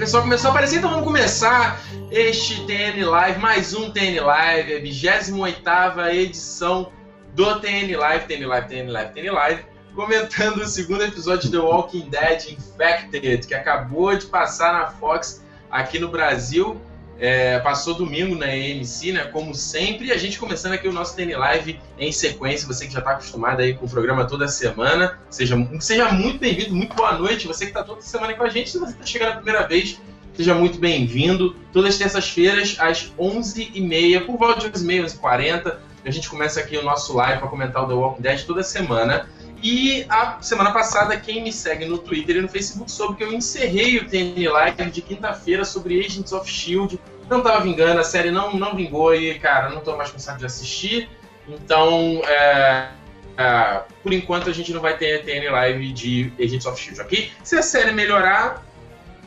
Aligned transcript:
Pessoal 0.00 0.22
começou 0.22 0.48
a 0.48 0.52
aparecer, 0.52 0.78
então 0.78 0.88
vamos 0.88 1.04
começar 1.04 1.78
este 2.10 2.64
TN 2.64 3.04
Live, 3.04 3.38
mais 3.38 3.74
um 3.74 3.90
TN 3.90 4.18
Live, 4.18 4.76
a 4.76 4.80
28 4.80 6.00
edição 6.12 6.90
do 7.34 7.60
TN 7.60 7.94
Live, 7.98 8.24
TN 8.24 8.46
Live, 8.46 8.66
TN 8.66 8.90
Live, 8.90 9.12
TN 9.12 9.30
Live, 9.30 9.64
comentando 9.94 10.62
o 10.62 10.66
segundo 10.66 11.04
episódio 11.04 11.50
de 11.50 11.50
The 11.50 11.58
Walking 11.58 12.08
Dead 12.08 12.48
Infected, 12.48 13.46
que 13.46 13.54
acabou 13.54 14.16
de 14.16 14.24
passar 14.24 14.72
na 14.72 14.86
Fox 14.86 15.44
aqui 15.70 15.98
no 15.98 16.08
Brasil. 16.08 16.80
É, 17.20 17.58
passou 17.58 17.94
domingo 17.94 18.34
na 18.34 18.46
AMC, 18.46 19.12
né? 19.12 19.24
Como 19.24 19.54
sempre, 19.54 20.06
e 20.06 20.12
a 20.12 20.16
gente 20.16 20.38
começando 20.38 20.72
aqui 20.72 20.88
o 20.88 20.92
nosso 20.92 21.14
TN 21.14 21.36
Live 21.36 21.78
em 21.98 22.10
sequência. 22.10 22.66
Você 22.66 22.86
que 22.86 22.92
já 22.94 23.00
está 23.00 23.10
acostumado 23.10 23.60
aí 23.60 23.74
com 23.74 23.84
o 23.84 23.88
programa 23.90 24.24
toda 24.24 24.48
semana, 24.48 25.18
seja, 25.28 25.54
seja 25.80 26.10
muito 26.10 26.38
bem-vindo, 26.38 26.74
muito 26.74 26.94
boa 26.94 27.18
noite. 27.18 27.46
Você 27.46 27.66
que 27.66 27.72
está 27.72 27.84
toda 27.84 28.00
semana 28.00 28.32
com 28.32 28.42
a 28.42 28.48
gente, 28.48 28.70
se 28.70 28.78
você 28.78 28.92
está 28.92 29.04
chegando 29.04 29.32
a 29.32 29.36
primeira 29.36 29.68
vez, 29.68 30.00
seja 30.32 30.54
muito 30.54 30.78
bem-vindo. 30.78 31.54
Todas 31.74 31.90
as 31.90 31.98
terças-feiras, 31.98 32.76
às 32.78 33.12
11h30, 33.18 34.24
por 34.24 34.38
volta 34.38 34.60
de 34.60 34.70
11h30, 34.70 35.20
11h40, 35.20 35.76
a 36.02 36.10
gente 36.10 36.30
começa 36.30 36.58
aqui 36.60 36.78
o 36.78 36.82
nosso 36.82 37.14
live 37.14 37.38
para 37.38 37.48
comentar 37.48 37.84
o 37.84 37.86
The 37.86 37.92
Walking 37.92 38.22
Dead 38.22 38.46
toda 38.46 38.62
semana. 38.62 39.28
E 39.62 40.06
a 40.08 40.40
semana 40.40 40.72
passada, 40.72 41.18
quem 41.18 41.42
me 41.42 41.52
segue 41.52 41.84
no 41.84 41.98
Twitter 41.98 42.36
e 42.36 42.40
no 42.40 42.48
Facebook 42.48 42.90
soube 42.90 43.16
que 43.16 43.24
eu 43.24 43.32
encerrei 43.32 43.98
o 43.98 44.08
TN 44.08 44.48
Live 44.50 44.90
de 44.90 45.02
quinta-feira 45.02 45.64
sobre 45.64 46.00
Agents 46.00 46.32
of 46.32 46.50
Shield. 46.50 46.98
Não 47.28 47.42
tava 47.42 47.60
vingando, 47.60 48.00
a 48.00 48.04
série 48.04 48.30
não, 48.30 48.54
não 48.54 48.74
vingou 48.74 49.14
e, 49.14 49.38
cara, 49.38 49.68
não 49.68 49.82
tô 49.82 49.96
mais 49.96 50.10
com 50.10 50.18
saco 50.18 50.38
de 50.38 50.46
assistir. 50.46 51.10
Então, 51.46 52.22
é, 52.24 52.88
é, 53.36 53.82
por 54.02 54.12
enquanto, 54.12 54.48
a 54.48 54.52
gente 54.52 54.72
não 54.72 54.80
vai 54.80 54.96
ter 54.96 55.24
TN 55.24 55.50
Live 55.50 55.92
de 55.92 56.32
Agents 56.38 56.64
of 56.64 56.80
Shield 56.80 57.00
aqui. 57.00 57.30
Se 57.44 57.56
a 57.56 57.62
série 57.62 57.92
melhorar, 57.92 58.64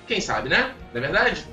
quem 0.08 0.20
sabe, 0.20 0.50
né? 0.50 0.74
Não 0.94 0.98
é 0.98 1.02
verdade? 1.02 1.46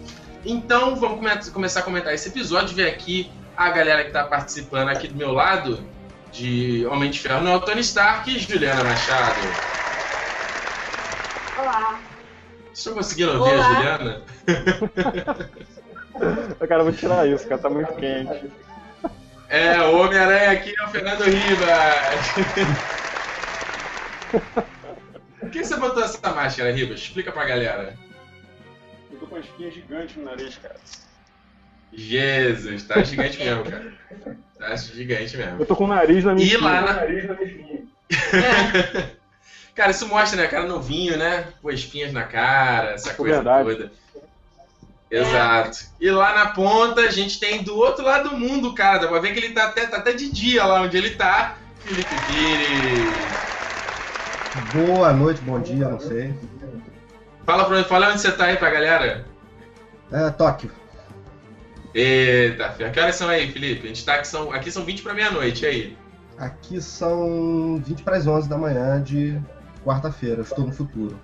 Então, 0.45 0.97
vamos 0.97 1.19
come 1.19 1.53
começar 1.53 1.81
a 1.81 1.83
comentar 1.83 2.15
esse 2.15 2.29
episódio. 2.29 2.75
Ver 2.75 2.89
aqui 2.89 3.31
a 3.55 3.69
galera 3.71 4.05
que 4.05 4.11
tá 4.11 4.25
participando 4.25 4.89
aqui 4.89 5.07
do 5.07 5.17
meu 5.17 5.33
lado 5.33 5.85
de 6.33 6.87
Homem 6.87 7.11
de 7.11 7.19
Ferro 7.19 7.43
não 7.43 7.53
é 7.53 7.57
o 7.57 7.61
Tony 7.61 7.81
Stark 7.81 8.31
e 8.31 8.39
Juliana 8.39 8.85
Machado. 8.85 9.41
Olá. 11.59 12.01
Vocês 12.67 12.79
estão 12.79 12.95
conseguindo 12.95 13.39
ouvir 13.39 13.55
Olá. 13.55 13.67
a 13.67 13.75
Juliana? 13.75 14.23
Cara, 16.69 16.81
eu 16.81 16.85
vou 16.85 16.93
tirar 16.93 17.27
isso, 17.29 17.49
cara, 17.49 17.61
tá 17.61 17.71
muito 17.71 17.93
quente. 17.95 18.51
É, 19.49 19.81
o 19.83 19.99
Homem-Aranha 20.01 20.53
aqui 20.53 20.75
é 20.79 20.85
o 20.85 20.89
Fernando 20.89 21.25
Ribas. 21.25 22.31
Por 25.41 25.51
que 25.51 25.65
você 25.65 25.77
botou 25.77 26.05
essa 26.05 26.33
máscara, 26.33 26.71
Ribas? 26.71 27.01
Explica 27.01 27.33
pra 27.33 27.45
galera. 27.47 27.97
Eu 29.11 29.19
tô 29.19 29.27
com 29.27 29.35
uma 29.35 29.41
espinha 29.41 29.71
gigante 29.71 30.19
no 30.19 30.27
nariz, 30.27 30.57
cara. 30.59 30.77
Jesus, 31.93 32.83
tá 32.85 33.03
gigante 33.03 33.39
mesmo, 33.39 33.65
cara. 33.65 33.93
Tá 34.59 34.77
gigante 34.77 35.37
mesmo. 35.37 35.61
Eu 35.61 35.67
tô 35.67 35.75
com 35.77 35.85
o 35.85 35.89
nariz 35.89 36.25
na 36.25 36.35
minha 36.35 36.47
E 36.47 36.57
lá 36.57 36.81
na- 36.83 36.93
nariz 36.95 37.25
na 37.27 37.35
minha 37.35 37.47
espinha. 37.47 37.81
Cara, 39.75 39.93
isso 39.93 40.07
mostra, 40.09 40.41
né? 40.43 40.47
Cara 40.49 40.67
novinho, 40.67 41.17
né? 41.17 41.47
Com 41.63 41.71
espinhas 41.71 42.13
na 42.13 42.25
cara, 42.25 42.91
essa 42.91 43.15
coisa 43.15 43.37
Verdade. 43.37 43.71
toda. 43.71 43.93
Exato. 45.11 45.79
E 46.01 46.11
lá 46.11 46.35
na 46.35 46.47
ponta 46.51 47.01
a 47.01 47.11
gente 47.11 47.41
tem 47.41 47.63
do 47.63 47.75
outro 47.77 48.05
lado 48.05 48.29
do 48.31 48.37
mundo, 48.37 48.75
cara. 48.75 48.99
Dá 48.99 49.09
pra 49.09 49.19
ver 49.21 49.33
que 49.33 49.39
ele 49.41 49.55
tá 49.55 49.65
até, 49.65 49.87
tá 49.87 49.97
até 49.97 50.13
de 50.13 50.31
dia 50.31 50.65
lá 50.67 50.83
onde 50.83 50.97
ele 50.97 51.11
tá. 51.11 51.57
Felipe 51.81 52.15
Pires. 52.27 53.15
Boa 54.75 55.13
noite, 55.13 55.41
bom 55.43 55.61
dia, 55.61 55.89
não 55.89 55.99
sei. 56.01 56.35
Fala 57.47 57.65
pra 57.65 57.77
mim, 57.79 57.85
fala 57.85 58.11
onde 58.11 58.21
você 58.21 58.31
tá 58.33 58.45
aí 58.47 58.57
pra 58.57 58.71
galera. 58.71 59.25
É, 60.13 60.31
Tóquio. 60.31 60.71
Eita, 61.95 62.71
filho. 62.71 62.91
Que 62.93 63.01
horas 63.01 63.17
são 63.17 63.29
aí, 63.29 63.51
Felipe? 63.51 63.85
A 63.85 63.89
gente 63.89 64.05
tá 64.05 64.15
aqui, 64.15 64.29
são, 64.29 64.53
aqui 64.53 64.71
são 64.71 64.85
20 64.85 65.03
pra 65.03 65.15
meia-noite, 65.15 65.65
e 65.65 65.69
aí? 65.69 65.99
Aqui 66.39 66.81
são 66.81 67.81
20 67.85 68.03
para 68.03 68.17
as 68.17 68.27
11 68.27 68.49
da 68.49 68.57
manhã 68.57 69.03
de 69.03 69.39
quarta-feira. 69.85 70.37
Eu 70.39 70.43
Estou 70.43 70.67
no 70.67 70.73
futuro. 70.73 71.19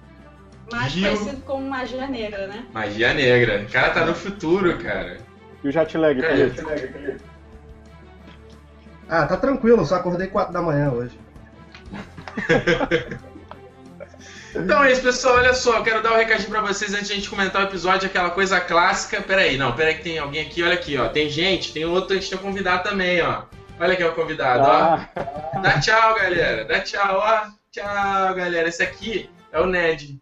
Mais 0.72 0.90
Gil. 0.92 1.04
conhecido 1.16 1.42
como 1.42 1.68
magia 1.68 2.06
negra, 2.08 2.48
né? 2.48 2.66
Magia 2.72 3.14
negra. 3.14 3.62
O 3.62 3.70
cara 3.72 3.90
tá 3.90 4.04
no 4.04 4.14
futuro, 4.14 4.76
cara. 4.78 5.18
E 5.62 5.68
o 5.68 5.72
jet 5.72 5.96
lag, 5.96 6.20
É. 6.20 6.50
Felipe? 6.50 7.22
Ah, 9.08 9.24
tá 9.26 9.36
tranquilo, 9.36 9.82
eu 9.82 9.86
só 9.86 9.94
acordei 9.96 10.26
4 10.26 10.52
da 10.52 10.60
manhã 10.60 10.90
hoje. 10.90 11.16
Então 14.54 14.82
é 14.82 14.92
isso, 14.92 15.02
pessoal. 15.02 15.36
Olha 15.36 15.54
só, 15.54 15.76
eu 15.76 15.82
quero 15.82 16.02
dar 16.02 16.12
um 16.12 16.16
recadinho 16.16 16.50
pra 16.50 16.60
vocês 16.60 16.94
antes 16.94 17.08
de 17.08 17.12
a 17.12 17.16
gente 17.16 17.28
comentar 17.28 17.62
o 17.62 17.66
episódio, 17.66 18.06
aquela 18.06 18.30
coisa 18.30 18.60
clássica. 18.60 19.20
Pera 19.20 19.42
aí, 19.42 19.56
não, 19.56 19.72
pera 19.72 19.90
aí 19.90 19.96
que 19.96 20.02
tem 20.02 20.18
alguém 20.18 20.42
aqui, 20.42 20.62
olha 20.62 20.74
aqui, 20.74 20.96
ó. 20.96 21.08
Tem 21.08 21.28
gente, 21.28 21.72
tem 21.72 21.84
outro, 21.84 22.12
a 22.12 22.20
gente 22.20 22.30
tem 22.30 22.38
um 22.38 22.42
convidado 22.42 22.88
também, 22.88 23.20
ó. 23.22 23.42
Olha 23.78 23.92
aqui 23.92 24.04
o 24.04 24.12
convidado, 24.12 24.62
ó. 24.62 24.70
Ah, 24.70 25.60
Dá 25.60 25.80
tchau, 25.80 26.14
galera. 26.14 26.64
Dá 26.64 26.80
tchau, 26.80 27.18
ó. 27.18 27.50
Tchau, 27.70 28.34
galera. 28.34 28.68
Esse 28.68 28.82
aqui 28.82 29.28
é 29.52 29.60
o 29.60 29.66
Ned. 29.66 30.18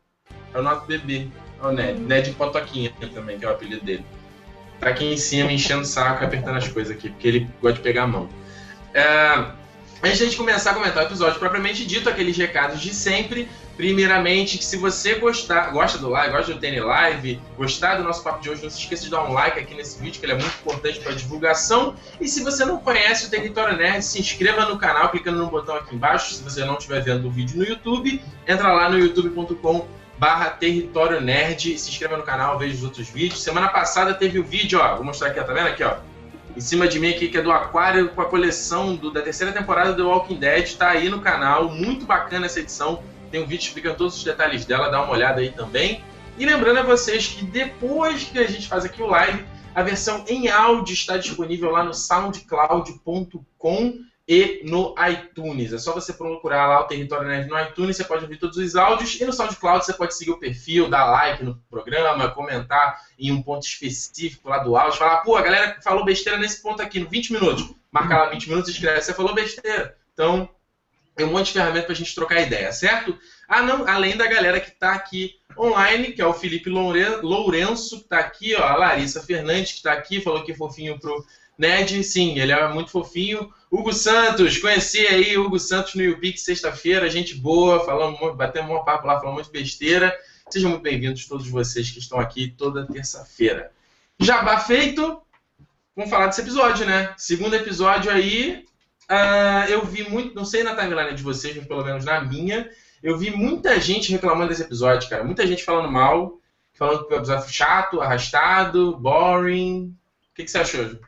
É 0.52 0.58
o 0.58 0.62
nosso 0.62 0.86
bebê. 0.86 1.28
É 1.62 1.66
o 1.66 1.70
Ned. 1.70 2.00
Ned 2.00 2.30
Potoquinha 2.32 2.92
também, 3.14 3.38
que 3.38 3.44
é 3.44 3.48
o 3.48 3.52
apelido 3.52 3.84
dele. 3.84 4.04
Tá 4.80 4.88
aqui 4.88 5.04
em 5.04 5.16
cima 5.16 5.52
enchendo 5.52 5.82
o 5.82 5.86
saco, 5.86 6.24
apertando 6.24 6.56
as 6.56 6.66
coisas 6.66 6.96
aqui, 6.96 7.08
porque 7.10 7.28
ele 7.28 7.50
gosta 7.62 7.76
de 7.76 7.82
pegar 7.82 8.02
a 8.02 8.06
mão. 8.08 8.28
É, 8.92 9.46
Antes 10.04 10.18
de 10.18 10.24
a 10.24 10.26
gente 10.26 10.36
começar 10.36 10.72
a 10.72 10.74
comentar 10.74 11.02
o 11.02 11.06
episódio 11.06 11.38
propriamente 11.38 11.86
dito, 11.86 12.10
aqueles 12.10 12.36
recados 12.36 12.78
de 12.78 12.92
sempre. 12.92 13.48
Primeiramente, 13.76 14.56
que 14.56 14.64
se 14.64 14.76
você 14.76 15.14
gostar, 15.16 15.72
gosta 15.72 15.98
do 15.98 16.08
live, 16.08 16.32
gosta 16.36 16.54
do 16.54 16.60
TN 16.60 16.80
Live, 16.84 17.40
gostar 17.56 17.96
do 17.96 18.04
nosso 18.04 18.22
papo 18.22 18.40
de 18.40 18.48
hoje, 18.48 18.62
não 18.62 18.70
se 18.70 18.78
esqueça 18.78 19.04
de 19.04 19.10
dar 19.10 19.24
um 19.24 19.32
like 19.32 19.58
aqui 19.58 19.74
nesse 19.74 20.00
vídeo, 20.00 20.20
que 20.20 20.26
ele 20.26 20.32
é 20.32 20.36
muito 20.36 20.54
importante 20.60 21.00
para 21.00 21.12
divulgação. 21.12 21.96
E 22.20 22.28
se 22.28 22.44
você 22.44 22.64
não 22.64 22.78
conhece 22.78 23.26
o 23.26 23.30
Território 23.30 23.76
Nerd, 23.76 24.04
se 24.04 24.20
inscreva 24.20 24.66
no 24.66 24.78
canal 24.78 25.08
clicando 25.08 25.38
no 25.38 25.48
botão 25.48 25.74
aqui 25.74 25.94
embaixo. 25.94 26.34
Se 26.34 26.42
você 26.42 26.64
não 26.64 26.74
estiver 26.74 27.02
vendo 27.02 27.26
o 27.26 27.30
vídeo 27.30 27.58
no 27.58 27.64
YouTube, 27.64 28.22
entra 28.46 28.72
lá 28.72 28.88
no 28.88 28.96
youtube.com 28.98 29.86
barra 30.16 30.50
Território 30.50 31.20
Nerd, 31.20 31.76
se 31.76 31.90
inscreva 31.90 32.16
no 32.16 32.22
canal, 32.22 32.56
veja 32.56 32.74
os 32.76 32.84
outros 32.84 33.08
vídeos. 33.08 33.42
Semana 33.42 33.68
passada 33.68 34.14
teve 34.14 34.38
o 34.38 34.44
vídeo, 34.44 34.78
ó, 34.80 34.94
vou 34.94 35.04
mostrar 35.04 35.28
aqui, 35.30 35.40
ó, 35.40 35.42
tá 35.42 35.52
vendo 35.52 35.66
aqui, 35.66 35.82
ó? 35.82 35.96
Em 36.56 36.60
cima 36.60 36.86
de 36.86 37.00
mim 37.00 37.10
aqui, 37.10 37.26
que 37.26 37.36
é 37.36 37.42
do 37.42 37.50
Aquário, 37.50 38.10
com 38.10 38.22
a 38.22 38.26
coleção 38.26 38.94
do- 38.94 39.10
da 39.10 39.20
terceira 39.20 39.52
temporada 39.52 39.92
do 39.92 40.08
Walking 40.08 40.36
Dead, 40.36 40.76
tá 40.76 40.90
aí 40.90 41.08
no 41.08 41.20
canal, 41.20 41.68
muito 41.68 42.06
bacana 42.06 42.46
essa 42.46 42.60
edição. 42.60 43.02
Tem 43.34 43.42
um 43.42 43.46
vídeo 43.48 43.66
explicando 43.66 43.96
todos 43.96 44.16
os 44.16 44.22
detalhes 44.22 44.64
dela, 44.64 44.90
dá 44.90 45.02
uma 45.02 45.10
olhada 45.10 45.40
aí 45.40 45.50
também. 45.50 46.04
E 46.38 46.46
lembrando 46.46 46.78
a 46.78 46.82
vocês 46.84 47.26
que 47.26 47.44
depois 47.44 48.22
que 48.22 48.38
a 48.38 48.46
gente 48.46 48.68
faz 48.68 48.84
aqui 48.84 49.02
o 49.02 49.08
live, 49.08 49.44
a 49.74 49.82
versão 49.82 50.24
em 50.28 50.48
áudio 50.48 50.94
está 50.94 51.16
disponível 51.16 51.72
lá 51.72 51.82
no 51.82 51.92
soundcloud.com 51.92 53.98
e 54.28 54.62
no 54.64 54.94
iTunes. 55.10 55.72
É 55.72 55.78
só 55.78 55.92
você 55.92 56.12
procurar 56.12 56.68
lá 56.68 56.82
o 56.82 56.84
Território 56.84 57.26
Nerd 57.26 57.48
no 57.48 57.60
iTunes, 57.60 57.96
você 57.96 58.04
pode 58.04 58.22
ouvir 58.22 58.36
todos 58.36 58.56
os 58.56 58.76
áudios. 58.76 59.20
E 59.20 59.24
no 59.24 59.32
SoundCloud 59.32 59.84
você 59.84 59.94
pode 59.94 60.14
seguir 60.14 60.30
o 60.30 60.38
perfil, 60.38 60.88
dar 60.88 61.06
like 61.06 61.42
no 61.42 61.56
programa, 61.68 62.30
comentar 62.30 63.00
em 63.18 63.32
um 63.32 63.42
ponto 63.42 63.66
específico 63.66 64.48
lá 64.48 64.58
do 64.58 64.76
áudio. 64.76 64.96
Falar, 64.96 65.22
pô, 65.22 65.34
a 65.34 65.42
galera 65.42 65.76
falou 65.82 66.04
besteira 66.04 66.38
nesse 66.38 66.62
ponto 66.62 66.80
aqui, 66.80 67.00
no 67.00 67.08
20 67.08 67.32
minutos. 67.32 67.68
Marca 67.90 68.16
lá 68.16 68.30
20 68.30 68.48
minutos 68.48 68.70
e 68.70 68.74
escreve, 68.74 69.02
você 69.02 69.12
falou 69.12 69.34
besteira. 69.34 69.96
Então, 70.12 70.48
tem 71.14 71.26
um 71.26 71.30
monte 71.32 71.46
de 71.46 71.52
ferramenta 71.52 71.86
pra 71.86 71.94
gente 71.94 72.14
trocar 72.14 72.40
ideia, 72.40 72.72
certo? 72.72 73.16
Ah, 73.48 73.62
não, 73.62 73.86
além 73.86 74.16
da 74.16 74.26
galera 74.26 74.58
que 74.58 74.70
tá 74.70 74.92
aqui 74.92 75.36
online, 75.56 76.12
que 76.12 76.20
é 76.20 76.26
o 76.26 76.34
Felipe 76.34 76.68
Loure- 76.68 77.20
Lourenço, 77.22 78.00
que 78.00 78.08
tá 78.08 78.18
aqui, 78.18 78.54
ó, 78.54 78.62
a 78.62 78.76
Larissa 78.76 79.22
Fernandes, 79.22 79.72
que 79.72 79.82
tá 79.82 79.92
aqui, 79.92 80.20
falou 80.20 80.42
que 80.42 80.52
é 80.52 80.56
fofinho 80.56 80.98
pro 80.98 81.24
Ned, 81.56 82.02
sim, 82.02 82.36
ele 82.38 82.50
é 82.50 82.68
muito 82.68 82.90
fofinho. 82.90 83.52
Hugo 83.70 83.92
Santos, 83.92 84.58
conheci 84.58 85.06
aí 85.06 85.38
Hugo 85.38 85.58
Santos 85.58 85.94
no 85.94 86.02
YouPix 86.02 86.42
sexta-feira, 86.42 87.08
gente 87.08 87.34
boa, 87.36 87.84
falamos, 87.84 88.36
batemos 88.36 88.74
um 88.74 88.84
papo 88.84 89.06
lá, 89.06 89.20
falando 89.20 89.34
muito 89.34 89.50
besteira. 89.50 90.12
Sejam 90.50 90.70
muito 90.70 90.82
bem-vindos 90.82 91.26
todos 91.26 91.48
vocês 91.48 91.90
que 91.90 92.00
estão 92.00 92.18
aqui 92.18 92.52
toda 92.56 92.86
terça-feira. 92.86 93.70
Jabá 94.18 94.58
feito, 94.58 95.22
vamos 95.94 96.10
falar 96.10 96.26
desse 96.26 96.40
episódio, 96.40 96.86
né? 96.86 97.14
Segundo 97.16 97.54
episódio 97.54 98.10
aí, 98.10 98.64
ah, 99.08 99.66
eu 99.68 99.84
vi 99.84 100.08
muito, 100.08 100.34
não 100.34 100.44
sei 100.44 100.62
na 100.62 100.74
timeline 100.74 101.14
de 101.14 101.22
vocês, 101.22 101.56
mas 101.56 101.66
pelo 101.66 101.84
menos 101.84 102.04
na 102.04 102.20
minha, 102.20 102.70
eu 103.02 103.18
vi 103.18 103.30
muita 103.30 103.78
gente 103.80 104.12
reclamando 104.12 104.48
desse 104.48 104.62
episódio, 104.62 105.08
cara. 105.08 105.24
Muita 105.24 105.46
gente 105.46 105.64
falando 105.64 105.90
mal, 105.90 106.38
falando 106.72 107.06
que 107.06 107.12
o 107.12 107.16
episódio 107.16 107.44
foi 107.44 107.52
chato, 107.52 108.00
arrastado, 108.00 108.96
boring. 108.96 109.94
O 110.30 110.34
que, 110.34 110.44
que 110.44 110.50
você 110.50 110.58
achou, 110.58 110.88
Ju? 110.88 111.00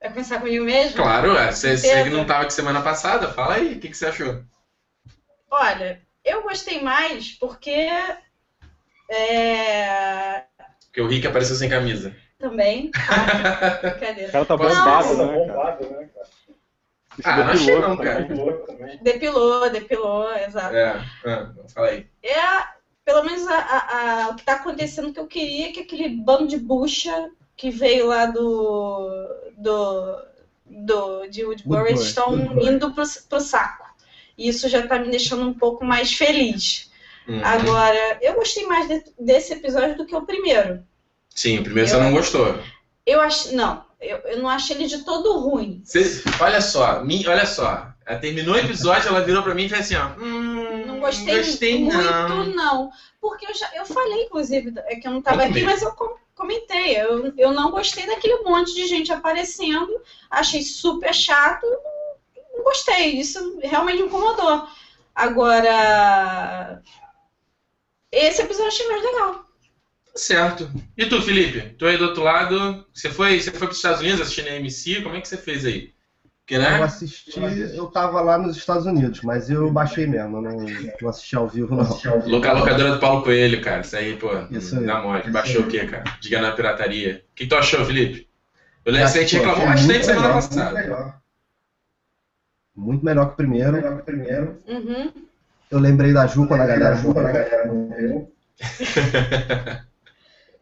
Vai 0.00 0.10
começar 0.10 0.38
comigo 0.38 0.64
mesmo? 0.64 0.96
Claro, 0.96 1.36
é, 1.36 1.52
você, 1.52 1.76
você 1.76 2.04
não 2.04 2.24
tava 2.24 2.44
aqui 2.44 2.54
semana 2.54 2.80
passada, 2.80 3.30
fala 3.32 3.56
aí, 3.56 3.74
o 3.74 3.80
que, 3.80 3.90
que 3.90 3.96
você 3.96 4.06
achou? 4.06 4.42
Olha, 5.50 6.00
eu 6.24 6.42
gostei 6.42 6.80
mais 6.80 7.32
porque. 7.32 7.88
É. 9.10 10.44
Porque 10.86 11.00
o 11.02 11.06
Rick 11.06 11.26
apareceu 11.26 11.56
sem 11.56 11.68
camisa. 11.68 12.16
Também. 12.38 12.90
Ah, 12.96 13.80
o 14.28 14.32
cara 14.32 14.44
tá 14.46 14.56
bombado, 14.56 15.16
Não. 15.18 15.26
né, 15.26 15.46
cara? 15.46 15.78
Se 17.16 17.22
Ah, 17.28 17.36
não 17.38 17.44
achei 17.44 17.66
depilou 17.66 17.88
não, 17.88 17.96
cara. 17.96 18.28
Depilou, 19.02 19.70
depilou, 19.70 20.34
exato. 20.36 20.74
É, 20.74 21.04
ah, 21.26 21.50
fala 21.74 21.88
aí. 21.88 22.06
É, 22.22 22.64
pelo 23.04 23.24
menos 23.24 23.46
a- 23.48 23.58
a- 23.58 24.24
a- 24.24 24.28
o 24.30 24.36
que 24.36 24.44
tá 24.44 24.54
acontecendo 24.54 25.12
que 25.12 25.18
eu 25.18 25.26
queria 25.26 25.68
é 25.68 25.72
que 25.72 25.80
aquele 25.80 26.08
bando 26.08 26.46
de 26.46 26.56
bucha 26.56 27.30
que 27.56 27.70
veio 27.70 28.06
lá 28.06 28.26
do. 28.26 29.28
do. 29.56 30.30
do 30.64 31.26
de 31.26 31.44
Woodbury 31.44 31.94
estão 31.94 32.32
indo 32.62 32.92
pro, 32.92 33.02
pro 33.28 33.40
saco. 33.40 33.84
E 34.38 34.48
isso 34.48 34.68
já 34.68 34.86
tá 34.86 34.98
me 34.98 35.10
deixando 35.10 35.42
um 35.46 35.52
pouco 35.52 35.84
mais 35.84 36.12
feliz. 36.12 36.90
Uhum. 37.28 37.44
Agora, 37.44 38.18
eu 38.22 38.34
gostei 38.34 38.64
mais 38.66 38.88
de- 38.88 39.04
desse 39.18 39.52
episódio 39.52 39.96
do 39.96 40.06
que 40.06 40.14
o 40.14 40.22
primeiro. 40.24 40.82
Sim, 41.34 41.58
o 41.58 41.62
primeiro 41.64 41.88
você 41.88 41.96
Eu- 41.96 42.00
não 42.00 42.12
gostou. 42.12 42.58
Eu 43.04 43.20
acho. 43.20 43.54
Não, 43.54 43.84
eu, 44.00 44.18
eu 44.18 44.38
não 44.42 44.48
achei 44.48 44.76
ele 44.76 44.86
de 44.86 45.04
todo 45.04 45.38
ruim. 45.38 45.82
Você- 45.84 46.22
olha 46.40 46.60
só, 46.60 47.02
mi- 47.04 47.26
olha 47.28 47.46
só. 47.46 47.88
Ela 48.06 48.18
terminou 48.18 48.54
o 48.54 48.58
episódio, 48.58 49.08
ela 49.08 49.22
virou 49.22 49.42
pra 49.42 49.54
mim 49.54 49.64
e 49.64 49.68
fez 49.68 49.82
assim, 49.82 49.94
ó. 49.96 50.08
Hum, 50.20 50.86
Não 50.86 50.98
gostei, 51.00 51.36
gostei 51.36 51.78
muito, 51.84 51.96
não. 51.96 52.44
não. 52.46 52.90
Porque 53.20 53.46
eu 53.46 53.54
já 53.54 53.70
eu 53.76 53.84
falei, 53.86 54.24
inclusive, 54.24 54.72
é 54.86 54.96
que 54.96 55.06
eu 55.06 55.12
não 55.12 55.22
Conta 55.22 55.44
aqui, 55.44 55.62
mas 55.62 55.82
eu 55.82 55.92
com- 55.92 56.16
comentei. 56.34 56.96
Eu, 57.00 57.32
eu 57.36 57.52
não 57.52 57.70
gostei 57.70 58.06
daquele 58.06 58.42
monte 58.42 58.74
de 58.74 58.86
gente 58.86 59.12
aparecendo. 59.12 60.00
Achei 60.30 60.62
super 60.62 61.14
chato. 61.14 61.64
Não, 61.66 62.56
não 62.58 62.64
gostei. 62.64 63.20
Isso 63.20 63.58
realmente 63.62 64.00
me 64.00 64.06
incomodou. 64.08 64.66
Agora. 65.14 66.82
Esse 68.10 68.42
episódio 68.42 68.64
eu 68.64 68.68
achei 68.68 68.88
mais 68.88 69.02
legal. 69.04 69.44
Certo. 70.14 70.70
E 70.96 71.06
tu, 71.06 71.22
Felipe? 71.22 71.74
Tu 71.78 71.86
aí 71.86 71.96
do 71.96 72.06
outro 72.06 72.22
lado, 72.22 72.84
você 72.92 73.08
foi, 73.08 73.40
você 73.40 73.50
foi 73.50 73.66
pros 73.66 73.76
Estados 73.76 74.00
Unidos 74.00 74.20
assistindo 74.20 74.48
a 74.48 74.56
MC, 74.56 75.02
como 75.02 75.16
é 75.16 75.20
que 75.20 75.28
você 75.28 75.36
fez 75.36 75.64
aí? 75.64 75.92
Porque, 76.40 76.56
Eu 76.56 76.60
né? 76.62 76.82
assisti, 76.82 77.38
eu 77.76 77.86
tava 77.86 78.20
lá 78.20 78.36
nos 78.36 78.56
Estados 78.56 78.84
Unidos, 78.84 79.20
mas 79.22 79.48
eu 79.48 79.70
baixei 79.70 80.04
mesmo, 80.04 80.38
eu 80.38 80.42
não, 80.42 80.56
não 81.00 81.08
assisti 81.08 81.36
ao 81.36 81.46
vivo, 81.46 81.76
não. 81.76 81.84
Loca, 82.26 82.52
locadora 82.52 82.94
do 82.94 82.98
Paulo 82.98 83.22
Coelho, 83.22 83.62
cara. 83.62 83.82
Isso 83.82 83.96
aí, 83.96 84.16
pô, 84.16 84.30
Isso 84.50 84.76
aí. 84.76 84.84
dá 84.84 85.00
mole. 85.00 85.30
Baixou 85.30 85.60
aí. 85.62 85.68
o 85.68 85.70
quê, 85.70 85.86
cara? 85.86 86.02
Diga 86.20 86.42
na 86.42 86.50
pirataria. 86.50 87.24
O 87.30 87.34
que 87.36 87.46
tu 87.46 87.54
achou, 87.54 87.84
Felipe? 87.84 88.28
Eu 88.84 88.92
lembro 88.92 89.12
que 89.12 89.18
a 89.18 89.20
gente 89.20 89.36
reclamou 89.36 89.66
bastante 89.66 90.06
semana 90.06 90.28
passada. 90.32 90.64
Muito 90.64 90.74
melhor. 90.74 91.20
Muito 92.74 93.04
melhor 93.04 93.26
que 93.26 93.32
o 93.32 93.36
primeiro. 94.04 94.58
Uhum. 94.66 95.12
Eu 95.70 95.78
lembrei 95.78 96.12
da 96.12 96.26
Ju 96.26 96.48
quando 96.48 96.62
a 96.62 96.66
galera 96.66 96.96
morreu. 96.96 98.32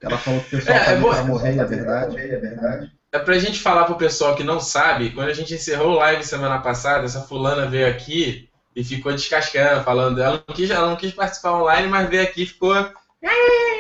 Ela 0.01 0.17
falou 0.19 0.41
que 0.41 0.55
o 0.55 0.59
pessoal 0.59 0.77
É, 0.79 0.93
é 0.93 0.97
bom- 0.97 1.11
que 1.11 1.17
ia 1.17 1.25
morrer, 1.25 1.55
e 1.57 1.59
é 1.61 1.65
verdade. 1.65 2.93
É 3.11 3.19
pra 3.19 3.39
gente 3.39 3.59
falar 3.59 3.85
pro 3.85 3.97
pessoal 3.97 4.37
que 4.37 4.45
não 4.45 4.61
sabe, 4.61 5.11
quando 5.11 5.29
a 5.29 5.35
gente 5.35 5.55
encerrou 5.55 5.93
o 5.93 5.97
live 5.97 6.23
semana 6.25 6.59
passada, 6.61 7.05
essa 7.05 7.23
fulana 7.23 7.67
veio 7.67 7.89
aqui 7.89 8.49
e 8.77 8.85
ficou 8.85 9.11
descascando, 9.13 9.83
falando, 9.83 10.21
ela 10.23 10.45
não 10.47 10.55
quis, 10.55 10.71
ela 10.71 10.89
não 10.89 10.97
quis 10.97 11.13
participar 11.13 11.55
online, 11.61 11.89
mas 11.89 12.09
veio 12.09 12.23
aqui 12.23 12.43
e 12.43 12.47
ficou. 12.47 12.75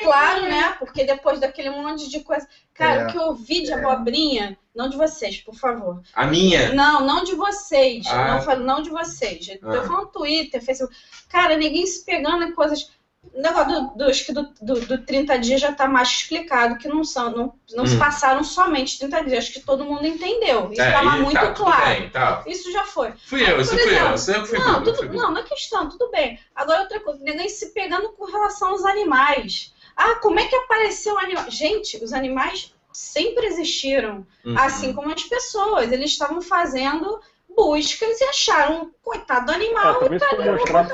Claro, 0.02 0.42
né? 0.42 0.74
Porque 0.78 1.04
depois 1.04 1.38
daquele 1.38 1.70
monte 1.70 2.08
de 2.08 2.20
coisa. 2.20 2.46
Cara, 2.74 3.02
É. 3.02 3.04
o 3.06 3.10
que 3.10 3.18
eu 3.18 3.34
vi 3.34 3.62
de 3.62 3.72
abobrinha, 3.72 4.56
não 4.74 4.88
de 4.88 4.96
vocês, 4.96 5.36
por 5.38 5.54
favor. 5.54 6.00
A 6.14 6.26
minha. 6.26 6.72
Não, 6.72 7.04
não 7.06 7.22
de 7.24 7.34
vocês. 7.34 8.06
Ah. 8.08 8.34
Não 8.34 8.42
falo 8.42 8.64
não 8.64 8.80
de 8.82 8.90
vocês. 8.90 9.46
Eu 9.48 9.58
Ah. 9.70 9.76
tô 9.76 9.82
falando 9.86 10.06
Twitter, 10.08 10.62
Facebook. 10.64 10.96
Cara, 11.28 11.56
ninguém 11.56 11.84
se 11.86 12.04
pegando 12.04 12.44
em 12.44 12.52
coisas. 12.54 12.90
O 13.34 13.40
negócio 13.40 13.69
do, 13.69 13.96
do, 13.98 14.04
acho 14.04 14.25
que 14.26 14.32
do, 14.32 14.48
do, 14.60 14.80
do 14.80 14.98
30 15.04 15.38
dias 15.38 15.60
já 15.60 15.72
tá 15.72 15.86
mais 15.88 16.08
explicado, 16.08 16.78
que 16.78 16.88
não 16.88 17.04
são, 17.04 17.30
não, 17.30 17.54
não 17.75 17.86
se 17.86 17.96
Hum. 17.96 17.98
passaram 17.98 18.42
somente 18.44 18.98
30 18.98 19.25
dias. 19.25 19.44
Acho 19.44 19.52
que 19.52 19.60
todo 19.60 19.84
mundo 19.84 20.06
entendeu. 20.06 20.70
Isso 20.72 20.80
É, 20.82 20.92
tava 20.92 21.16
e 21.19 21.22
muito 21.22 21.34
tá, 21.34 21.52
claro. 21.52 21.86
bem, 21.86 22.10
tá. 22.10 22.42
Isso 22.46 22.70
já 22.72 22.84
foi. 22.84 23.12
Fui 23.26 23.42
eu, 23.42 23.60
isso 23.60 23.70
Por 23.70 23.80
fui 23.80 23.98
eu, 23.98 24.12
exemplo, 24.12 24.42
que 24.42 24.48
fui 24.48 24.58
Não, 24.58 24.82
tudo, 24.82 24.96
fui 24.96 25.08
não, 25.08 25.30
não 25.32 25.38
é 25.40 25.42
questão, 25.44 25.88
tudo 25.88 26.10
bem. 26.10 26.38
Agora 26.54 26.82
outra 26.82 27.00
coisa, 27.00 27.22
ninguém 27.22 27.48
se 27.48 27.72
pegando 27.72 28.10
com 28.12 28.25
relação 28.25 28.70
aos 28.70 28.84
animais. 28.84 29.72
Ah, 29.96 30.16
como 30.16 30.38
é 30.38 30.46
que 30.46 30.54
apareceu 30.56 31.14
o 31.14 31.19
animal? 31.19 31.50
Gente, 31.50 32.02
os 32.02 32.12
animais 32.12 32.72
sempre 32.92 33.46
existiram. 33.46 34.26
Uhum. 34.44 34.58
Assim 34.58 34.92
como 34.92 35.12
as 35.12 35.22
pessoas. 35.25 35.90
Eles 35.92 36.10
estavam 36.10 36.40
fazendo 36.40 37.20
buscas 37.56 38.20
e 38.20 38.25
acharam 38.25 38.92
coitado 39.02 39.46
do 39.46 39.52
É, 39.52 39.54
animal. 39.56 39.94
se 39.94 39.98
vou 40.00 40.19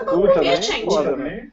tudo 0.04 0.16
morrer, 0.16 0.32
também, 0.34 0.50
é 0.50 0.62
gente. 0.62 0.84
foda, 0.86 1.16
né? 1.16 1.50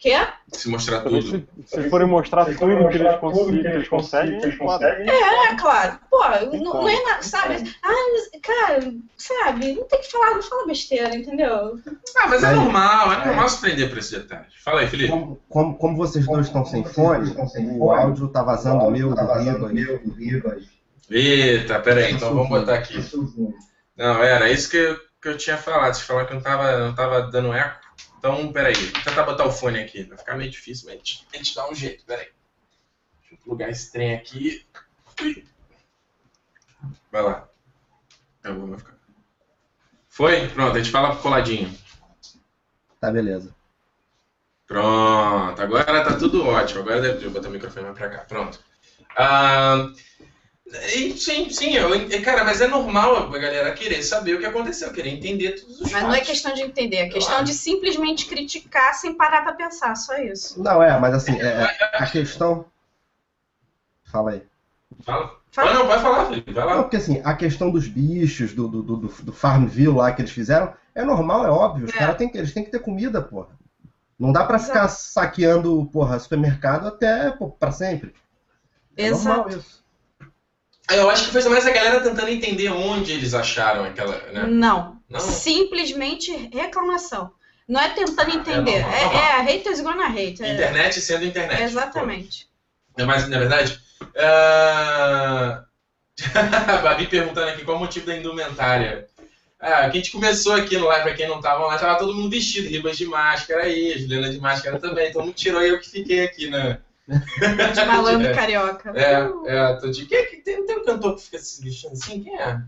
Quê? 0.00 0.16
Se 0.48 0.70
mostrar 0.70 1.02
tudo. 1.02 1.20
se, 1.20 1.46
se 1.66 1.90
forem 1.90 2.08
mostrar 2.08 2.46
tudo 2.46 2.88
que 2.88 2.96
eles 2.96 3.18
conseguem, 3.18 3.60
que 3.60 3.66
eles 3.68 3.88
conseguem, 3.88 4.36
é 4.42 4.52
foda. 4.52 4.86
É, 4.86 5.54
claro. 5.56 5.98
Pô, 6.10 6.24
não, 6.56 6.72
não 6.72 6.88
é 6.88 7.04
nada, 7.04 7.22
sabe? 7.22 7.70
Ah, 7.82 7.92
mas, 8.12 8.30
cara, 8.42 8.94
sabe? 9.18 9.74
Não 9.74 9.84
tem 9.84 10.00
que 10.00 10.10
falar, 10.10 10.36
não 10.36 10.42
fala 10.42 10.66
besteira, 10.66 11.14
entendeu? 11.14 11.78
Ah, 12.16 12.28
mas 12.28 12.42
é 12.42 12.52
normal, 12.52 13.12
é 13.12 13.26
normal 13.26 13.48
se 13.50 13.60
prender 13.60 13.90
por 13.90 13.98
esses 13.98 14.10
detalhes. 14.10 14.54
Fala 14.64 14.80
aí, 14.80 14.86
Felipe. 14.86 15.10
Como, 15.10 15.38
como, 15.50 15.76
como 15.76 15.96
vocês 15.98 16.26
dois 16.26 16.46
estão 16.46 16.64
sem 16.64 16.82
fone, 16.82 17.34
o 17.78 17.92
áudio 17.92 18.28
tá 18.28 18.42
vazando 18.42 18.82
o 18.86 18.90
meu, 18.90 19.14
do 19.14 20.14
Ribas. 20.14 20.64
Eita, 21.10 21.78
peraí, 21.78 22.14
então 22.14 22.34
vamos 22.34 22.48
botar 22.48 22.76
aqui. 22.76 22.98
Não, 23.98 24.22
era 24.22 24.50
isso 24.50 24.70
que 24.70 24.78
eu, 24.78 24.96
que 25.20 25.28
eu 25.28 25.36
tinha 25.36 25.58
falado. 25.58 25.92
Vocês 25.92 26.06
falaram 26.06 26.26
que 26.26 26.34
não 26.34 26.40
tava, 26.40 26.78
não 26.78 26.94
tava 26.94 27.20
dando 27.30 27.52
eco. 27.52 27.89
Então, 28.20 28.52
peraí. 28.52 28.74
Vou 28.74 29.02
tentar 29.02 29.22
botar 29.22 29.46
o 29.46 29.50
fone 29.50 29.80
aqui. 29.80 30.02
Vai 30.02 30.18
ficar 30.18 30.36
meio 30.36 30.50
difícil, 30.50 30.84
mas 30.86 30.94
a 30.94 30.98
gente, 30.98 31.26
a 31.32 31.36
gente 31.38 31.54
dá 31.54 31.70
um 31.70 31.74
jeito. 31.74 32.04
Peraí. 32.04 32.28
Deixa 33.20 33.34
eu 33.34 33.38
plugar 33.38 33.70
esse 33.70 33.90
trem 33.90 34.14
aqui. 34.14 34.66
Ui. 35.22 35.48
Vai 37.10 37.22
lá. 37.22 37.48
Eu 38.44 38.66
vou 38.66 38.78
ficar. 38.78 38.94
Foi? 40.10 40.48
Pronto, 40.48 40.76
a 40.76 40.78
gente 40.78 40.90
fala 40.90 41.16
coladinho. 41.16 41.74
Tá, 43.00 43.10
beleza. 43.10 43.54
Pronto, 44.66 45.62
agora 45.62 46.04
tá 46.04 46.18
tudo 46.18 46.46
ótimo. 46.46 46.80
Agora 46.80 47.00
deve 47.00 47.26
botar 47.30 47.48
o 47.48 47.52
microfone 47.52 47.86
mais 47.86 47.98
pra 47.98 48.10
cá. 48.10 48.18
Pronto. 48.18 48.62
Ah, 49.16 49.90
sim, 51.16 51.50
sim, 51.50 51.74
eu, 51.74 51.94
e, 51.94 52.20
cara, 52.20 52.44
mas 52.44 52.60
é 52.60 52.66
normal 52.66 53.16
a 53.34 53.38
galera 53.38 53.72
querer 53.72 54.02
saber 54.02 54.34
o 54.34 54.38
que 54.38 54.46
aconteceu, 54.46 54.92
querer 54.92 55.10
entender 55.10 55.60
todos 55.60 55.80
os 55.80 55.92
Mas 55.92 56.02
não 56.02 56.14
é 56.14 56.20
questão 56.20 56.52
de 56.54 56.62
entender, 56.62 56.96
é 56.96 57.08
questão 57.08 57.42
de 57.42 57.52
simplesmente 57.52 58.26
criticar 58.26 58.94
sem 58.94 59.14
parar 59.14 59.42
pra 59.42 59.52
pensar, 59.52 59.94
só 59.96 60.16
isso. 60.18 60.62
Não, 60.62 60.82
é, 60.82 60.98
mas 60.98 61.14
assim, 61.14 61.38
é, 61.40 61.46
é, 61.46 61.76
a 61.94 62.06
questão. 62.06 62.66
Fala 64.04 64.32
aí. 64.32 64.42
Fala. 65.02 65.38
Fala. 65.50 65.70
Ah, 65.70 65.74
não, 65.74 65.86
pode 65.86 66.02
falar, 66.02 66.26
Felipe. 66.26 66.52
Vai 66.52 66.64
Não, 66.64 66.74
lá. 66.76 66.82
porque 66.82 66.96
assim, 66.96 67.20
a 67.24 67.34
questão 67.34 67.70
dos 67.70 67.88
bichos, 67.88 68.52
do, 68.52 68.68
do, 68.68 68.82
do, 68.82 68.96
do 68.96 69.32
Farmville 69.32 69.96
lá 69.96 70.12
que 70.12 70.22
eles 70.22 70.30
fizeram, 70.30 70.72
é 70.94 71.04
normal, 71.04 71.44
é 71.44 71.50
óbvio. 71.50 71.86
Os 71.86 71.94
É. 71.94 71.98
caras 71.98 72.16
têm 72.16 72.28
que, 72.28 72.38
eles 72.38 72.52
têm 72.52 72.64
que 72.64 72.70
ter 72.70 72.78
comida, 72.78 73.20
porra. 73.20 73.48
Não 74.18 74.32
dá 74.32 74.44
pra 74.44 74.56
Exato. 74.56 74.72
ficar 74.72 74.88
saqueando, 74.88 75.88
porra, 75.92 76.18
supermercado 76.18 76.86
até, 76.86 77.30
pô, 77.30 77.50
pra 77.50 77.72
sempre. 77.72 78.14
É 78.96 79.10
normal 79.10 79.48
Exato. 79.48 79.58
isso. 79.58 79.84
Eu 80.90 81.08
acho 81.10 81.26
que 81.26 81.32
foi 81.32 81.48
mais 81.48 81.66
a 81.66 81.70
galera 81.70 82.00
tentando 82.00 82.28
entender 82.30 82.68
onde 82.70 83.12
eles 83.12 83.32
acharam 83.34 83.84
aquela. 83.84 84.16
Né? 84.32 84.44
Não. 84.48 84.96
Não? 85.08 85.20
Simplesmente 85.20 86.32
reclamação. 86.52 87.32
Não 87.68 87.80
é 87.80 87.88
tentando 87.90 88.30
entender. 88.30 88.80
normal, 88.80 88.92
É, 88.98 89.04
normal. 89.04 89.22
é, 89.22 89.40
haters 89.42 89.80
gonna 89.80 90.06
hate. 90.08 90.42
É, 90.42 90.54
Internet 90.54 91.00
sendo 91.00 91.24
internet. 91.24 91.62
exatamente. 91.62 92.48
É 92.96 93.04
mais, 93.04 93.28
na 93.28 93.38
verdade. 93.38 93.80
ah, 94.18 95.64
a 96.68 96.76
Babi 96.78 97.06
perguntando 97.06 97.48
aqui 97.50 97.64
qual 97.64 97.76
o 97.76 97.80
motivo 97.80 98.06
da 98.06 98.16
indumentária. 98.16 99.06
Ah, 99.58 99.82
que 99.90 99.98
a 99.98 100.00
gente 100.00 100.12
começou 100.12 100.54
aqui 100.54 100.78
no 100.78 100.86
live, 100.86 101.04
pra 101.04 101.14
quem 101.14 101.28
não 101.28 101.40
tava 101.40 101.66
lá, 101.66 101.76
tava 101.78 101.98
todo 101.98 102.14
mundo 102.14 102.30
vestido, 102.30 102.68
Ribas 102.68 102.96
de 102.96 103.04
máscara 103.04 103.64
aí, 103.64 103.98
Juliana 103.98 104.30
de 104.30 104.40
máscara 104.40 104.78
também, 104.78 105.12
todo 105.12 105.26
mundo 105.26 105.34
tirou 105.34 105.60
eu 105.62 105.78
que 105.78 105.88
fiquei 105.90 106.24
aqui, 106.24 106.48
né? 106.48 106.78
De 107.74 107.84
malandro 107.84 108.34
carioca. 108.34 108.92
É, 108.94 109.28
é, 109.46 109.72
tô 109.74 109.90
de. 109.90 110.06
Quem, 110.06 110.18
é 110.18 110.22
que- 110.26 110.36
tem, 110.38 110.64
tem 110.64 110.78
um 110.78 110.84
cantor 110.84 111.16
que 111.16 111.22
fica 111.22 111.38
se 111.38 111.62
vestindo 111.62 111.92
assim? 111.92 112.22
Quem 112.22 112.40
é? 112.40 112.60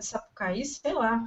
Sapucaí, 0.00 0.64
sei 0.64 0.92
lá. 0.92 1.22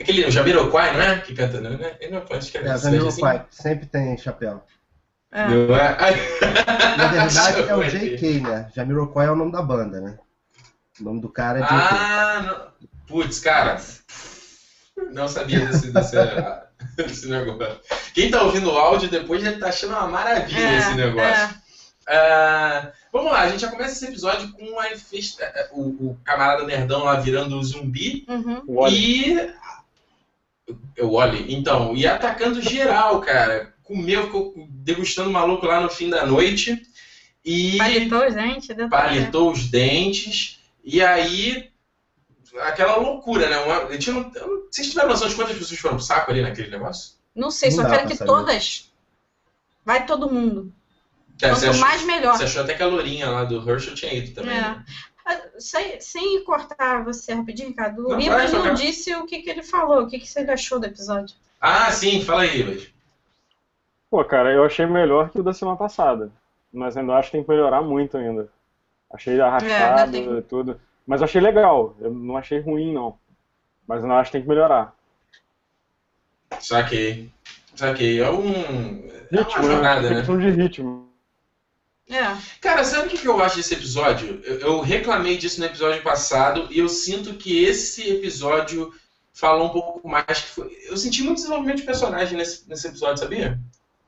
Aquele, 0.00 0.24
o 0.26 0.30
Jamiroquai, 0.30 0.92
não 0.94 1.00
é? 1.02 1.18
Que 1.20 1.34
canta, 1.34 1.60
né? 1.60 1.96
Ele 2.00 2.14
não 2.14 2.20
pode 2.22 2.44
escrever 2.44 2.68
É, 2.68 2.72
veste 2.72 2.84
Jamiroquai, 2.86 3.46
sempre 3.50 3.86
tem 3.86 4.16
chapéu. 4.16 4.62
É. 5.30 5.46
Não 5.48 5.76
é? 5.76 5.96
Na 6.96 7.06
verdade, 7.08 7.68
é 7.68 7.74
o. 7.74 7.82
JK, 7.84 8.40
né? 8.40 8.70
Jamiroquai 8.74 9.26
é 9.26 9.30
o 9.30 9.36
nome 9.36 9.52
da 9.52 9.60
banda, 9.60 10.00
né? 10.00 10.18
O 11.00 11.04
nome 11.04 11.20
do 11.20 11.28
cara 11.28 11.58
é 11.58 11.62
JK. 11.62 11.72
Ah, 11.72 12.42
não. 12.46 12.88
Putz, 13.06 13.40
cara. 13.40 13.78
Não 15.12 15.28
sabia 15.28 15.64
desse, 15.66 15.92
desse, 15.92 16.16
desse 17.06 17.28
negócio. 17.28 17.78
Quem 18.14 18.30
tá 18.30 18.42
ouvindo 18.42 18.70
o 18.70 18.76
áudio 18.78 19.08
depois 19.08 19.42
já 19.42 19.58
tá 19.58 19.68
achando 19.68 19.90
uma 19.90 20.06
maravilha 20.08 20.58
É, 20.58 20.78
esse 20.78 20.94
negócio. 20.94 21.28
é. 21.28 21.68
Ah, 22.10 22.90
vamos 23.12 23.30
lá, 23.30 23.42
a 23.42 23.48
gente 23.50 23.60
já 23.60 23.68
começa 23.70 23.92
esse 23.92 24.06
episódio 24.06 24.50
com 24.52 24.80
a 24.80 24.90
infesta, 24.92 25.68
o, 25.72 25.82
o 25.82 26.18
camarada 26.24 26.64
nerdão 26.64 27.04
lá 27.04 27.16
virando 27.20 27.62
zumbi 27.62 28.24
Uhum. 28.28 28.88
E. 28.90 29.50
O 31.00 31.14
Oli, 31.14 31.54
então, 31.54 31.94
e 31.96 32.06
atacando 32.06 32.60
geral, 32.60 33.20
cara. 33.20 33.72
Comeu, 33.84 34.24
ficou 34.24 34.52
degustando 34.68 35.30
o 35.30 35.32
maluco 35.32 35.64
lá 35.64 35.80
no 35.80 35.88
fim 35.88 36.10
da 36.10 36.26
noite. 36.26 36.82
E 37.44 37.78
Palitou, 37.78 38.22
deu 38.74 38.88
pra 38.88 39.02
ver. 39.02 39.08
palitou 39.08 39.50
os 39.52 39.68
dentes, 39.70 40.58
e 40.84 41.00
aí 41.02 41.70
aquela 42.60 42.96
loucura, 42.96 43.48
né? 43.48 43.58
Uma, 43.58 43.84
a 43.86 43.92
gente 43.92 44.10
não, 44.10 44.30
eu 44.34 44.46
não- 44.48 44.62
vocês 44.70 44.88
tiveram 44.88 45.08
noção 45.08 45.28
de 45.28 45.34
quantas 45.34 45.56
pessoas 45.56 45.80
foram 45.80 45.96
pro 45.96 46.04
saco 46.04 46.30
ali 46.30 46.42
naquele 46.42 46.70
negócio? 46.70 47.14
Não 47.34 47.50
sei, 47.50 47.70
Não 47.70 47.76
só 47.76 47.82
dá 47.84 47.90
quero 47.90 48.08
que 48.08 48.16
saber. 48.16 48.30
todas 48.30 48.92
Vai 49.84 50.04
todo 50.06 50.30
mundo. 50.30 50.72
É, 51.40 51.48
Quanto 51.48 51.70
achou, 51.70 51.80
mais, 51.80 52.02
melhor. 52.04 52.36
você 52.36 52.44
achou 52.44 52.62
até 52.62 52.74
que 52.74 52.82
a 52.82 52.86
Lourinha 52.86 53.30
lá 53.30 53.44
do 53.44 53.68
Herschel 53.70 53.94
tinha 53.94 54.12
ido 54.12 54.34
também. 54.34 54.56
É. 54.56 54.60
né? 54.60 54.84
Ah, 55.24 55.40
Sem, 55.58 56.00
sem 56.00 56.42
cortar 56.44 57.04
você 57.04 57.32
rapidinho, 57.32 57.68
Ricardo. 57.68 58.06
O 58.06 58.08
Não, 58.10 58.64
não 58.64 58.74
disse 58.74 59.14
o 59.14 59.24
que, 59.24 59.40
que 59.40 59.48
ele 59.48 59.62
falou, 59.62 60.02
o 60.02 60.08
que, 60.08 60.18
que 60.18 60.38
ele 60.38 60.50
achou 60.50 60.78
do 60.80 60.86
episódio. 60.86 61.36
Ah, 61.60 61.90
sim, 61.92 62.22
fala 62.22 62.42
aí, 62.42 62.48
Ribas. 62.62 62.88
Pô, 64.10 64.24
cara, 64.24 64.52
eu 64.52 64.64
achei 64.64 64.84
melhor 64.86 65.30
que 65.30 65.38
o 65.40 65.42
da 65.42 65.52
semana 65.52 65.76
passada. 65.76 66.30
Mas 66.72 66.96
ainda 66.96 67.14
acho 67.14 67.30
que 67.30 67.36
tem 67.38 67.44
que 67.44 67.50
melhorar 67.50 67.82
muito 67.82 68.16
ainda. 68.16 68.48
Achei 69.10 69.40
arrastado 69.40 70.00
ainda 70.02 70.12
tem- 70.12 70.38
e 70.38 70.42
tudo. 70.42 70.80
Mas 71.08 71.22
eu 71.22 71.24
achei 71.24 71.40
legal. 71.40 71.96
Eu 71.98 72.12
não 72.12 72.36
achei 72.36 72.60
ruim, 72.60 72.92
não. 72.92 73.18
Mas 73.86 74.04
ainda 74.04 74.16
acho 74.16 74.30
que 74.30 74.32
tem 74.32 74.42
que 74.42 74.48
melhorar. 74.48 74.94
Saquei. 76.60 77.32
Saquei. 77.74 78.20
É 78.20 78.30
um. 78.30 78.52
É 78.52 79.40
uma 79.40 79.42
Ritmo, 79.42 79.62
jornada, 79.64 80.10
né? 80.10 80.22
né? 80.22 80.22
De 80.22 80.50
ritmo. 80.50 81.08
É. 82.10 82.36
Cara, 82.60 82.84
sabe 82.84 83.06
o 83.06 83.10
que 83.10 83.16
que 83.16 83.26
eu 83.26 83.42
acho 83.42 83.56
desse 83.56 83.72
episódio? 83.72 84.42
Eu, 84.44 84.58
eu 84.60 84.80
reclamei 84.80 85.38
disso 85.38 85.60
no 85.60 85.66
episódio 85.66 86.02
passado 86.02 86.68
e 86.70 86.78
eu 86.78 86.90
sinto 86.90 87.34
que 87.34 87.64
esse 87.64 88.10
episódio 88.10 88.92
falou 89.32 89.68
um 89.68 89.70
pouco 89.70 90.06
mais. 90.06 90.26
Que 90.26 90.48
foi... 90.48 90.78
Eu 90.90 90.96
senti 90.98 91.22
muito 91.22 91.36
desenvolvimento 91.36 91.78
de 91.78 91.84
personagem 91.84 92.36
nesse, 92.36 92.68
nesse 92.68 92.86
episódio, 92.86 93.22
sabia? 93.22 93.58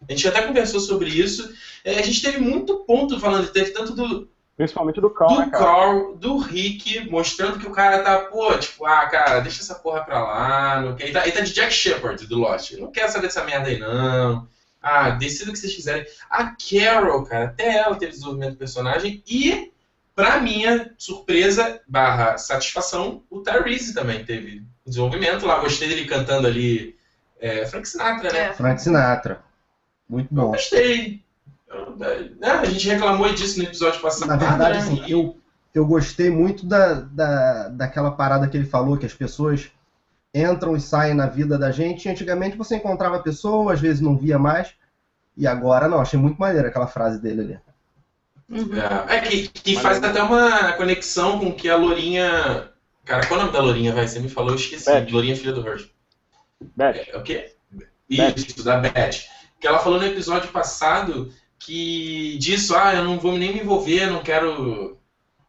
A 0.06 0.12
gente 0.12 0.28
até 0.28 0.42
conversou 0.42 0.80
sobre 0.80 1.08
isso. 1.08 1.50
É, 1.82 1.98
a 1.98 2.02
gente 2.02 2.20
teve 2.20 2.38
muito 2.38 2.84
ponto 2.84 3.18
falando, 3.18 3.50
teve 3.50 3.70
tanto 3.70 3.94
do, 3.94 4.28
Principalmente 4.60 5.00
do 5.00 5.08
Carl, 5.08 5.38
né, 5.38 5.44
do 5.46 5.50
cara? 5.52 5.64
Carl, 5.64 6.14
do 6.16 6.36
Rick, 6.36 7.08
mostrando 7.08 7.58
que 7.58 7.66
o 7.66 7.70
cara 7.70 8.02
tá, 8.02 8.18
pô, 8.18 8.52
tipo, 8.58 8.84
ah, 8.84 9.06
cara, 9.06 9.40
deixa 9.40 9.62
essa 9.62 9.74
porra 9.74 10.04
pra 10.04 10.22
lá. 10.22 10.80
Não 10.82 10.94
quer... 10.94 11.04
ele, 11.04 11.12
tá, 11.14 11.22
ele 11.22 11.32
tá 11.32 11.40
de 11.40 11.54
Jack 11.54 11.72
Shepard 11.72 12.26
do 12.26 12.38
Lost. 12.38 12.72
Eu 12.72 12.80
não 12.80 12.92
quero 12.92 13.10
saber 13.10 13.28
dessa 13.28 13.42
merda 13.42 13.68
aí, 13.68 13.78
não. 13.78 14.46
Ah, 14.82 15.10
decida 15.12 15.48
o 15.48 15.54
que 15.54 15.58
vocês 15.58 15.74
quiserem. 15.74 16.04
A 16.28 16.54
Carol, 16.56 17.24
cara, 17.24 17.46
até 17.46 17.78
ela 17.78 17.96
teve 17.96 18.12
desenvolvimento 18.12 18.50
do 18.50 18.58
personagem. 18.58 19.22
E, 19.26 19.72
pra 20.14 20.40
minha 20.40 20.94
surpresa 20.98 21.80
barra 21.88 22.36
satisfação, 22.36 23.22
o 23.30 23.40
Tyrese 23.40 23.94
também 23.94 24.26
teve 24.26 24.62
desenvolvimento 24.84 25.46
lá. 25.46 25.58
Gostei 25.60 25.88
dele 25.88 26.04
cantando 26.04 26.46
ali 26.46 26.94
é, 27.40 27.64
Frank 27.64 27.88
Sinatra, 27.88 28.30
né? 28.30 28.40
É. 28.40 28.52
Frank 28.52 28.82
Sinatra. 28.82 29.42
Muito 30.06 30.28
bom. 30.34 30.50
Gostei. 30.50 31.24
Né, 32.38 32.50
a 32.50 32.64
gente 32.64 32.88
reclamou 32.88 33.32
disso 33.32 33.58
no 33.58 33.64
episódio 33.64 34.00
passado. 34.00 34.28
Na 34.28 34.36
verdade, 34.36 34.78
né? 34.78 34.78
assim, 34.78 35.04
eu, 35.08 35.36
eu 35.72 35.86
gostei 35.86 36.30
muito 36.30 36.66
da, 36.66 36.94
da, 36.94 37.68
daquela 37.68 38.10
parada 38.10 38.48
que 38.48 38.56
ele 38.56 38.66
falou, 38.66 38.96
que 38.96 39.06
as 39.06 39.14
pessoas 39.14 39.70
entram 40.34 40.76
e 40.76 40.80
saem 40.80 41.14
na 41.14 41.26
vida 41.26 41.56
da 41.56 41.70
gente. 41.70 42.08
Antigamente 42.08 42.56
você 42.56 42.76
encontrava 42.76 43.16
a 43.16 43.22
pessoa, 43.22 43.72
às 43.72 43.80
vezes 43.80 44.00
não 44.00 44.16
via 44.16 44.38
mais. 44.38 44.74
E 45.36 45.46
agora 45.46 45.88
não, 45.88 46.00
achei 46.00 46.18
muito 46.18 46.38
maneiro 46.38 46.66
aquela 46.66 46.88
frase 46.88 47.20
dele 47.20 47.40
ali. 47.40 47.58
Uhum. 48.48 48.76
É, 49.08 49.16
é 49.16 49.20
que, 49.20 49.48
que 49.48 49.76
faz 49.76 50.02
até 50.02 50.20
uma 50.22 50.72
conexão 50.72 51.38
com 51.38 51.52
que 51.52 51.68
a 51.68 51.76
Lourinha. 51.76 52.68
Cara, 53.04 53.26
qual 53.26 53.38
é 53.38 53.42
o 53.42 53.46
nome 53.46 53.56
da 53.56 53.62
Lourinha? 53.62 53.92
Vai, 53.92 54.08
você 54.08 54.18
me 54.18 54.28
falou, 54.28 54.50
eu 54.50 54.56
esqueci. 54.56 54.90
Beth. 54.90 55.06
Lourinha, 55.10 55.36
filha 55.36 55.52
do 55.52 55.66
Hershey. 55.66 55.90
Beth, 56.76 57.06
É, 57.12 57.16
o 57.16 57.22
quê? 57.22 57.54
Beth. 57.70 58.34
Isso, 58.36 58.64
da 58.64 58.78
Beth. 58.78 59.28
Que 59.60 59.66
ela 59.66 59.78
falou 59.78 60.00
no 60.00 60.06
episódio 60.06 60.50
passado 60.50 61.32
que 61.60 62.36
disso, 62.38 62.74
ah, 62.74 62.94
eu 62.94 63.04
não 63.04 63.18
vou 63.20 63.36
nem 63.38 63.52
me 63.52 63.60
envolver, 63.60 64.06
não 64.10 64.22
quero 64.22 64.96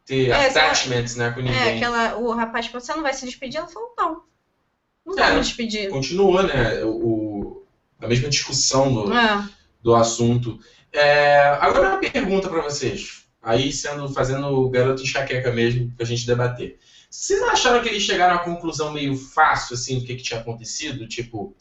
ter 0.04 0.28
É, 0.28 0.46
attachments 0.48 1.16
né, 1.16 1.30
com 1.30 1.40
É, 1.40 1.44
ninguém. 1.44 1.76
aquela, 1.76 2.16
o 2.16 2.30
rapaz 2.32 2.66
falou, 2.66 2.80
você 2.80 2.94
não 2.94 3.02
vai 3.02 3.14
se 3.14 3.24
despedir? 3.24 3.58
Ela 3.58 3.66
falou, 3.68 3.94
não. 3.98 4.22
Não 5.06 5.18
É. 5.18 5.26
vou 5.28 5.34
me 5.36 5.40
despedir. 5.40 5.88
Continua, 5.88 6.42
né? 6.44 6.84
O, 6.84 7.64
a 8.00 8.06
mesma 8.06 8.28
discussão 8.28 8.92
do, 8.92 9.12
É. 9.12 9.48
do 9.82 9.94
assunto. 9.94 10.60
É, 10.92 11.38
agora 11.60 11.88
uma 11.88 11.98
pergunta 11.98 12.48
pra 12.48 12.60
vocês. 12.62 13.22
Aí 13.42 13.72
sendo 13.72 14.08
fazendo 14.12 14.46
o 14.48 14.68
garoto 14.68 15.02
enxaqueca 15.02 15.50
mesmo 15.50 15.90
pra 15.96 16.04
gente 16.06 16.26
debater. 16.26 16.78
Vocês 17.10 17.42
acharam 17.42 17.82
que 17.82 17.88
eles 17.88 18.02
chegaram 18.02 18.34
a 18.34 18.36
uma 18.36 18.44
conclusão 18.44 18.92
meio 18.92 19.16
fácil 19.16 19.74
assim 19.74 19.98
do 19.98 20.04
que, 20.04 20.14
que 20.14 20.22
tinha 20.22 20.40
acontecido? 20.40 21.08
Tipo, 21.08 21.54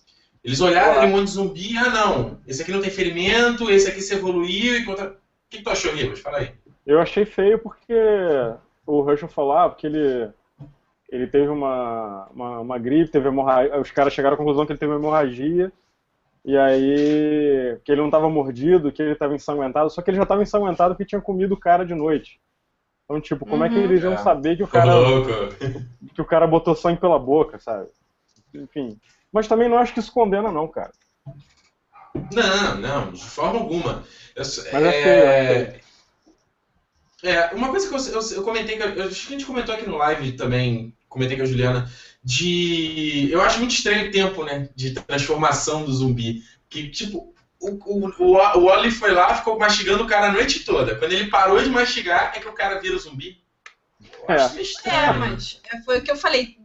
eles 0.43 0.59
olharam 0.61 0.93
Olá. 0.93 1.01
ali 1.03 1.11
um 1.11 1.15
monte 1.17 1.25
de 1.27 1.31
zumbi, 1.33 1.77
ah 1.77 1.89
não, 1.89 2.39
esse 2.47 2.61
aqui 2.61 2.71
não 2.71 2.81
tem 2.81 2.89
ferimento, 2.89 3.69
esse 3.69 3.87
aqui 3.89 4.01
se 4.01 4.13
evoluiu 4.13 4.75
e 4.77 4.85
contra. 4.85 5.09
O 5.11 5.15
que, 5.49 5.57
que 5.57 5.63
tu 5.63 5.69
achou, 5.69 5.93
Ribas? 5.93 6.19
Fala 6.19 6.37
aí. 6.39 6.51
eu 6.85 6.99
achei 6.99 7.25
feio 7.25 7.59
porque 7.59 7.93
o 8.87 9.09
Herschel 9.09 9.27
falou, 9.29 9.53
ah, 9.53 9.69
porque 9.69 9.85
ele, 9.87 10.29
ele 11.09 11.27
teve 11.27 11.49
uma, 11.49 12.27
uma, 12.33 12.59
uma 12.61 12.79
gripe, 12.79 13.11
teve 13.11 13.27
hemorragia. 13.27 13.79
Os 13.79 13.91
caras 13.91 14.13
chegaram 14.13 14.35
à 14.35 14.37
conclusão 14.37 14.65
que 14.65 14.71
ele 14.71 14.79
teve 14.79 14.91
uma 14.93 14.99
hemorragia. 14.99 15.71
E 16.43 16.57
aí, 16.57 17.77
que 17.83 17.91
ele 17.91 18.01
não 18.01 18.07
estava 18.07 18.27
mordido, 18.27 18.91
que 18.91 18.99
ele 19.01 19.11
estava 19.11 19.35
ensanguentado, 19.35 19.91
só 19.91 20.01
que 20.01 20.09
ele 20.09 20.17
já 20.17 20.23
estava 20.23 20.41
ensanguentado 20.41 20.95
porque 20.95 21.05
tinha 21.05 21.21
comido 21.21 21.51
o 21.53 21.59
cara 21.59 21.85
de 21.85 21.93
noite. 21.93 22.39
Então, 23.05 23.21
tipo, 23.21 23.45
como 23.45 23.63
é 23.63 23.69
que 23.69 23.75
Uhum. 23.75 23.83
eles 23.83 24.01
iam 24.01 24.13
É. 24.13 24.17
saber 24.17 24.55
que 24.57 24.63
o 24.63 24.67
cara 24.67 24.95
louco. 24.95 25.29
que 26.15 26.21
o 26.21 26.25
cara 26.25 26.47
botou 26.47 26.73
sangue 26.75 26.99
pela 26.99 27.19
boca, 27.19 27.59
sabe? 27.59 27.87
Enfim. 28.55 28.97
Mas 29.31 29.47
também 29.47 29.69
não 29.69 29.77
acho 29.77 29.93
que 29.93 29.99
isso 29.99 30.11
condena, 30.11 30.51
não, 30.51 30.67
cara. 30.67 30.91
Não, 32.33 32.77
não, 32.77 33.11
de 33.13 33.23
forma 33.23 33.59
alguma. 33.59 34.05
Eu, 34.35 34.43
Mas 34.71 34.83
é 34.85 34.91
feio, 34.93 35.25
é 35.25 35.81
É, 37.23 37.53
uma 37.53 37.69
coisa 37.69 37.87
que 37.87 37.93
eu, 37.93 38.13
eu, 38.19 38.31
eu 38.37 38.43
comentei, 38.43 38.77
que 38.77 38.83
eu, 38.83 39.03
acho 39.07 39.27
que 39.27 39.33
a 39.33 39.37
gente 39.37 39.45
comentou 39.45 39.75
aqui 39.75 39.87
no 39.87 39.97
live 39.97 40.31
também, 40.33 40.95
comentei 41.07 41.37
com 41.37 41.43
a 41.43 41.45
Juliana, 41.45 41.91
de. 42.23 43.29
Eu 43.31 43.41
acho 43.41 43.59
muito 43.59 43.73
estranho 43.75 44.09
o 44.09 44.11
tempo, 44.11 44.43
né? 44.43 44.69
De 44.75 44.93
transformação 44.93 45.85
do 45.85 45.93
zumbi. 45.93 46.43
Que, 46.69 46.89
tipo, 46.89 47.33
o, 47.59 47.69
o, 47.85 48.07
o, 48.17 48.37
o 48.37 48.65
Oli 48.65 48.89
foi 48.91 49.11
lá, 49.11 49.35
ficou 49.35 49.59
mastigando 49.59 50.03
o 50.03 50.07
cara 50.07 50.27
a 50.29 50.31
noite 50.31 50.63
toda. 50.65 50.95
Quando 50.95 51.13
ele 51.13 51.29
parou 51.29 51.61
de 51.61 51.69
mastigar, 51.69 52.33
é 52.35 52.39
que 52.39 52.47
o 52.47 52.53
cara 52.53 52.79
vira 52.79 52.97
zumbi. 52.97 53.39
Eu 53.99 54.29
acho 54.29 54.57
É, 54.57 54.61
estranho. 54.61 55.13
mas 55.19 55.61
é, 55.71 55.81
foi 55.83 55.99
o 55.99 56.03
que 56.03 56.11
eu 56.11 56.15
falei. 56.17 56.57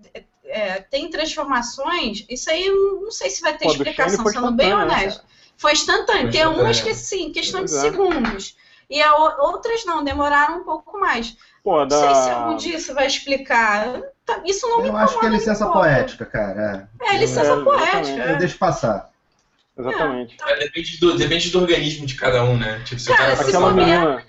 É, 0.49 0.81
tem 0.81 1.11
transformações, 1.11 2.25
isso 2.29 2.49
aí 2.51 2.67
eu 2.67 3.01
não 3.03 3.11
sei 3.11 3.31
se 3.31 3.43
vai 3.43 3.57
ter 3.57 3.65
Pô, 3.65 3.73
explicação, 3.73 4.25
sendo 4.27 4.53
bem 4.53 4.69
né, 4.69 4.77
honesto. 4.77 5.25
Foi 5.57 5.73
instantâneo. 5.73 6.31
Tem 6.31 6.47
umas 6.47 6.81
que 6.81 6.95
sim, 6.95 7.33
questão 7.33 7.65
de 7.65 7.75
é. 7.75 7.81
segundos. 7.81 8.57
E 8.89 9.03
a 9.03 9.15
outras 9.17 9.85
não, 9.85 10.05
demoraram 10.05 10.61
um 10.61 10.65
pouco 10.65 10.99
mais. 10.99 11.37
Pô, 11.65 11.85
Não 11.85 11.91
sei 11.91 12.15
se 12.15 12.29
da. 12.29 12.37
algum 12.37 12.57
dia 12.57 12.77
isso 12.77 12.95
vai 12.95 13.07
explicar. 13.07 14.01
Tá, 14.25 14.41
Isso 14.45 14.69
não 14.69 14.83
me 14.83 14.89
Eu 14.89 14.97
acho 14.97 15.09
que 15.09 15.15
é 15.15 15.29
incomoda 15.29 15.37
licença 15.37 15.67
poética, 15.67 16.25
cara. 16.25 16.89
É, 17.01 17.19
licença 17.19 17.53
É, 17.53 17.65
poética. 17.65 17.99
exatamente. 17.99 18.29
Eu 18.29 18.35
é. 18.35 18.39
deixo 18.39 18.59
passar. 18.59 19.11
Exatamente. 19.77 20.37
É, 20.47 20.59
depende, 20.59 21.01
do, 21.01 21.17
depende 21.17 21.51
do 21.51 21.61
organismo 21.61 22.07
de 22.07 22.15
cada 22.15 22.45
um, 22.45 22.57
né? 22.57 22.81
Tipo, 22.85 23.01
se 23.01 23.09
Cara, 23.09 23.37
cara 23.37 23.49
Aquela 23.49 23.73
menina. 23.73 24.25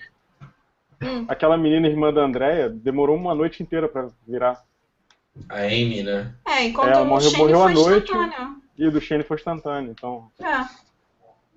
Hum. 0.99 1.25
Aquela 1.27 1.57
menina 1.57 1.87
irmã 1.87 2.11
da 2.11 2.21
Andrea 2.21 2.69
demorou 2.69 3.15
uma 3.15 3.35
noite 3.35 3.61
inteira 3.61 3.87
pra 3.87 4.07
virar. 4.27 4.63
A 5.49 5.59
Amy, 5.61 6.03
né? 6.03 6.33
É, 6.45 6.63
enquanto 6.65 6.89
Ela 6.89 7.01
o 7.01 7.05
morreu- 7.05 7.29
Shane 7.29 7.43
morreu 7.43 7.63
à 7.63 7.69
noite. 7.69 8.11
E 8.77 8.85
o 8.87 8.91
do 8.91 9.01
Shane 9.01 9.23
foi 9.23 9.37
instantâneo. 9.37 9.91
Então. 9.91 10.29
É. 10.39 10.65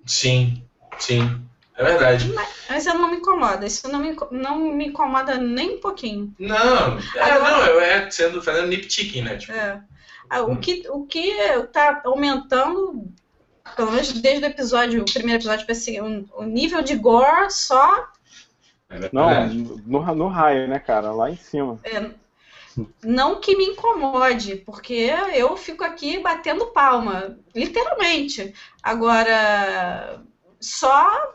Sim, 0.05 0.63
sim. 0.99 1.41
É 1.75 1.83
verdade. 1.83 2.31
Mas 2.69 2.85
eu 2.85 2.95
não 2.95 3.09
me 3.09 3.17
incomoda. 3.17 3.65
Isso 3.65 3.87
não 3.91 3.99
me, 3.99 4.15
não 4.31 4.59
me 4.59 4.87
incomoda 4.87 5.37
nem 5.37 5.75
um 5.77 5.79
pouquinho. 5.79 6.33
Não, 6.39 6.97
é, 7.15 7.39
não, 7.39 7.65
eu 7.65 7.79
é 7.81 8.09
sendo 8.11 8.41
fazendo 8.41 8.67
nip-ticking, 8.67 9.21
né? 9.21 9.37
Tipo, 9.37 9.53
É. 9.53 9.81
Ah, 10.29 10.43
o, 10.43 10.55
que, 10.57 10.83
o 10.89 11.05
que 11.05 11.33
tá 11.73 12.01
aumentando, 12.05 13.05
pelo 13.75 13.91
menos 13.91 14.13
desde 14.13 14.45
o 14.45 14.47
episódio, 14.47 15.01
o 15.01 15.05
primeiro 15.11 15.39
episódio, 15.39 15.65
vai 15.65 15.75
ser 15.75 16.01
um- 16.01 16.25
o 16.33 16.43
nível 16.43 16.81
de 16.81 16.95
gore 16.95 17.51
só. 17.51 18.07
é 18.89 19.09
Não, 19.11 19.47
no, 19.85 20.15
no 20.15 20.27
raio, 20.27 20.67
né, 20.69 20.79
cara? 20.79 21.11
Lá 21.11 21.29
em 21.29 21.35
cima. 21.35 21.79
Não 23.03 23.39
que 23.39 23.55
me 23.55 23.65
incomode, 23.65 24.57
porque 24.57 24.93
eu 25.33 25.57
fico 25.57 25.83
aqui 25.83 26.19
batendo 26.19 26.67
palma, 26.67 27.35
literalmente. 27.55 28.53
Agora, 28.81 30.23
só 30.59 31.33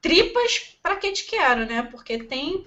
tripas 0.00 0.76
pra 0.82 0.96
que 0.96 1.12
te 1.12 1.24
quero, 1.24 1.66
né? 1.66 1.82
Porque 1.82 2.18
tem 2.18 2.62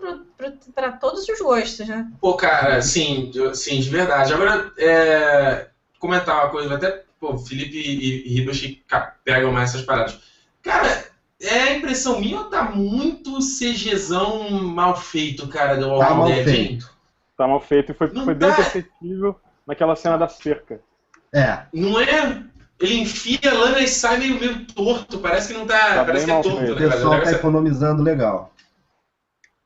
pra 0.74 0.92
todos 0.94 1.28
os 1.28 1.40
gostos, 1.40 1.88
né? 1.88 2.08
Pô, 2.20 2.36
cara, 2.36 2.82
sim, 2.82 3.30
de- 3.30 3.56
sim, 3.56 3.80
de 3.80 3.90
verdade. 3.90 4.34
Agora, 4.34 4.72
é, 4.78 5.68
comentar 6.00 6.36
uma 6.36 6.50
coisa, 6.50 6.76
até, 6.76 7.04
pô, 7.20 7.38
Felipe 7.38 7.78
e, 7.78 8.28
e 8.28 8.34
Ribas 8.34 8.60
que 8.60 8.82
ca- 8.88 9.14
pegam 9.24 9.52
mais 9.52 9.70
essas 9.70 9.84
paradas. 9.86 10.18
Cara, 10.64 11.06
é 11.40 11.76
impressão 11.76 12.20
minha 12.20 12.40
ou 12.40 12.46
tá 12.46 12.64
muito 12.64 13.42
CGzão 13.42 14.50
mal 14.50 14.96
feito, 14.96 15.48
cara, 15.48 15.76
do 15.78 15.88
Tá 15.88 16.10
Walking 16.10 16.16
mal 16.16 16.28
Dead, 16.28 16.48
hein? 16.48 16.70
feito. 16.70 16.97
Tá 17.38 17.48
mal 17.48 17.62
feito 17.62 17.92
e 17.92 17.96
foi, 17.96 18.12
Não 18.12 18.26
foi 18.26 18.34
bem 18.34 18.50
tá. 18.50 18.56
perceptível 18.56 19.40
naquela 19.66 19.96
cena 19.96 20.18
da 20.18 20.28
cerca. 20.28 20.80
É, 21.34 21.60
Não 21.74 22.00
é? 22.00 22.44
Ele 22.80 23.00
enfia 23.00 23.40
a 23.46 23.54
lâmina 23.54 23.80
e 23.82 23.88
sai 23.88 24.18
meio, 24.18 24.40
meio 24.40 24.66
torto, 24.68 25.20
parece 25.20 25.48
que 25.50 25.54
não 25.58 25.66
tá. 25.68 25.96
Tá 25.96 26.06
parece 26.06 26.26
que 26.26 26.32
bem 26.32 26.40
é 26.40 26.44
mal 26.44 26.44
torto, 26.44 26.58
o 26.58 26.62
né, 26.62 26.68
cara? 26.76 26.88
O 26.88 26.92
pessoal 26.92 27.22
tá 27.22 27.32
economizando 27.32 28.04
legal. 28.04 28.54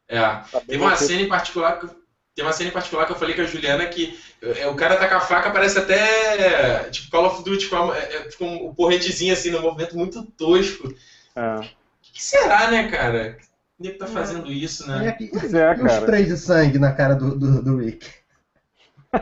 é. 0.08 0.20
Tá 0.20 0.46
bem 0.54 0.62
Tem 0.68 0.78
uma 0.80 0.96
cena 0.96 1.22
em 1.22 1.28
particular 1.28 1.80
que 1.80 1.88
tem 2.34 2.46
uma 2.46 2.54
cena 2.54 2.70
em 2.70 2.74
particular 2.74 3.06
que 3.06 3.12
eu 3.12 3.18
falei 3.18 3.36
com 3.36 3.42
a 3.42 3.46
Juliana 3.46 3.86
que 3.88 4.18
é, 4.42 4.66
o 4.68 4.76
cara 4.76 4.96
tá 4.96 5.08
com 5.08 5.16
a 5.16 5.20
faca, 5.20 5.52
parece 5.52 5.78
até 5.78 6.90
tipo 6.90 7.12
Call 7.12 7.26
of 7.26 7.44
Duty, 7.44 7.68
com 7.68 7.92
a- 7.92 7.98
é, 7.98 8.16
é, 8.16 8.32
com 8.38 8.56
o 8.68 8.74
porretezinho 8.74 9.34
assim, 9.34 9.52
no 9.52 9.62
movimento 9.62 9.98
muito 9.98 10.24
tosco. 10.38 10.88
É. 11.36 11.56
O 11.58 11.64
que 12.02 12.24
será, 12.24 12.72
né, 12.72 12.90
cara? 12.90 13.38
Nego 13.82 13.98
tá 13.98 14.08
fazendo 14.08 14.52
isso, 14.52 14.84
E, 14.86 14.88
né? 14.88 15.10
aqui, 15.10 15.28
Pois 15.32 15.54
é, 15.54 15.72
e 15.72 15.74
o 15.82 15.86
cara. 15.86 16.00
spray 16.00 16.26
de 16.26 16.38
sangue 16.38 16.78
na 16.80 16.92
cara 16.94 17.16
do, 17.16 17.38
do, 17.38 17.64
do 17.64 17.78
Rick. 17.78 18.08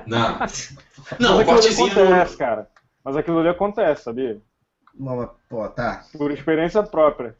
Não. 0.05 0.37
Mas 0.39 0.77
Não, 1.19 1.35
ali 1.37 1.45
cortezinho. 1.45 1.91
acontece, 1.91 2.37
cara. 2.37 2.69
Mas 3.03 3.15
aquilo 3.17 3.39
ali 3.39 3.49
acontece, 3.49 4.03
sabia? 4.03 4.39
Não, 4.93 5.15
mas, 5.15 5.29
pô, 5.49 5.67
tá. 5.69 6.03
Por 6.17 6.29
experiência 6.31 6.83
própria. 6.83 7.35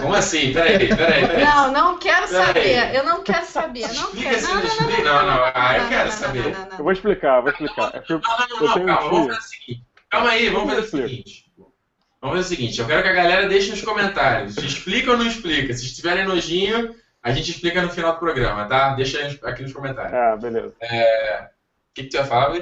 Como 0.00 0.14
assim? 0.14 0.52
Peraí, 0.52 0.88
peraí, 0.88 1.26
peraí. 1.26 1.44
Não, 1.44 1.72
não 1.72 1.98
quero 1.98 2.28
Peraí. 2.28 2.46
saber. 2.46 2.94
Eu 2.94 3.04
não 3.04 3.22
quero 3.22 3.46
saber. 3.46 3.80
Não 3.82 3.88
Explica 3.92 4.30
quero. 4.30 4.42
Não, 4.42 4.54
não, 4.54 4.60
não, 4.60 4.66
explica- 4.66 5.02
não, 5.02 5.26
não, 5.26 5.26
não, 5.36 5.52
ah, 5.54 5.76
eu 5.76 5.82
não, 5.82 5.88
quero 5.88 6.04
não, 6.04 6.16
saber. 6.16 6.42
não, 6.42 6.50
não, 6.50 6.68
não, 6.70 6.78
Eu 6.78 6.84
vou 6.84 6.92
explicar, 6.92 7.40
vou 7.40 7.50
explicar. 7.50 7.90
É 7.94 8.02
Não, 8.08 8.20
não, 8.20 8.66
não, 8.66 8.74
tenho 8.74 8.86
calma, 8.86 9.06
um 9.06 9.10
vamos 9.10 9.26
tio. 9.26 9.34
fazer 9.34 9.38
o 9.38 9.42
seguinte. 9.42 9.86
Calma 10.10 10.30
aí, 10.30 10.48
vamos 10.50 10.68
fazer 10.68 10.80
o 10.80 10.84
Explica. 10.84 11.08
seguinte. 11.08 11.47
Vamos 12.20 12.36
fazer 12.38 12.46
o 12.54 12.56
seguinte, 12.56 12.80
eu 12.80 12.86
quero 12.86 13.02
que 13.02 13.08
a 13.08 13.12
galera 13.12 13.48
deixe 13.48 13.70
nos 13.70 13.80
comentários. 13.82 14.56
Explica 14.56 15.12
ou 15.12 15.16
não 15.16 15.26
explica? 15.26 15.72
Se 15.72 15.94
tiverem 15.94 16.26
nojinho, 16.26 16.94
a 17.22 17.30
gente 17.32 17.50
explica 17.52 17.80
no 17.80 17.90
final 17.90 18.12
do 18.14 18.18
programa, 18.18 18.66
tá? 18.66 18.94
Deixa 18.94 19.38
aqui 19.44 19.62
nos 19.62 19.72
comentários. 19.72 20.14
Ah, 20.14 20.36
beleza. 20.36 20.68
O 20.68 21.94
que, 21.94 22.02
que 22.04 22.08
tu 22.10 22.14
ia 22.16 22.24
falar? 22.24 22.58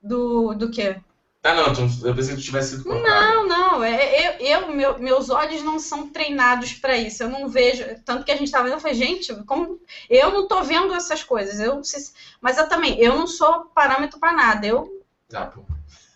Do, 0.00 0.54
do 0.54 0.70
quê? 0.70 0.96
Tá, 1.42 1.54
não, 1.54 1.72
tu, 1.72 1.80
eu 2.04 2.14
pensei 2.14 2.34
que 2.34 2.40
tu 2.40 2.44
tivesse 2.44 2.70
sido 2.76 2.84
cortado. 2.84 3.04
Não, 3.08 3.46
não. 3.46 3.84
é- 3.84 4.38
Eu, 4.40 4.46
eu- 4.46 4.68
meu- 4.72 4.98
meus 4.98 5.30
olhos 5.30 5.62
não 5.62 5.78
são 5.78 6.08
treinados 6.10 6.72
pra 6.74 6.96
isso. 6.96 7.22
Eu 7.22 7.28
não 7.28 7.48
vejo. 7.48 7.84
Tanto 8.04 8.24
que 8.24 8.32
a 8.32 8.36
gente 8.36 8.50
tava 8.50 8.64
vendo, 8.64 8.74
eu 8.74 8.80
falei, 8.80 8.96
gente, 8.96 9.32
como. 9.44 9.80
Eu 10.10 10.32
não 10.32 10.48
tô 10.48 10.62
vendo 10.64 10.92
essas 10.94 11.22
coisas. 11.22 11.60
Eu, 11.60 11.82
se- 11.84 12.12
mas 12.40 12.58
eu 12.58 12.68
também, 12.68 12.98
eu 13.00 13.16
não 13.16 13.26
sou 13.28 13.66
parâmetro 13.66 14.18
pra 14.18 14.32
nada. 14.32 14.66
Eu, 14.66 15.04
Ah, 15.32 15.46
pô. 15.46 15.62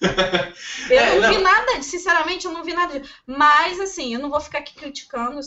Eu 0.00 0.98
É, 0.98 1.14
não, 1.14 1.20
não. 1.20 1.34
vi 1.34 1.42
nada, 1.42 1.82
sinceramente, 1.82 2.46
eu 2.46 2.52
não 2.52 2.64
vi 2.64 2.72
nada. 2.72 3.02
Mas, 3.26 3.78
assim, 3.78 4.14
eu 4.14 4.20
não 4.20 4.30
vou 4.30 4.40
ficar 4.40 4.58
aqui 4.58 4.74
criticando. 4.74 5.40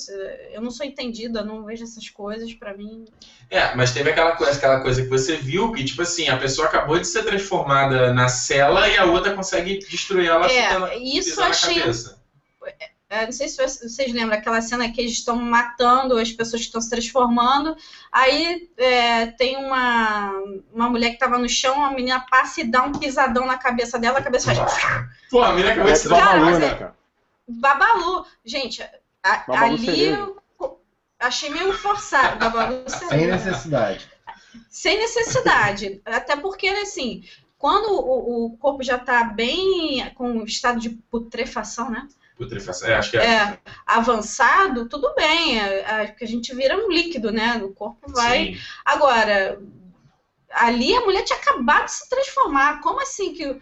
Eu 0.51 0.61
não 0.61 0.69
sou 0.71 0.85
entendida, 0.85 1.39
eu 1.39 1.45
não 1.45 1.65
vejo 1.65 1.83
essas 1.83 2.09
coisas. 2.09 2.53
Pra 2.53 2.75
mim. 2.75 3.05
É, 3.49 3.75
mas 3.75 3.91
teve 3.93 4.11
aquela 4.11 4.35
coisa, 4.35 4.57
aquela 4.57 4.81
coisa 4.81 5.01
que 5.01 5.09
você 5.09 5.35
viu 5.35 5.71
que, 5.71 5.83
tipo 5.83 6.01
assim, 6.01 6.27
a 6.29 6.37
pessoa 6.37 6.67
acabou 6.67 6.99
de 6.99 7.07
ser 7.07 7.23
transformada 7.23 8.13
na 8.13 8.27
cela 8.27 8.87
e 8.87 8.97
a 8.97 9.05
outra 9.05 9.33
consegue 9.33 9.79
destruir 9.79 10.27
ela 10.27 10.49
É, 10.51 10.97
isso 10.97 11.39
eu 11.39 11.45
achei. 11.45 11.79
cabeça. 11.79 12.21
É, 13.13 13.25
não 13.25 13.31
sei 13.31 13.47
se 13.47 13.57
vocês 13.61 14.11
lembram 14.11 14.35
aquela 14.35 14.59
cena 14.59 14.91
que 14.91 14.99
eles 14.99 15.11
estão 15.13 15.35
matando 15.35 16.17
as 16.17 16.31
pessoas 16.31 16.63
que 16.63 16.65
estão 16.65 16.81
se 16.81 16.89
transformando. 16.89 17.77
Aí 18.11 18.71
é, 18.75 19.27
tem 19.27 19.55
uma, 19.55 20.31
uma 20.73 20.89
mulher 20.89 21.09
que 21.09 21.13
estava 21.17 21.37
no 21.37 21.47
chão, 21.47 21.83
a 21.83 21.91
menina 21.91 22.25
passa 22.27 22.61
e 22.61 22.63
dá 22.63 22.81
um 22.81 22.91
pisadão 22.91 23.45
na 23.45 23.55
cabeça 23.55 23.99
dela, 23.99 24.17
a 24.17 24.23
cabeça 24.23 24.51
faz 24.55 24.73
Pô, 25.29 25.43
a 25.43 25.51
menina 25.53 25.73
acabou 25.73 25.91
É 25.91 25.93
de 25.93 26.09
Cara, 26.09 26.23
Babalu, 26.25 26.45
mas 26.45 26.59
né, 26.59 26.65
é- 26.65 26.75
cara? 26.75 26.95
babalu. 27.47 28.25
Gente, 28.43 28.81
a- 29.21 29.43
Babalu 29.47 29.73
ali 29.75 30.05
eu 30.05 30.41
achei 31.19 31.51
meio 31.51 31.71
forçado. 31.71 32.39
Babalu 32.39 32.83
Sem 32.89 33.27
necessidade. 33.27 34.09
Sem 34.71 34.97
necessidade. 34.97 36.01
Até 36.03 36.35
porque, 36.35 36.67
assim, 36.67 37.23
quando 37.59 37.91
o, 37.91 38.45
o 38.45 38.57
corpo 38.57 38.81
já 38.81 38.95
está 38.95 39.23
bem 39.23 40.09
com 40.15 40.43
estado 40.45 40.79
de 40.79 40.89
putrefação, 40.89 41.91
né? 41.91 42.07
É, 42.83 42.95
acho 42.95 43.11
que 43.11 43.17
é. 43.17 43.25
é, 43.25 43.57
avançado, 43.85 44.87
tudo 44.87 45.13
bem, 45.15 45.59
é, 45.59 45.79
é, 45.79 46.05
porque 46.07 46.23
a 46.23 46.27
gente 46.27 46.53
vira 46.55 46.77
um 46.77 46.89
líquido, 46.89 47.31
né? 47.31 47.61
O 47.63 47.69
corpo 47.73 48.11
vai. 48.11 48.53
Sim. 48.53 48.57
Agora, 48.85 49.59
ali 50.51 50.95
a 50.95 51.01
mulher 51.01 51.23
tinha 51.23 51.37
acabado 51.39 51.85
de 51.85 51.91
se 51.91 52.09
transformar. 52.09 52.81
Como 52.81 53.01
assim 53.01 53.33
que. 53.33 53.59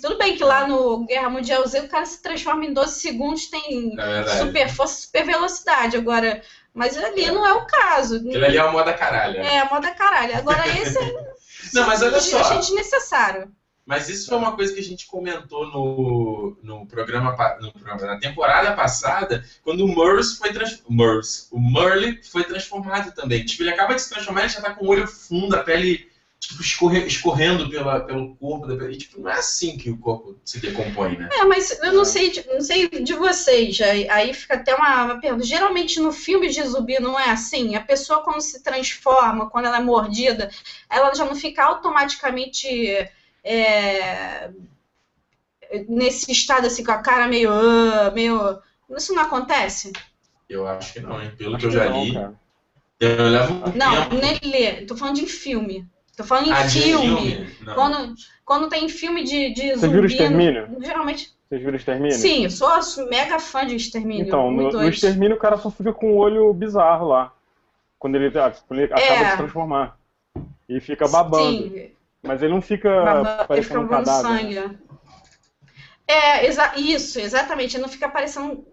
tudo 0.00 0.18
bem 0.18 0.36
que 0.36 0.44
lá 0.44 0.66
no 0.66 1.04
Guerra 1.06 1.30
Mundial 1.30 1.66
Z 1.66 1.80
o 1.80 1.88
cara 1.88 2.06
se 2.06 2.22
transforma 2.22 2.64
em 2.64 2.72
12 2.72 3.00
segundos, 3.00 3.46
tem 3.46 3.94
É 3.98 4.38
super 4.38 4.68
força, 4.68 5.02
super 5.02 5.24
velocidade. 5.24 5.96
Agora, 5.96 6.42
mas 6.74 6.96
ali 6.96 7.26
não 7.26 7.46
é 7.46 7.52
o 7.54 7.66
caso. 7.66 8.16
Aquele 8.16 8.44
ali 8.44 8.56
é 8.56 8.62
uma 8.62 8.72
moda 8.72 8.92
caralho. 8.92 9.38
né? 9.38 9.56
É, 9.56 9.64
moda 9.64 9.90
caralho. 9.90 10.36
Agora 10.36 10.66
esse 10.68 10.98
Não, 11.72 11.86
mas 11.86 12.02
olha 12.02 12.20
só. 12.20 12.40
achei 12.40 12.58
desnecessário. 12.58 13.50
Mas 13.84 14.08
isso 14.08 14.28
foi 14.28 14.38
uma 14.38 14.54
coisa 14.54 14.72
que 14.72 14.80
a 14.80 14.84
gente 14.84 15.06
comentou 15.06 15.66
no, 15.66 16.56
no, 16.62 16.86
programa, 16.86 17.36
no 17.60 17.72
programa, 17.72 18.06
na 18.06 18.18
temporada 18.18 18.72
passada, 18.74 19.44
quando 19.64 19.84
o 19.84 19.88
Murs 19.88 20.36
foi 20.36 20.52
transformado. 20.52 21.20
O 21.50 21.58
Murley 21.58 22.20
foi 22.22 22.44
transformado 22.44 23.12
também. 23.12 23.44
Tipo, 23.44 23.64
ele 23.64 23.70
acaba 23.70 23.94
de 23.94 24.02
se 24.02 24.10
transformar, 24.10 24.42
ele 24.42 24.50
já 24.50 24.60
tá 24.60 24.72
com 24.72 24.84
o 24.84 24.88
olho 24.88 25.06
fundo, 25.08 25.56
a 25.56 25.64
pele 25.64 26.08
tipo, 26.38 26.60
escorre- 26.60 27.06
escorrendo 27.06 27.68
pela, 27.68 28.00
pelo 28.00 28.36
corpo. 28.36 28.68
Da 28.68 28.76
pele. 28.76 28.94
E, 28.94 28.98
tipo, 28.98 29.20
não 29.20 29.28
é 29.28 29.34
assim 29.34 29.76
que 29.76 29.90
o 29.90 29.98
corpo 29.98 30.38
se 30.44 30.60
decompõe, 30.60 31.18
né? 31.18 31.28
É, 31.32 31.44
mas 31.44 31.76
eu 31.82 31.92
não 31.92 32.04
sei, 32.04 32.30
de- 32.30 32.46
não 32.46 32.60
sei 32.60 32.88
de 32.88 33.14
vocês. 33.14 33.80
Aí 33.80 34.32
fica 34.32 34.54
até 34.54 34.76
uma, 34.76 35.04
uma 35.04 35.20
pergunta. 35.20 35.44
Geralmente 35.44 35.98
no 35.98 36.12
filme 36.12 36.48
de 36.48 36.62
zumbi 36.62 37.00
não 37.00 37.18
é 37.18 37.30
assim. 37.30 37.74
A 37.74 37.80
pessoa 37.80 38.22
quando 38.22 38.40
se 38.40 38.62
transforma, 38.62 39.50
quando 39.50 39.66
ela 39.66 39.78
é 39.78 39.82
mordida, 39.82 40.50
ela 40.88 41.12
já 41.14 41.24
não 41.24 41.34
fica 41.34 41.64
automaticamente 41.64 43.08
é, 43.44 44.50
nesse 45.88 46.30
estado 46.30 46.66
assim 46.66 46.84
com 46.84 46.92
a 46.92 46.98
cara 46.98 47.26
meio, 47.28 47.50
ah, 47.52 48.10
meio. 48.14 48.58
Isso 48.96 49.14
não 49.14 49.22
acontece? 49.22 49.92
Eu 50.48 50.66
acho 50.66 50.92
que 50.94 51.00
não, 51.00 51.20
hein? 51.20 51.32
Pelo 51.36 51.56
que 51.56 51.66
Acho 51.66 51.66
eu 51.66 51.70
já 51.70 51.88
não, 51.88 52.04
li. 52.04 52.12
cara. 52.12 52.34
Eu 53.00 53.28
levo 53.28 53.54
um 53.54 53.72
Não, 53.76 54.08
tempo. 54.10 54.14
nele. 54.16 54.86
Tô 54.86 54.96
falando 54.96 55.16
de 55.16 55.26
filme. 55.26 55.86
Tô 56.16 56.24
falando 56.24 56.48
em 56.48 56.52
Ah, 56.52 56.62
de 56.66 56.82
filme. 56.82 57.56
Não. 57.62 57.74
Quando, 57.74 58.14
quando 58.44 58.68
tem 58.68 58.88
filme 58.88 59.24
de, 59.24 59.52
de 59.54 59.62
Vocês 59.70 59.80
zumbi. 59.80 60.06
Extermínio? 60.06 60.68
Geralmente. 60.80 61.32
Vocês 61.48 61.62
viram 61.62 61.76
Extermínio? 61.76 62.16
Sim, 62.16 62.44
eu 62.44 62.50
sou 62.50 63.08
mega 63.08 63.38
fã 63.38 63.66
de 63.66 63.76
Extermínio. 63.76 64.26
Então, 64.26 64.48
um 64.48 64.52
no, 64.52 64.70
no. 64.70 64.88
Extermínio 64.88 65.36
o 65.36 65.40
cara 65.40 65.56
só 65.56 65.70
fica 65.70 65.92
com 65.92 66.12
o 66.12 66.16
olho 66.16 66.52
bizarro 66.52 67.08
lá. 67.08 67.32
Quando 67.98 68.16
ele, 68.16 68.38
ah, 68.38 68.52
quando 68.68 68.80
ele 68.80 68.92
acaba 68.92 69.00
É. 69.02 69.24
de 69.24 69.30
se 69.30 69.36
transformar. 69.38 69.98
E 70.68 70.80
fica 70.80 71.08
babando. 71.08 71.50
Sim, 71.70 71.90
Mas 72.22 72.42
ele 72.42 72.52
não 72.52 72.62
fica 72.62 73.44
parecendo 73.48 73.80
fica 73.80 73.80
um 73.80 73.88
cadáver. 73.88 74.22
sangue. 74.22 74.78
É, 76.06 76.46
exa 76.46 76.72
isso, 76.76 77.18
exatamente. 77.18 77.76
Ele 77.76 77.82
não 77.82 77.88
fica 77.88 78.08
parecendo, 78.08 78.66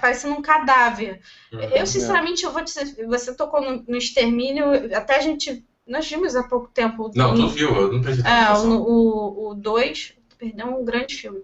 parecendo 0.00 0.34
um 0.34 0.42
cadáver. 0.42 1.20
Uhum. 1.52 1.60
Eu, 1.60 1.86
sinceramente, 1.86 2.44
eu 2.44 2.52
vou 2.52 2.62
dizer, 2.62 3.06
você 3.06 3.34
tocou 3.34 3.60
no, 3.60 3.84
no 3.86 3.96
extermínio, 3.96 4.94
até 4.94 5.16
a 5.16 5.20
gente. 5.20 5.64
Nós 5.86 6.08
vimos 6.08 6.36
há 6.36 6.42
pouco 6.42 6.68
tempo. 6.68 7.10
Não, 7.14 7.34
tu 7.34 7.48
viu, 7.48 7.74
eu 7.74 7.92
não 7.92 8.00
prestei 8.00 8.30
É, 8.30 8.52
o 8.52 9.54
2, 9.54 10.14
perdão, 10.38 10.80
um 10.80 10.84
grande 10.84 11.16
filme. 11.16 11.42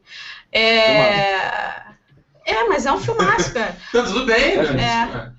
É, 0.52 1.32
é 2.44 2.64
mas 2.68 2.86
é 2.86 2.92
um 2.92 3.00
filmaço, 3.00 3.52
cara. 3.52 3.76
Não, 3.92 4.04
tudo 4.06 4.26
bem, 4.26 4.56
né? 4.56 5.32
É. 5.32 5.35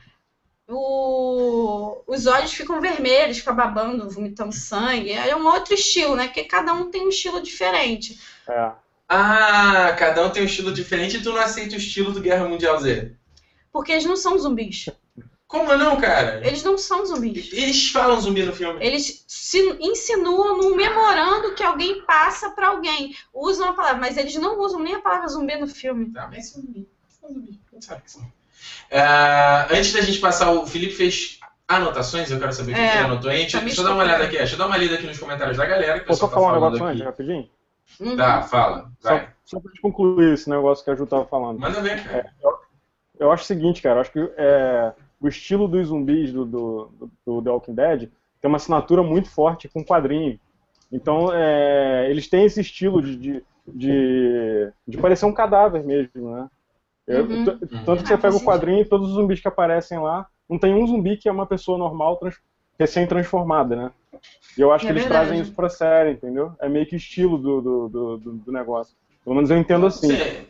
O- 0.69 2.03
os 2.07 2.25
olhos 2.27 2.53
ficam 2.53 2.81
vermelhos, 2.81 3.37
fica 3.39 3.53
babando, 3.53 4.09
vomitando 4.09 4.53
sangue. 4.53 5.11
É 5.11 5.35
um 5.35 5.45
outro 5.47 5.73
estilo, 5.73 6.15
né? 6.15 6.25
Porque 6.27 6.43
cada 6.43 6.73
um 6.73 6.89
tem 6.91 7.05
um 7.05 7.09
estilo 7.09 7.41
diferente. 7.41 8.19
É. 8.47 8.71
Ah, 9.09 9.95
cada 9.97 10.25
um 10.25 10.29
tem 10.29 10.43
um 10.43 10.45
estilo 10.45 10.73
diferente 10.73 11.17
e 11.17 11.21
tu 11.23 11.31
não 11.31 11.39
aceita 11.39 11.75
o 11.75 11.77
estilo 11.77 12.11
do 12.11 12.19
Guerra 12.21 12.47
Mundial 12.47 12.77
Z. 12.79 13.13
Porque 13.71 13.93
eles 13.93 14.05
não 14.05 14.17
são 14.17 14.37
zumbis. 14.37 14.87
Como 15.47 15.73
não, 15.77 15.95
cara? 15.95 16.45
Eles 16.45 16.61
não 16.61 16.77
são 16.77 17.05
zumbis. 17.05 17.49
Eles 17.53 17.89
falam 17.89 18.19
zumbi 18.19 18.43
no 18.43 18.51
filme. 18.53 18.85
Eles 18.85 19.23
se 19.25 19.59
insinuam 19.79 20.57
num 20.57 20.75
memorando 20.75 21.55
que 21.55 21.63
alguém 21.63 22.01
passa 22.01 22.49
pra 22.49 22.67
alguém. 22.69 23.15
Usam 23.33 23.69
a 23.69 23.73
palavra, 23.73 23.99
mas 24.01 24.17
eles 24.17 24.35
não 24.35 24.59
usam 24.59 24.81
nem 24.81 24.95
a 24.95 24.99
palavra 25.01 25.29
zumbi 25.29 25.55
no 25.55 25.67
filme. 25.67 26.11
Tá, 26.11 26.27
mas 26.27 26.49
zumbi. 26.51 26.85
São 27.07 27.31
zumbi. 27.31 27.57
A 27.71 27.75
gente 27.75 27.85
sabe 27.85 28.01
que 28.01 28.11
são. 28.11 28.29
Ah, 28.91 29.67
antes 29.71 29.93
da 29.93 30.01
gente 30.01 30.19
passar, 30.19 30.51
o 30.51 30.65
Felipe 30.65 30.93
fez 30.93 31.39
anotações, 31.67 32.31
eu 32.31 32.39
quero 32.39 32.53
saber 32.53 32.71
o 32.71 32.75
que 32.75 32.81
É, 32.81 32.95
ele 32.95 33.05
anotou 33.05 33.29
aí. 33.29 33.37
Deixa, 33.41 33.59
tá 33.59 33.63
deixa 33.65 33.81
eu 33.81 33.85
dar 33.85 33.93
uma 33.93 34.03
olhada 34.03 34.23
aqui, 34.23 34.37
deixa 34.37 34.53
eu 34.55 34.57
dar 34.59 34.67
uma 34.67 34.77
lida 34.77 34.95
aqui 34.95 35.05
nos 35.05 35.19
comentários 35.19 35.57
da 35.57 35.65
galera. 35.65 35.99
Que 35.99 36.05
Posso 36.07 36.21
tá 36.21 36.33
falar 36.33 36.51
um 36.51 36.53
negócio 36.53 36.83
antes, 36.85 37.01
aqui. 37.01 37.03
rapidinho? 37.09 37.49
Uhum. 37.99 38.15
Tá, 38.17 38.41
fala. 38.43 38.89
Só, 38.99 39.09
Vai. 39.09 39.29
só 39.45 39.59
pra 39.59 39.69
gente 39.71 39.81
concluir 39.81 40.33
esse 40.33 40.49
negócio 40.49 40.83
que 40.83 40.91
a 40.91 40.95
Ju 40.95 41.05
tava 41.05 41.25
falando. 41.25 41.59
Manda 41.59 41.81
ver, 41.81 42.03
cara. 42.03 42.31
Eu 43.19 43.31
acho 43.31 43.43
o 43.43 43.47
seguinte, 43.47 43.81
cara, 43.81 43.95
eu 43.97 44.01
acho 44.01 44.11
que 44.11 44.19
é, 44.37 44.93
o 45.19 45.27
estilo 45.27 45.67
dos 45.67 45.87
zumbis 45.87 46.31
do, 46.31 46.45
do, 46.45 46.91
do- 46.99 47.11
do 47.25 47.41
The 47.41 47.49
Walking 47.49 47.73
Dead 47.73 48.09
tem 48.39 48.47
uma 48.49 48.57
assinatura 48.57 49.01
muito 49.01 49.29
forte 49.29 49.67
com 49.67 49.83
quadrinho. 49.83 50.39
Então, 50.91 51.33
é, 51.33 52.07
eles 52.09 52.27
têm 52.29 52.45
esse 52.45 52.61
estilo 52.61 53.01
de, 53.01 53.15
de, 53.17 53.43
de, 53.67 54.71
de 54.87 54.97
parecer 54.97 55.25
um 55.25 55.33
cadáver 55.33 55.83
mesmo, 55.83 56.31
né? 56.35 56.47
Eu- 57.07 57.25
Uhum. 57.25 57.43
t- 57.45 57.67
Tanto 57.85 58.01
que 58.03 58.07
você 58.09 58.13
Ah, 58.15 58.17
pega 58.17 58.35
o 58.35 58.41
quadrinho 58.43 58.81
e 58.81 58.85
todos 58.85 59.07
os 59.09 59.13
zumbis 59.15 59.39
que 59.39 59.47
aparecem 59.47 59.97
lá, 59.99 60.27
não 60.49 60.59
tem 60.59 60.73
um 60.73 60.85
zumbi 60.85 61.15
que 61.17 61.29
é 61.29 61.31
uma 61.31 61.45
pessoa 61.45 61.77
normal 61.77 62.17
trans- 62.17 62.39
recém-transformada, 62.77 63.75
né? 63.75 63.91
E 64.57 64.61
eu 64.61 64.71
acho 64.73 64.85
É 64.85 64.87
que 64.87 64.91
eles 64.93 65.03
verdade. 65.03 65.25
trazem 65.27 65.41
isso 65.41 65.53
pra 65.53 65.69
série, 65.69 66.11
entendeu? 66.11 66.51
É 66.59 66.67
meio 66.67 66.85
que 66.85 66.95
estilo 66.95 67.37
do, 67.37 67.61
do, 67.61 67.89
do, 67.89 68.17
do- 68.17 68.31
do 68.33 68.51
negócio. 68.51 68.95
Pelo 69.23 69.35
menos 69.35 69.49
eu 69.49 69.57
entendo 69.57 69.85
assim. 69.85 70.09
Sim. 70.09 70.47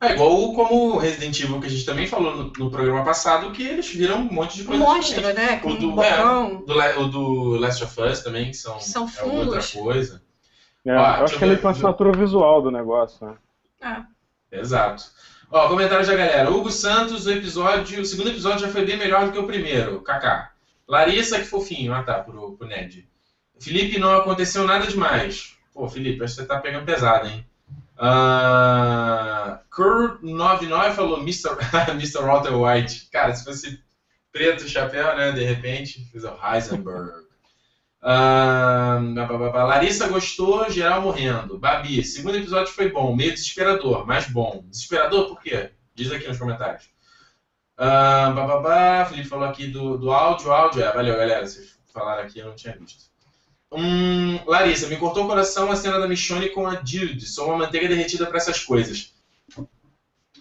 É 0.00 0.12
igual 0.12 0.52
como 0.54 0.94
o 0.94 0.98
Resident 0.98 1.38
Evil, 1.40 1.60
que 1.60 1.66
a 1.66 1.70
gente 1.70 1.86
também 1.86 2.06
falou 2.06 2.36
no, 2.36 2.52
no 2.58 2.70
programa 2.70 3.02
passado, 3.04 3.52
que 3.52 3.62
eles 3.62 3.88
viram 3.94 4.18
um 4.18 4.32
monte 4.32 4.56
de 4.56 4.64
coisa 4.64 4.82
monstro, 4.84 5.22
diferente. 5.22 5.36
né? 5.36 5.56
Com 5.60 5.70
O 5.70 5.78
do- 5.78 5.88
um 5.88 5.94
bocão. 5.94 6.64
Do, 6.64 7.08
do 7.08 7.56
Last 7.58 7.84
of 7.84 8.00
Us 8.02 8.20
também, 8.22 8.46
que 8.46 8.54
são, 8.54 8.78
São 8.80 9.06
é 9.18 9.22
outra 9.24 9.60
coisa. 9.62 10.22
É, 10.84 10.92
Ó, 10.94 10.98
eu 10.98 11.04
deixa 11.06 11.24
acho 11.24 11.34
eu 11.34 11.38
que 11.38 11.44
ele 11.44 11.56
tem 11.56 11.64
uma 11.64 11.70
assinatura 11.70 12.12
visual 12.12 12.60
do 12.60 12.70
negócio, 12.70 13.26
né? 13.26 13.34
Ah, 13.80 14.04
Exato. 14.52 15.04
Ó, 15.50 15.68
comentários 15.68 16.08
da 16.08 16.16
galera. 16.16 16.50
Hugo 16.50 16.70
Santos, 16.70 17.26
o 17.26 17.32
episódio, 17.32 18.00
o 18.00 18.04
segundo 18.04 18.30
episódio 18.30 18.66
já 18.66 18.68
foi 18.68 18.84
bem 18.84 18.96
melhor 18.96 19.26
do 19.26 19.32
que 19.32 19.38
o 19.38 19.46
primeiro. 19.46 20.00
Kaká. 20.02 20.52
Larissa, 20.86 21.38
que 21.38 21.46
fofinho. 21.46 21.94
Ah, 21.94 22.02
tá, 22.02 22.22
pro, 22.22 22.56
pro 22.56 22.66
Ned. 22.66 23.08
Felipe, 23.60 23.98
não 23.98 24.14
aconteceu 24.14 24.64
nada 24.64 24.86
demais. 24.86 25.56
Pô, 25.72 25.88
Felipe, 25.88 26.22
acho 26.22 26.34
que 26.34 26.42
você 26.42 26.46
tá 26.46 26.58
pegando 26.58 26.84
pesado, 26.84 27.28
hein? 27.28 27.46
Uh, 27.96 29.58
Cur99 29.70 30.92
falou 30.92 31.20
Mr. 31.20 31.56
Mr. 31.94 32.22
Walter 32.22 32.54
White. 32.54 33.08
Cara, 33.10 33.34
se 33.34 33.44
fosse 33.44 33.82
preto 34.32 34.68
chapéu, 34.68 35.16
né? 35.16 35.32
De 35.32 35.44
repente, 35.44 36.04
fez 36.10 36.24
o 36.24 36.36
Heisenberg. 36.42 37.23
Uh, 38.04 39.66
Larissa 39.66 40.08
gostou, 40.08 40.68
geral 40.70 41.00
morrendo. 41.00 41.58
Babi, 41.58 42.04
segundo 42.04 42.36
episódio 42.36 42.70
foi 42.70 42.90
bom, 42.90 43.16
meio 43.16 43.32
desesperador, 43.32 44.06
mas 44.06 44.28
bom. 44.28 44.62
Desesperador 44.68 45.28
por 45.28 45.40
quê? 45.40 45.70
Diz 45.94 46.12
aqui 46.12 46.28
nos 46.28 46.38
comentários. 46.38 46.84
Uh, 47.78 48.34
bababá, 48.34 49.06
Felipe 49.06 49.26
falou 49.26 49.48
aqui 49.48 49.68
do, 49.68 49.96
do 49.96 50.12
áudio, 50.12 50.52
áudio. 50.52 50.82
É, 50.82 50.92
valeu, 50.92 51.16
galera. 51.16 51.46
Vocês 51.46 51.78
falaram 51.94 52.24
aqui, 52.24 52.40
eu 52.40 52.48
não 52.48 52.54
tinha 52.54 52.76
visto. 52.76 53.04
Hum, 53.72 54.38
Larissa, 54.46 54.86
me 54.86 54.98
cortou 54.98 55.24
o 55.24 55.26
coração 55.26 55.70
a 55.72 55.76
cena 55.76 55.98
da 55.98 56.06
Michonne 56.06 56.50
com 56.50 56.66
a 56.66 56.74
Jude. 56.84 57.26
Sou 57.26 57.48
uma 57.48 57.56
manteiga 57.56 57.88
derretida 57.88 58.26
para 58.26 58.36
essas 58.36 58.62
coisas. 58.62 59.14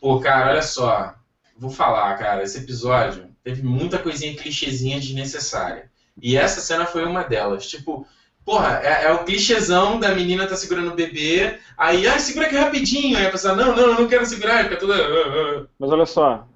Pô, 0.02 0.20
cara, 0.20 0.52
olha 0.52 0.62
só. 0.62 1.16
Vou 1.58 1.72
falar, 1.72 2.18
cara. 2.18 2.44
Esse 2.44 2.58
episódio 2.58 3.34
teve 3.42 3.64
muita 3.64 3.98
coisinha 3.98 4.36
clichêzinha 4.36 5.00
desnecessária. 5.00 5.90
E 6.22 6.38
essa 6.38 6.62
cena 6.62 6.86
foi 6.86 7.06
uma 7.06 7.24
delas. 7.24 7.68
Tipo, 7.68 8.06
porra, 8.46 8.80
é, 8.84 9.06
é 9.06 9.12
o 9.12 9.24
clichêzão 9.24 10.00
da 10.00 10.14
menina 10.14 10.48
tá 10.48 10.56
segurando 10.56 10.92
o 10.92 10.96
bebê, 10.96 11.58
aí, 11.78 12.08
ah, 12.08 12.20
segura 12.20 12.48
aqui 12.48 12.56
rapidinho. 12.56 13.18
Aí 13.18 13.28
a 13.28 13.32
pessoa, 13.32 13.56
não, 13.56 13.76
não, 13.76 13.88
eu 13.90 14.02
não 14.02 14.08
quero 14.08 14.26
segurar, 14.26 14.64
fica 14.64 14.78
toda. 14.78 14.96
Ah, 14.96 15.62
ah. 15.62 15.66
Mas 15.80 15.92
olha 15.92 16.06
só, 16.06 16.48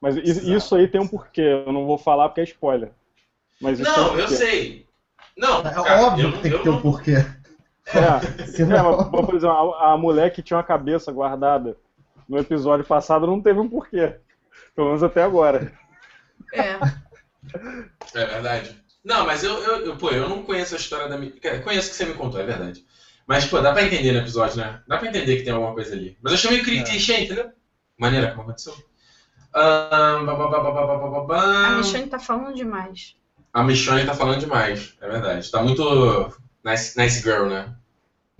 mas 0.00 0.16
isso 0.16 0.74
aí 0.74 0.88
tem 0.88 1.00
um 1.00 1.08
porquê. 1.08 1.62
Eu 1.66 1.72
não 1.72 1.86
vou 1.86 1.98
falar 1.98 2.28
porque 2.28 2.40
é 2.40 2.44
spoiler. 2.44 2.92
Mas 3.60 3.78
não, 3.78 4.14
um 4.14 4.18
eu 4.18 4.28
sei. 4.28 4.86
Não, 5.36 5.60
é 5.60 5.70
cara, 5.70 6.02
óbvio 6.02 6.32
que 6.32 6.38
tem 6.40 6.52
que 6.52 6.58
ter 6.58 6.68
um 6.68 6.80
porquê. 6.80 7.16
É, 7.86 7.98
é 8.62 9.04
por 9.04 9.34
exemplo, 9.34 9.74
a, 9.74 9.92
a, 9.92 9.96
mulher 9.96 10.30
que 10.32 10.42
tinha 10.42 10.56
uma 10.56 10.62
cabeça 10.62 11.12
guardada 11.12 11.76
no 12.28 12.38
episódio 12.38 12.84
passado 12.84 13.26
não 13.26 13.40
teve 13.40 13.60
um 13.60 13.68
porquê. 13.68 14.16
Pelo 14.74 14.88
menos 14.88 15.02
até 15.02 15.22
agora. 15.22 15.72
É. 16.52 16.78
É 18.14 18.26
verdade. 18.26 18.85
Não, 19.06 19.24
mas 19.24 19.44
eu, 19.44 19.56
eu, 19.62 19.86
eu, 19.86 19.96
pô, 19.96 20.10
eu 20.10 20.28
não 20.28 20.42
conheço 20.42 20.74
a 20.74 20.78
história 20.78 21.08
da 21.08 21.16
minha. 21.16 21.32
Conheço 21.62 21.90
que 21.90 21.94
você 21.94 22.04
me 22.04 22.14
contou, 22.14 22.40
é 22.40 22.44
verdade. 22.44 22.84
Mas, 23.24 23.44
pô, 23.44 23.60
dá 23.60 23.72
pra 23.72 23.84
entender 23.84 24.10
no 24.10 24.18
episódio, 24.18 24.56
né? 24.56 24.82
Dá 24.86 24.98
pra 24.98 25.08
entender 25.08 25.36
que 25.36 25.44
tem 25.44 25.52
alguma 25.52 25.72
coisa 25.72 25.94
ali. 25.94 26.18
Mas 26.20 26.32
eu 26.32 26.38
chamei 26.38 26.60
é. 26.60 26.64
clichê, 26.64 27.20
entendeu? 27.20 27.52
Maneira 27.96 28.32
como 28.32 28.42
aconteceu. 28.42 28.74
Um, 29.54 30.28
a 31.32 31.70
Michonne 31.76 32.08
tá 32.08 32.18
falando 32.18 32.56
demais. 32.56 33.14
A 33.52 33.62
Michonne 33.62 34.04
tá 34.04 34.12
falando 34.12 34.40
demais, 34.40 34.94
é 35.00 35.08
verdade. 35.08 35.50
Tá 35.52 35.62
muito 35.62 36.34
nice, 36.64 36.98
nice 36.98 37.22
girl, 37.22 37.46
né? 37.46 37.74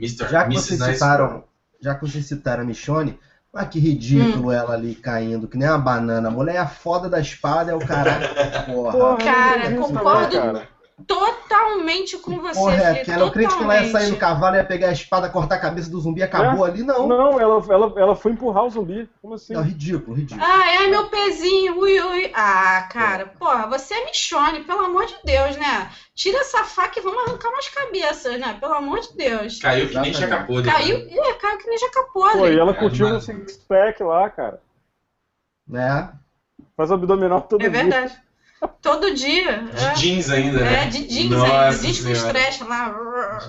Mr. 0.01 0.29
Já 0.29 0.43
que 0.43 0.51
Mrs. 0.51 0.67
vocês 0.67 0.81
nice 0.81 0.93
citaram, 0.95 1.29
girl. 1.29 1.41
já 1.81 1.95
que 1.95 2.01
vocês 2.01 2.27
citaram 2.27 2.63
a 2.65 2.67
Michonne, 2.67 3.19
ah, 3.57 3.67
que 3.67 3.79
ridículo 3.79 4.49
hum. 4.49 4.53
ela 4.53 4.75
ali 4.75 4.95
caindo, 4.95 5.49
que 5.49 5.57
nem 5.57 5.69
uma 5.69 5.79
banana. 5.79 6.29
A 6.29 6.31
mulher 6.31 6.57
é 6.57 6.59
a 6.59 6.67
foda 6.67 7.09
da 7.09 7.21
espada, 7.21 7.73
é 7.73 7.75
o 7.75 7.79
caralho. 7.79 8.29
Porra. 8.67 8.93
Porra 8.93 9.17
cara, 9.17 9.75
concordo. 9.75 10.37
Cara 10.37 10.76
totalmente 11.05 12.17
com 12.19 12.39
você. 12.39 12.59
Porra, 12.59 12.75
é 12.75 13.01
aquela. 13.03 13.27
Eu 13.27 13.31
creio 13.31 13.49
que 13.49 13.63
ela 13.63 13.83
ia 13.83 13.91
sair 13.91 14.11
no 14.11 14.17
cavalo, 14.17 14.57
ia 14.57 14.65
pegar 14.65 14.89
a 14.89 14.93
espada, 14.93 15.29
cortar 15.29 15.57
a 15.57 15.61
cabeça 15.61 15.91
do 15.91 16.01
zumbi, 16.01 16.23
acabou 16.23 16.67
é? 16.67 16.71
ali, 16.71 16.83
não. 16.83 17.07
Não, 17.07 17.39
ela, 17.39 17.63
ela, 17.69 17.93
ela 17.97 18.17
foi 18.17 18.33
empurrar 18.33 18.65
o 18.65 18.71
zumbi. 18.71 19.09
Como 19.21 19.35
assim? 19.35 19.53
Não, 19.53 19.63
ridículo, 19.63 20.17
ridículo. 20.17 20.47
Ah, 20.47 20.75
é 20.75 20.87
meu 20.87 21.09
pezinho, 21.09 21.79
ui, 21.79 22.01
ui. 22.01 22.31
Ah, 22.35 22.89
cara, 22.91 23.23
é. 23.23 23.27
porra, 23.27 23.67
você 23.67 23.95
é 23.95 24.05
Michone, 24.07 24.65
pelo 24.65 24.81
amor 24.81 25.05
de 25.07 25.17
Deus, 25.25 25.57
né? 25.57 25.91
Tira 26.15 26.39
essa 26.39 26.65
faca 26.65 26.99
e 26.99 27.03
vamos 27.03 27.25
arrancar 27.25 27.51
umas 27.51 27.69
cabeças, 27.69 28.41
né? 28.41 28.57
Pelo 28.59 28.75
amor 28.75 29.01
de 29.01 29.15
Deus. 29.15 29.59
Caiu 29.59 29.89
que 29.89 29.99
nem 29.99 30.15
jacapô. 30.15 30.63
Caiu, 30.63 30.97
é, 30.97 31.33
caiu 31.35 31.59
que 31.59 31.69
nem 31.69 31.79
jacapô. 31.79 32.31
Pô, 32.31 32.47
e 32.47 32.59
ela 32.59 32.73
curtiu 32.73 33.07
um 33.07 33.21
six-pack 33.21 34.03
lá, 34.03 34.31
cara. 34.31 34.63
Né? 35.69 36.11
Faz 36.77 36.91
abdominal 36.91 37.43
todo 37.43 37.61
dia. 37.61 37.69
É 37.69 37.71
verdade. 37.71 38.26
Todo 38.81 39.15
dia. 39.15 39.63
De 39.63 39.85
é. 39.85 39.95
jeans 39.95 40.31
ainda, 40.31 40.61
né? 40.61 40.85
É, 40.85 40.87
de 40.87 41.07
jeans 41.07 41.31
Nossa 41.31 41.71
ainda. 41.71 41.79
Jeans 41.79 42.01
com 42.01 42.11
stretch 42.13 42.61
lá. 42.63 42.97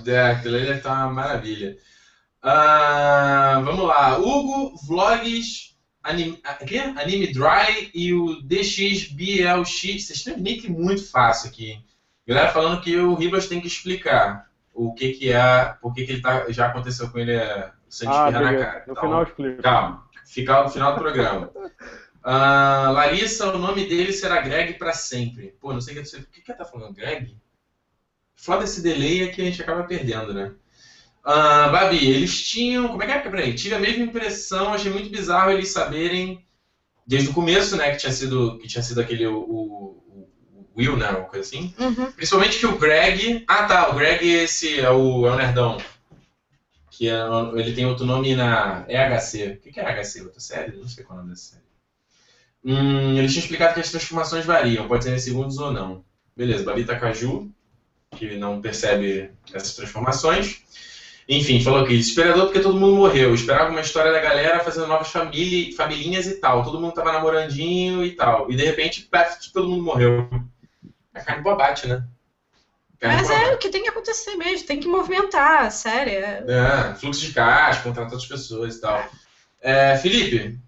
É, 0.06 0.32
aquilo 0.32 0.56
ali 0.56 0.66
deve 0.66 0.78
estar 0.78 0.94
uma 0.94 1.14
maravilha. 1.14 1.78
Uh, 2.44 3.64
vamos 3.64 3.86
lá. 3.86 4.18
Hugo, 4.18 4.76
Vlogs, 4.86 5.76
Anime, 6.04 6.42
Anime 6.96 7.34
Dry 7.34 7.92
e 7.94 8.14
o 8.14 8.42
DXBLX. 8.42 10.06
Vocês 10.06 10.24
têm 10.24 10.34
um 10.34 10.40
nick 10.40 10.70
muito 10.70 11.10
fácil 11.10 11.50
aqui. 11.50 11.84
Galera 12.28 12.52
falando 12.52 12.82
que 12.82 12.96
o 12.98 13.16
Ribas 13.16 13.48
tem 13.48 13.62
que 13.62 13.68
explicar 13.68 14.48
o 14.74 14.94
que 14.94 15.14
que 15.14 15.32
é, 15.32 15.76
por 15.82 15.94
que 15.94 16.06
que 16.06 16.12
ele 16.14 16.22
tá, 16.22 16.46
já 16.50 16.68
aconteceu 16.68 17.10
com 17.10 17.18
ele 17.18 17.34
é, 17.34 17.72
sem 17.90 18.08
ah, 18.08 18.30
na 18.30 18.40
cara. 18.40 18.84
No 18.86 18.92
então, 18.92 19.04
final 19.04 19.24
explico. 19.24 19.62
Calma, 19.62 20.04
fica 20.26 20.64
no 20.64 20.70
final 20.70 20.94
do 20.94 21.00
programa. 21.02 21.52
Uh, 22.28 22.92
Larissa, 22.92 23.48
o 23.54 23.58
nome 23.58 23.88
dele 23.88 24.12
será 24.12 24.42
Greg 24.42 24.74
para 24.74 24.92
sempre. 24.92 25.56
Pô, 25.62 25.72
não 25.72 25.80
sei 25.80 25.98
o 25.98 26.04
que, 26.04 26.18
o 26.18 26.26
que, 26.26 26.42
que 26.42 26.52
ela 26.52 26.58
tá 26.58 26.66
falando, 26.66 26.94
Greg? 26.94 27.38
Foda 28.36 28.66
esse 28.66 28.82
delay 28.82 29.24
é 29.24 29.28
que 29.28 29.42
a 29.42 29.46
gente 29.46 29.62
acaba 29.62 29.86
perdendo, 29.86 30.34
né? 30.34 30.52
Uh, 31.26 31.72
Babi, 31.72 32.06
eles 32.06 32.46
tinham. 32.46 32.90
Como 32.90 33.02
é 33.02 33.06
que 33.06 33.12
é? 33.14 33.20
Peraí, 33.20 33.56
tive 33.56 33.76
a 33.76 33.80
mesma 33.80 34.04
impressão, 34.04 34.74
achei 34.74 34.92
muito 34.92 35.10
bizarro 35.10 35.52
eles 35.52 35.70
saberem, 35.70 36.46
desde 37.06 37.30
o 37.30 37.34
começo, 37.34 37.78
né, 37.78 37.92
que 37.92 37.98
tinha 37.98 38.12
sido, 38.12 38.58
que 38.60 38.68
tinha 38.68 38.84
sido 38.84 39.00
aquele. 39.00 39.26
O, 39.26 39.38
o, 39.38 40.28
o 40.54 40.68
Will, 40.78 40.98
né? 40.98 41.10
Uma 41.10 41.30
coisa 41.30 41.48
assim. 41.48 41.74
Uhum. 41.80 42.12
Principalmente 42.12 42.60
que 42.60 42.66
o 42.66 42.78
Greg. 42.78 43.46
Ah, 43.48 43.64
tá, 43.64 43.90
o 43.90 43.96
Greg 43.96 44.28
esse 44.28 44.82
é 44.82 44.92
o, 44.92 45.26
é 45.26 45.32
o 45.32 45.36
Nerdão. 45.38 45.78
Que 46.92 47.08
é, 47.08 47.20
ele 47.56 47.74
tem 47.74 47.86
outro 47.86 48.06
nome 48.06 48.36
na. 48.36 48.84
É 48.90 48.98
HC. 48.98 49.62
O 49.66 49.72
que 49.72 49.80
é 49.80 50.04
HC? 50.04 50.24
Outra 50.24 50.42
série? 50.42 50.76
Não 50.76 50.90
sei 50.90 51.06
qual 51.06 51.20
é 51.20 51.22
o 51.22 51.24
nome 51.24 51.34
dessa 51.34 51.52
série. 51.54 51.67
Hum, 52.68 53.18
eles 53.18 53.32
tinham 53.32 53.44
explicado 53.44 53.76
que 53.76 53.80
as 53.80 53.90
transformações 53.90 54.46
variam, 54.46 54.90
pode 54.90 55.06
ser 55.06 55.16
em 55.16 55.20
segundos 55.20 55.58
ou 55.58 55.72
não. 55.72 56.04
Beleza, 56.36 56.66
Babi 56.66 56.84
Takaju, 56.84 57.50
que 58.12 58.36
não 58.36 58.62
percebe 58.62 59.32
essas 59.54 59.74
transformações. 59.74 60.62
Enfim, 61.30 61.64
falou 61.64 61.86
que 61.86 61.96
desesperador 61.96 62.48
porque 62.48 62.60
todo 62.60 62.78
mundo 62.78 62.98
morreu. 62.98 63.34
Esperava 63.34 63.70
uma 63.70 63.80
história 63.80 64.12
da 64.12 64.20
galera 64.20 64.60
fazendo 64.60 64.86
novas 64.86 65.08
famílias 65.10 66.28
e 66.28 66.36
tal. 66.36 66.62
Todo 66.62 66.80
mundo 66.80 66.94
tava 66.94 67.14
namorandinho 67.14 68.04
e 68.04 68.12
tal. 68.12 68.52
E 68.52 68.56
de 68.58 68.66
repente, 68.66 69.04
paf, 69.04 69.52
todo 69.54 69.70
mundo 69.70 69.84
morreu. 69.84 70.30
É 71.14 71.22
carne 71.22 71.44
boa 71.44 71.56
bate, 71.56 71.88
né? 71.88 72.04
Carne 73.00 73.16
Mas 73.16 73.30
é 73.30 73.54
o 73.54 73.58
que 73.58 73.70
tem 73.70 73.84
que 73.84 73.90
acontecer 73.90 74.36
mesmo, 74.36 74.68
tem 74.68 74.80
que 74.80 74.88
movimentar, 74.88 75.72
sério. 75.72 76.14
É, 76.14 76.92
é 76.92 76.96
fluxo 76.96 77.22
de 77.22 77.34
caixa, 77.34 77.82
contratar 77.82 78.12
outras 78.12 78.30
pessoas 78.30 78.76
e 78.76 78.82
tal. 78.82 79.06
É, 79.62 79.98
Felipe, 79.98 80.60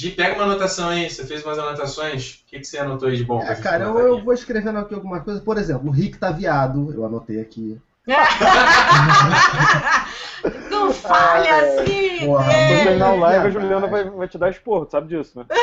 de, 0.00 0.10
pega 0.12 0.34
uma 0.34 0.44
anotação 0.44 0.88
aí, 0.88 1.10
você 1.10 1.26
fez 1.26 1.44
umas 1.44 1.58
anotações. 1.58 2.42
O 2.46 2.46
que, 2.46 2.60
que 2.60 2.64
você 2.64 2.78
anotou 2.78 3.08
aí 3.08 3.18
de 3.18 3.24
bom? 3.24 3.42
É, 3.42 3.54
cara, 3.54 3.84
eu, 3.84 3.98
eu, 3.98 4.24
vou 4.24 4.32
escrevendo 4.32 4.78
aqui 4.78 4.94
alguma 4.94 5.20
coisa. 5.20 5.42
Por 5.42 5.58
exemplo, 5.58 5.88
o 5.88 5.92
Rick 5.92 6.16
tá 6.16 6.30
viado, 6.30 6.90
eu 6.94 7.04
anotei 7.04 7.38
aqui. 7.38 7.78
Não 10.70 10.90
fale 10.90 11.48
ah, 11.48 11.58
assim! 11.58 12.24
Porra. 12.24 12.44
Quando 12.44 12.82
terminar 12.82 13.12
o 13.12 13.18
live, 13.18 13.46
a 13.46 13.50
Juliana 13.50 13.86
vai, 13.86 14.08
vai 14.08 14.26
te 14.26 14.38
dar 14.38 14.48
esporro, 14.48 14.88
sabe 14.90 15.08
disso, 15.08 15.38
né? 15.38 15.44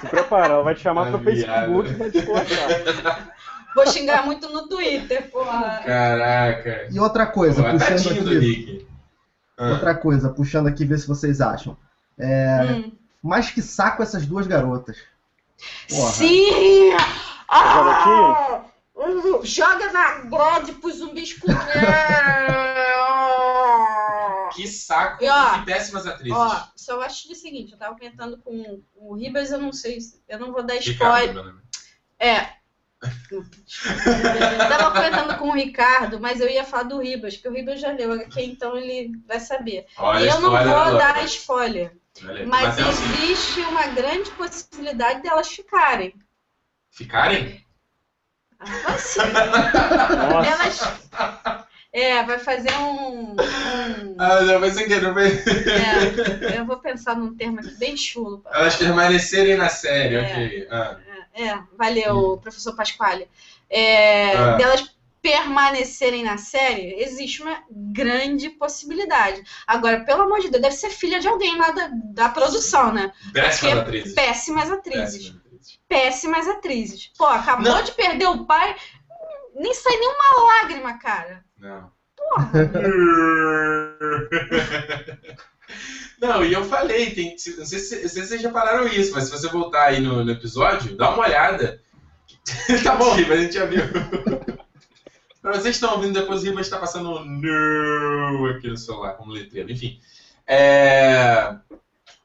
Se 0.00 0.06
prepara, 0.06 0.54
ela 0.54 0.62
vai 0.62 0.76
te 0.76 0.82
chamar 0.82 1.10
pro 1.10 1.18
Facebook 1.18 1.90
e 1.90 1.94
vai 1.94 2.12
te 2.12 2.18
esforçar. 2.18 3.34
Vou 3.74 3.86
xingar 3.86 4.24
muito 4.24 4.48
no 4.48 4.68
Twitter, 4.68 5.28
porra. 5.30 5.82
Caraca. 5.84 6.86
E 6.90 7.00
outra 7.00 7.26
coisa, 7.26 7.62
Pô, 7.62 7.70
puxando 7.70 8.28
aqui. 8.28 8.86
Ah. 9.56 9.70
Outra 9.70 9.94
coisa, 9.94 10.28
puxando 10.30 10.66
aqui, 10.68 10.84
ver 10.84 10.98
se 10.98 11.08
vocês 11.08 11.40
acham. 11.40 11.76
É, 12.16 12.62
hum. 12.62 12.92
Mas 13.22 13.50
que 13.50 13.62
saco 13.62 14.02
essas 14.02 14.26
duas 14.26 14.46
garotas. 14.46 14.98
Porra. 15.88 16.12
Sim! 16.12 16.92
Ah! 17.48 18.64
Joga 19.42 19.92
na 19.92 20.20
grade 20.22 20.72
pros 20.72 20.96
zumbis 20.96 21.34
comer! 21.34 21.56
que 24.54 24.66
saco 24.66 25.22
e, 25.22 25.28
ó, 25.28 25.58
que 25.58 25.66
péssimas 25.66 26.06
atrizes. 26.06 26.36
Ó, 26.36 26.68
só 26.74 27.00
acho 27.02 27.30
o 27.30 27.34
seguinte, 27.34 27.72
eu 27.72 27.78
tava 27.78 27.96
comentando 27.96 28.38
com 28.38 28.82
o 28.96 29.14
Ribas, 29.14 29.52
eu 29.52 29.58
não 29.58 29.72
sei, 29.72 29.98
eu 30.28 30.38
não 30.38 30.52
vou 30.52 30.64
dar 30.64 30.76
spoiler. 30.76 31.28
Ricardo, 31.28 31.62
é, 32.18 32.48
eu 33.30 33.44
tava 34.68 34.90
comentando 34.90 35.38
com 35.38 35.48
o 35.48 35.54
Ricardo, 35.54 36.18
mas 36.18 36.40
eu 36.40 36.48
ia 36.48 36.64
falar 36.64 36.84
do 36.84 37.00
Ribas, 37.00 37.36
que 37.36 37.48
o 37.48 37.52
Ribas 37.52 37.80
já 37.80 37.92
leu 37.92 38.12
aqui, 38.12 38.42
então 38.42 38.76
ele 38.76 39.12
vai 39.26 39.38
saber. 39.38 39.86
Olha 39.96 40.24
e 40.24 40.28
eu 40.28 40.40
não 40.40 40.50
vou 40.50 40.98
dar 40.98 41.24
spoiler. 41.24 41.96
Mas 42.46 42.78
existe 42.78 43.60
uma 43.60 43.86
grande 43.88 44.30
possibilidade 44.32 45.22
delas 45.22 45.48
ficarem. 45.48 46.14
Ficarem? 46.90 47.64
Ah, 48.60 48.66
assim. 48.94 49.20
elas, 50.46 50.80
É, 51.92 52.22
vai 52.22 52.38
fazer 52.38 52.72
um. 52.76 53.32
um- 53.32 54.16
Ah, 54.18 54.40
não, 54.42 54.60
mas 54.60 54.74
sem 54.74 54.86
querer, 54.86 55.12
vai... 55.12 55.26
é, 55.28 56.58
eu 56.58 56.66
vou 56.66 56.78
pensar 56.78 57.14
num 57.16 57.34
termo 57.36 57.60
aqui 57.60 57.70
bem 57.78 57.96
chulo. 57.96 58.42
Elas 58.52 58.76
permanecerem 58.76 59.56
na 59.56 59.68
série, 59.68 60.16
É. 60.16 60.20
ok. 60.22 60.68
Ah. 60.70 60.96
É, 61.34 61.58
valeu, 61.78 62.38
professor 62.42 62.74
Pasquale. 62.74 63.28
É, 63.70 64.36
Ah. 64.36 64.56
Delas 64.56 64.90
permanecerem 65.22 66.24
na 66.24 66.38
série, 66.38 67.00
existe 67.00 67.42
uma 67.42 67.62
grande 67.70 68.50
possibilidade. 68.50 69.42
Agora, 69.66 70.04
pelo 70.04 70.22
amor 70.22 70.40
de 70.40 70.48
Deus, 70.48 70.62
deve 70.62 70.74
ser 70.74 70.90
filha 70.90 71.20
de 71.20 71.28
alguém 71.28 71.56
lá 71.56 71.70
da, 71.70 71.90
da 71.92 72.28
produção, 72.28 72.92
né? 72.92 73.12
Péssimas 73.32 73.74
Porque 73.74 73.78
atrizes. 73.88 74.14
Péssimas 74.14 74.70
atrizes. 74.70 75.34
Péssimas 75.88 76.48
atrizes. 76.48 77.10
Pô, 77.16 77.26
acabou 77.26 77.72
Não. 77.72 77.82
de 77.82 77.92
perder 77.92 78.26
o 78.26 78.44
pai, 78.44 78.76
nem 79.54 79.74
sai 79.74 79.96
nenhuma 79.96 80.46
lágrima, 80.46 80.98
cara. 80.98 81.44
Não. 81.58 81.90
Porra. 82.16 82.50
Não, 86.20 86.44
e 86.44 86.52
eu 86.52 86.64
falei, 86.64 87.14
tem, 87.14 87.30
não, 87.30 87.64
sei 87.64 87.78
se, 87.78 88.08
se 88.08 88.26
vocês 88.26 88.42
já 88.42 88.50
pararam 88.50 88.88
isso, 88.88 89.12
mas 89.12 89.24
se 89.24 89.30
você 89.30 89.46
voltar 89.48 89.84
aí 89.84 90.00
no, 90.00 90.24
no 90.24 90.32
episódio, 90.32 90.96
dá 90.96 91.10
uma 91.10 91.24
olhada. 91.24 91.80
tá 92.82 92.96
bom, 92.96 93.14
Ribas, 93.14 93.38
a 93.38 93.42
gente 93.42 93.54
já 93.54 93.66
viu. 93.66 93.84
Pra 95.48 95.60
vocês 95.60 95.78
que 95.78 95.84
estão 95.84 95.94
ouvindo 95.94 96.20
depois, 96.20 96.42
o 96.42 96.44
Ribas 96.44 96.66
está 96.66 96.78
passando 96.78 97.24
no 97.24 98.46
aqui 98.50 98.68
no 98.68 98.76
celular, 98.76 99.14
como 99.14 99.32
letreiro. 99.32 99.70
Enfim. 99.72 99.98
É... 100.46 101.54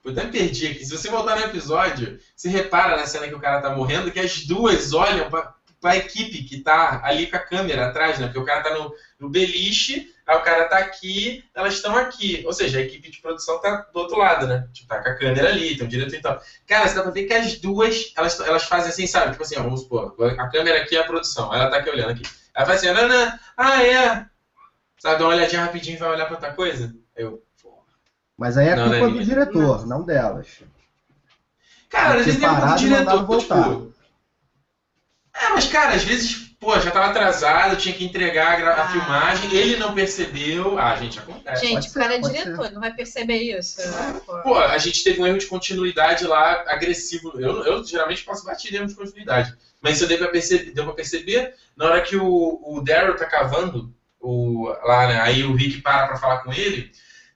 Eu 0.04 0.12
até 0.12 0.26
perdi 0.26 0.68
aqui. 0.68 0.84
Se 0.84 0.92
você 0.92 1.10
voltar 1.10 1.38
no 1.38 1.46
episódio, 1.46 2.20
você 2.36 2.50
repara 2.50 2.98
na 2.98 3.06
cena 3.06 3.30
que 3.30 3.36
o 3.36 3.40
cara 3.40 3.62
tá 3.62 3.70
morrendo 3.70 4.12
que 4.12 4.20
as 4.20 4.46
duas 4.46 4.92
olham 4.92 5.30
pra, 5.30 5.54
pra 5.80 5.96
equipe 5.96 6.44
que 6.44 6.60
tá 6.60 7.00
ali 7.06 7.28
com 7.28 7.38
a 7.38 7.40
câmera 7.40 7.88
atrás, 7.88 8.20
né? 8.20 8.26
Porque 8.26 8.40
o 8.40 8.44
cara 8.44 8.62
tá 8.62 8.78
no, 8.78 8.94
no 9.18 9.30
beliche, 9.30 10.14
aí 10.28 10.36
o 10.36 10.42
cara 10.42 10.66
tá 10.66 10.80
aqui, 10.80 11.46
elas 11.56 11.76
estão 11.76 11.96
aqui. 11.96 12.44
Ou 12.46 12.52
seja, 12.52 12.80
a 12.80 12.82
equipe 12.82 13.10
de 13.10 13.22
produção 13.22 13.62
tá 13.62 13.88
do 13.94 14.00
outro 14.00 14.18
lado, 14.18 14.46
né? 14.46 14.68
Tipo, 14.74 14.90
tá 14.90 15.02
com 15.02 15.10
a 15.10 15.16
câmera 15.16 15.48
ali, 15.48 15.78
tem 15.78 15.88
o 15.88 15.90
diretor 15.90 16.18
e 16.18 16.22
tal. 16.22 16.42
Cara, 16.68 16.90
você 16.90 16.96
dá 16.96 17.04
pra 17.04 17.12
ver 17.12 17.24
que 17.24 17.34
as 17.34 17.58
duas, 17.58 18.12
elas, 18.18 18.38
elas 18.42 18.64
fazem 18.64 18.90
assim, 18.90 19.08
sabe? 19.08 19.32
Tipo 19.32 19.44
assim, 19.44 19.58
ó, 19.58 19.64
vamos 19.64 19.82
supor, 19.84 20.14
a 20.38 20.50
câmera 20.50 20.82
aqui 20.82 20.98
é 20.98 21.00
a 21.00 21.06
produção, 21.06 21.54
ela 21.56 21.70
tá 21.70 21.78
aqui 21.78 21.90
olhando 21.90 22.12
aqui. 22.12 22.24
Ela 22.56 22.66
faz 22.66 22.84
assim, 22.84 22.94
não, 22.94 23.08
não, 23.08 23.40
ah, 23.58 23.84
é. 23.84 24.26
Sabe, 25.00 25.20
dá 25.20 25.26
uma 25.26 25.34
olhadinha 25.36 25.64
rapidinho 25.66 25.96
e 25.96 26.00
vai 26.00 26.10
olhar 26.12 26.26
pra 26.26 26.36
outra 26.36 26.54
coisa? 26.54 26.96
Eu, 27.16 27.44
pô. 27.62 27.84
Mas 28.38 28.58
aí 28.58 28.70
é 28.70 28.76
Não, 28.76 28.90
culpa 28.90 29.06
é 29.08 29.10
do 29.10 29.24
diretor, 29.24 29.88
não 29.88 30.04
delas. 30.06 30.48
Cara, 31.90 32.20
às 32.20 32.26
vezes 32.26 32.40
tem 32.40 32.48
muito 32.50 32.62
parado 32.62 32.82
e 32.82 32.88
diretor, 32.88 33.26
voltar. 33.26 33.64
tipo. 33.64 33.94
É, 35.36 35.50
mas 35.50 35.66
cara, 35.68 35.94
às 35.94 36.04
vezes, 36.04 36.36
pô, 36.60 36.80
já 36.80 36.92
tava 36.92 37.08
atrasado, 37.08 37.76
tinha 37.76 37.94
que 37.94 38.06
entregar 38.06 38.64
a, 38.64 38.84
Ah. 38.84 38.88
filmagem, 38.90 39.54
ele 39.54 39.78
não 39.78 39.94
percebeu. 39.94 40.78
Ah, 40.78 40.96
gente, 40.96 41.20
acontece. 41.20 41.66
Gente, 41.66 41.88
o 41.88 41.92
ser, 41.92 42.00
cara 42.00 42.16
é 42.16 42.20
diretor, 42.20 42.72
não 42.72 42.80
vai 42.80 42.94
perceber 42.94 43.38
isso. 43.38 43.82
Pô. 44.26 44.42
Pô, 44.42 44.58
a 44.58 44.78
gente 44.78 45.04
teve 45.04 45.20
um 45.22 45.28
erro 45.28 45.40
de 45.40 45.48
continuidade 45.48 46.26
lá 46.26 46.64
agressivo. 46.68 47.34
Eu, 47.40 47.64
eu 47.66 47.84
geralmente 47.84 48.24
passo 48.24 48.46
batido 48.46 48.76
em 48.76 48.80
erro 48.80 48.88
de 48.88 48.96
continuidade. 48.96 49.56
Mas 49.84 49.98
isso 49.98 50.08
deu 50.08 50.18
pra 50.18 50.30
perceber, 50.30 50.72
deu 50.72 50.86
pra 50.86 50.94
perceber 50.94 51.54
na 51.76 51.86
hora 51.86 52.02
que 52.02 52.16
o, 52.16 52.62
o 52.64 52.82
Daryl 52.82 53.18
tá 53.18 53.26
cavando 53.26 53.94
o, 54.20 54.70
lá, 54.84 55.08
né? 55.08 55.20
Aí 55.20 55.44
o 55.44 55.54
Rick 55.54 55.82
para 55.82 56.08
pra 56.08 56.18
falar 56.18 56.38
com 56.38 56.54
ele. 56.54 56.90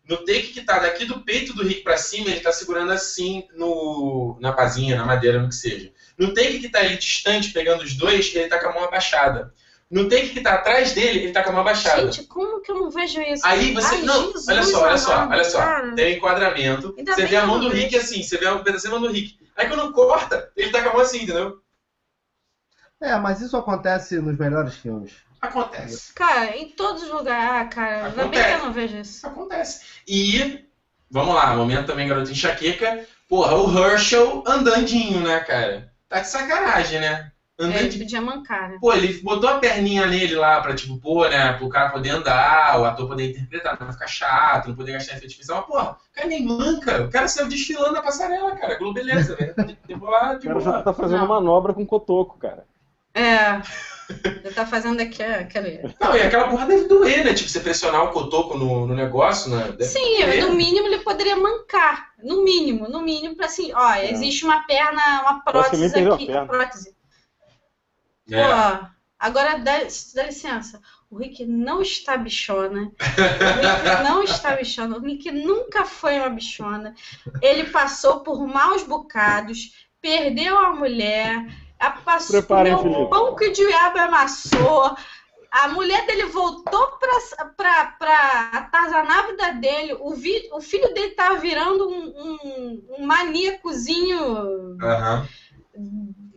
No 0.07 0.23
take 0.23 0.53
que 0.53 0.62
tá 0.62 0.79
daqui 0.79 1.03
do 1.03 1.19
peito 1.25 1.53
do 1.53 1.67
Rick 1.67 1.83
pra 1.83 1.97
cima, 1.97 2.29
ele 2.29 2.39
tá 2.39 2.53
segurando 2.53 2.93
assim 2.93 3.45
no, 3.53 4.38
na 4.39 4.53
pazinha, 4.53 4.95
na 4.95 5.05
madeira, 5.05 5.41
no 5.41 5.49
que 5.49 5.55
seja. 5.55 5.91
No 6.17 6.33
take 6.33 6.60
que 6.60 6.69
tá 6.69 6.79
ali 6.79 6.95
distante, 6.95 7.51
pegando 7.51 7.83
os 7.83 7.93
dois, 7.93 8.33
ele 8.33 8.47
tá 8.47 8.57
com 8.57 8.69
a 8.69 8.73
mão 8.73 8.86
abaixada. 8.86 9.53
No 9.91 10.07
take 10.07 10.29
que 10.29 10.39
tá 10.39 10.53
atrás 10.53 10.93
dele, 10.93 11.19
ele 11.19 11.33
tá 11.33 11.43
com 11.43 11.49
a 11.49 11.51
mão 11.53 11.62
abaixada. 11.62 12.10
Gente, 12.10 12.27
como 12.27 12.62
que 12.62 12.71
eu 12.71 12.75
não 12.75 12.89
vejo 12.89 13.21
isso? 13.21 13.45
Aí 13.45 13.73
você. 13.73 13.95
Ai, 13.95 14.01
não, 14.03 14.27
Jesus 14.27 14.47
olha 14.47 14.63
só, 14.63 14.83
olha 14.83 14.97
só, 14.97 15.27
olha 15.27 15.43
só. 15.43 15.57
cara. 15.57 15.95
Tem 15.95 16.13
um 16.13 16.17
enquadramento. 16.17 16.95
Ainda 16.97 17.13
você 17.13 17.25
vê 17.25 17.36
a 17.36 17.45
mão 17.45 17.60
do 17.60 17.67
Rick 17.67 17.97
assim, 17.97 18.23
você 18.23 18.38
vê 18.38 18.47
um 18.47 18.63
pedacinho 18.63 18.93
da 18.93 18.99
mão 18.99 19.07
do 19.10 19.13
Rick. 19.13 19.38
Aí 19.57 19.67
quando 19.67 19.91
corta, 19.91 20.49
ele 20.55 20.71
tá 20.71 20.81
com 20.83 20.89
a 20.89 20.93
mão 20.93 21.01
assim, 21.01 21.23
entendeu? 21.23 21.62
É, 23.01 23.15
mas 23.17 23.41
isso 23.41 23.55
acontece 23.55 24.19
nos 24.19 24.38
melhores 24.38 24.75
filmes. 24.75 25.13
Acontece. 25.39 26.13
Cara, 26.13 26.57
em 26.57 26.69
todos 26.69 27.03
os 27.03 27.10
lugares. 27.12 27.49
Ah, 27.51 27.65
cara, 27.65 28.05
ainda 28.07 28.23
bem 28.23 28.31
que 28.31 28.38
Acontece. 28.39 28.53
eu 28.60 28.65
não 28.65 28.73
vejo 28.73 28.97
isso. 28.97 29.17
Isso 29.17 29.27
acontece. 29.27 29.86
E, 30.07 30.65
vamos 31.12 31.36
lá, 31.36 31.55
momento 31.55 31.86
também, 31.88 32.07
garoto 32.07 32.31
enxaqueca. 32.31 33.05
Porra, 33.29 33.55
o 33.55 33.77
Herschel 33.77 34.43
andandinho, 34.47 35.21
né, 35.21 35.39
cara? 35.41 35.91
Tá 36.10 36.21
de 36.21 36.27
sacanagem, 36.27 36.99
né? 36.99 37.31
É, 37.60 37.63
ele 37.83 37.97
podia 37.97 38.21
mancar, 38.21 38.69
né? 38.69 38.77
Pô, 38.79 38.93
ele 38.93 39.19
botou 39.23 39.49
a 39.49 39.57
perninha 39.57 40.05
nele 40.05 40.36
lá 40.36 40.62
pra, 40.62 40.75
tipo, 40.75 40.99
pô, 40.99 41.27
né, 41.27 41.53
pro 41.53 41.67
cara 41.69 41.89
poder 41.89 42.12
andar, 42.12 42.79
o 42.79 42.86
ator 42.86 43.07
poder 43.07 43.31
interpretar, 43.31 43.75
pra 43.75 43.88
não 43.88 43.93
ficar 43.93 44.05
chato, 44.07 44.69
não 44.69 44.75
poder 44.75 44.91
gastar 44.91 45.13
efeito 45.17 45.31
especial. 45.31 45.57
Mas, 45.60 45.67
porra, 45.67 45.91
o 45.93 46.15
cara 46.15 46.27
nem 46.27 46.45
manca. 46.45 47.03
O 47.03 47.10
cara 47.10 47.27
saiu 47.27 47.47
desfilando 47.47 47.93
na 47.93 48.01
passarela, 48.03 48.55
cara. 48.55 48.77
Globo 48.77 48.93
beleza, 48.93 49.36
velho. 49.36 49.55
Lá, 50.01 50.33
O 50.33 50.39
de 50.39 50.47
cara 50.47 50.60
já 50.60 50.81
tá 50.83 50.93
fazendo 50.93 51.21
Não. 51.21 51.27
manobra 51.27 51.73
com 51.73 51.83
cotoco, 51.86 52.38
cara. 52.38 52.63
É. 53.17 53.62
Ele 54.43 54.53
tá 54.53 54.65
fazendo 54.65 55.01
aqui 55.01 55.21
aquele. 55.21 55.82
Não, 55.99 56.15
e 56.15 56.21
aquela 56.21 56.49
porra 56.49 56.65
deve 56.65 56.86
doer, 56.86 57.25
né? 57.25 57.34
Tipo, 57.34 57.49
você 57.49 57.60
pressionar 57.60 58.06
o 58.06 58.12
cotoco 58.12 58.58
no, 58.58 58.88
no 58.88 58.95
negócio, 58.95 59.51
né? 59.51 59.65
Deve 59.71 59.84
Sim, 59.84 60.23
doer. 60.23 60.45
no 60.45 60.56
mínimo 60.56 60.88
ele 60.88 60.99
poderia 60.99 61.36
mancar. 61.36 62.12
No 62.23 62.43
mínimo, 62.43 62.88
no 62.88 63.01
mínimo, 63.01 63.36
pra 63.36 63.47
assim, 63.47 63.71
ó, 63.73 63.95
existe 63.95 64.45
uma 64.45 64.65
perna, 64.65 65.21
uma 65.21 65.41
prótese 65.41 65.86
aqui. 65.86 66.25
perna. 66.25 66.47
Prótese. 66.47 66.95
É. 68.32 68.43
Pô, 68.43 68.88
agora 69.19 69.60
dá, 69.60 69.80
dá 70.15 70.23
licença. 70.23 70.82
O 71.10 71.17
Rick 71.17 71.45
não 71.45 71.82
está 71.82 72.17
bichona. 72.17 72.91
O 73.01 73.62
Rick 73.62 74.03
não 74.03 74.23
está 74.23 74.56
bichona. 74.56 74.97
O 74.97 75.01
Rick 75.01 75.32
nunca 75.32 75.86
foi 75.86 76.17
uma 76.17 76.30
bichona. 76.30 76.95
Ele 77.41 77.65
passou 77.65 78.21
por 78.21 78.45
maus 78.47 78.84
bocados, 78.84 79.88
perdeu 80.01 80.58
a 80.58 80.73
mulher, 80.73 81.45
a 81.79 81.91
passou 81.91 82.37
Preparem, 82.39 82.75
comeu 82.75 82.93
Felipe. 82.93 83.09
pão 83.09 83.35
que 83.35 83.47
o 83.47 83.53
diabo 83.53 83.99
amassou. 83.99 84.95
A 85.49 85.69
mulher 85.69 86.05
dele 86.05 86.25
voltou 86.25 86.87
pra, 86.97 87.47
pra, 87.55 87.85
pra 87.97 88.49
atazanar 88.53 89.19
a 89.19 89.27
vida 89.27 89.51
dele. 89.53 89.95
O, 89.99 90.13
vi, 90.13 90.49
o 90.51 90.59
filho 90.61 90.93
dele 90.93 91.11
tava 91.11 91.37
virando 91.39 91.87
um, 91.87 92.03
um, 92.07 92.85
um 92.99 93.05
maníacozinho, 93.05 94.77
Aham. 94.81 95.27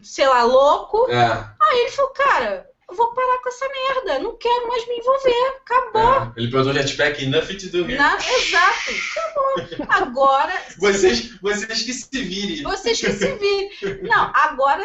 sei 0.03 0.27
lá, 0.27 0.43
louco. 0.45 1.11
É. 1.11 1.27
Aí 1.61 1.81
ele 1.81 1.91
falou, 1.91 2.11
cara, 2.13 2.67
eu 2.89 2.95
vou 2.95 3.13
parar 3.13 3.39
com 3.43 3.49
essa 3.49 3.67
merda, 3.69 4.19
não 4.21 4.37
quero 4.37 4.69
mais 4.69 4.87
me 4.87 4.97
envolver, 4.99 5.57
acabou. 5.61 6.23
É. 6.23 6.33
Ele 6.37 6.51
perguntou 6.51 6.73
jetpack, 6.83 7.27
nothing 7.27 7.57
to 7.59 7.69
do 7.69 7.79
here. 7.91 7.97
Na- 7.99 8.17
exato, 8.17 8.91
acabou. 9.13 9.87
Agora, 9.89 10.53
Vocês, 10.79 11.33
vocês 11.41 11.83
que 11.83 11.93
se 11.93 12.23
virem. 12.23 12.63
vocês 12.63 13.01
que 13.01 13.13
se 13.13 13.33
virem. 13.35 14.03
Não, 14.03 14.31
agora, 14.35 14.85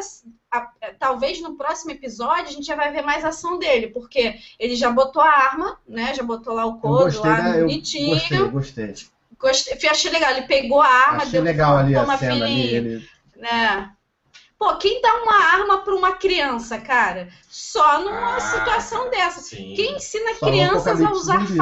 talvez 1.00 1.42
no 1.42 1.56
próximo 1.56 1.92
episódio 1.92 2.48
a 2.48 2.52
gente 2.52 2.66
já 2.66 2.76
vai 2.76 2.92
ver 2.92 3.02
mais 3.02 3.24
ação 3.24 3.58
dele, 3.58 3.88
porque 3.88 4.36
ele 4.60 4.76
já 4.76 4.90
botou 4.90 5.22
a 5.22 5.30
arma, 5.30 5.80
né, 5.88 6.14
já 6.14 6.24
botou 6.24 6.54
lá 6.54 6.66
o 6.66 6.74
gostei, 6.80 7.22
lá 7.30 7.42
né? 7.42 7.62
Eu 7.62 7.68
bonitinho. 7.68 8.50
gostei, 8.50 8.50
gostei. 8.50 8.96
Gostei, 9.38 9.90
achei 9.90 10.12
legal, 10.12 10.32
ele 10.32 10.44
pegou 10.44 10.82
a 10.82 10.88
arma, 10.88 11.18
Achei 11.18 11.32
deu 11.32 11.44
legal 11.44 11.78
ali 11.78 11.96
a 11.96 12.18
cena 12.18 12.46
ali. 12.46 12.76
Ele... 12.76 13.10
né? 13.36 13.92
Pô, 14.58 14.74
quem 14.78 15.02
dá 15.02 15.14
uma 15.22 15.36
arma 15.36 15.80
pra 15.80 15.94
uma 15.94 16.14
criança, 16.14 16.80
cara? 16.80 17.28
Só 17.50 18.00
numa 18.00 18.38
Ah, 18.38 18.40
situação 18.40 19.10
dessa. 19.10 19.42
Sim. 19.42 19.74
Quem 19.76 19.98
ensina 19.98 20.34
Só 20.36 20.48
crianças 20.48 21.02
a 21.02 21.12
usar 21.12 21.46
zumbi. 21.46 21.58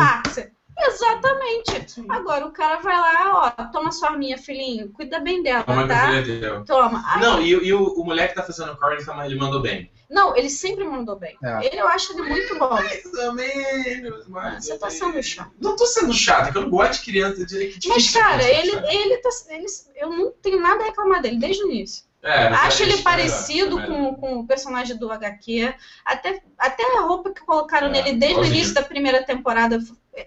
Exatamente. 0.77 2.05
Agora 2.09 2.45
o 2.45 2.51
cara 2.51 2.77
vai 2.79 2.99
lá, 2.99 3.53
ó, 3.57 3.63
toma 3.71 3.91
sua 3.91 4.09
arminha, 4.09 4.37
filhinho, 4.37 4.89
cuida 4.91 5.19
bem 5.19 5.41
dela, 5.43 5.63
é 5.67 6.21
que 6.23 6.39
tá? 6.41 6.63
Toma. 6.65 7.03
Ai, 7.05 7.21
Não, 7.21 7.41
e, 7.41 7.49
e 7.49 7.73
o, 7.73 7.83
o 7.93 8.03
moleque 8.05 8.29
que 8.33 8.39
tá 8.39 8.45
fazendo 8.45 8.73
o 8.73 8.77
Corey, 8.77 8.97
ele 9.25 9.35
mandou 9.39 9.61
bem. 9.61 9.91
não, 10.09 10.35
ele 10.35 10.49
sempre 10.49 10.83
mandou 10.83 11.17
bem. 11.17 11.37
É. 11.43 11.65
Ele 11.67 11.79
eu 11.79 11.87
acho 11.87 12.13
ele 12.13 12.23
muito 12.23 12.57
bom. 12.57 12.69
Mais 12.69 13.05
ou 13.05 13.33
menos, 13.33 14.25
Ah, 14.25 14.29
mais 14.29 14.65
Você 14.65 14.73
ou 14.73 14.79
tá 14.79 14.89
sendo 14.89 15.21
chato. 15.23 15.51
Não 15.61 15.75
tô 15.75 15.85
sendo 15.85 16.13
chato, 16.13 16.47
é 16.47 16.51
que 16.51 16.57
eu 16.57 16.63
não 16.63 16.69
gosto 16.69 16.99
de 16.99 17.11
criança. 17.11 17.41
É 17.41 17.45
difícil 17.45 17.89
Mas, 17.91 18.11
cara, 18.11 18.37
de 18.43 18.49
ele, 18.49 18.71
ele 18.87 19.17
tá. 19.17 19.29
Ele, 19.49 19.65
eu 19.95 20.09
não 20.09 20.31
tenho 20.31 20.59
nada 20.59 20.83
a 20.83 20.85
reclamar 20.87 21.21
dele 21.21 21.37
desde 21.37 21.63
o 21.63 21.71
início. 21.71 22.05
É, 22.21 22.49
mas 22.49 22.61
Acho 22.61 22.83
é 22.83 22.85
ele 22.85 22.93
isso, 22.93 23.03
parecido 23.03 23.79
é 23.79 23.81
melhor. 23.81 24.15
com, 24.15 24.15
com 24.15 24.39
o 24.39 24.47
personagem 24.47 24.95
do 24.97 25.11
HQ. 25.11 25.73
Até, 26.05 26.41
até 26.57 26.97
a 26.97 27.01
roupa 27.01 27.33
que 27.33 27.41
colocaram 27.41 27.87
É, 27.87 27.91
nele 27.91 28.13
desde 28.13 28.39
o 28.39 28.45
início 28.45 28.73
da 28.73 28.81
primeira 28.81 29.23
temporada 29.25 29.77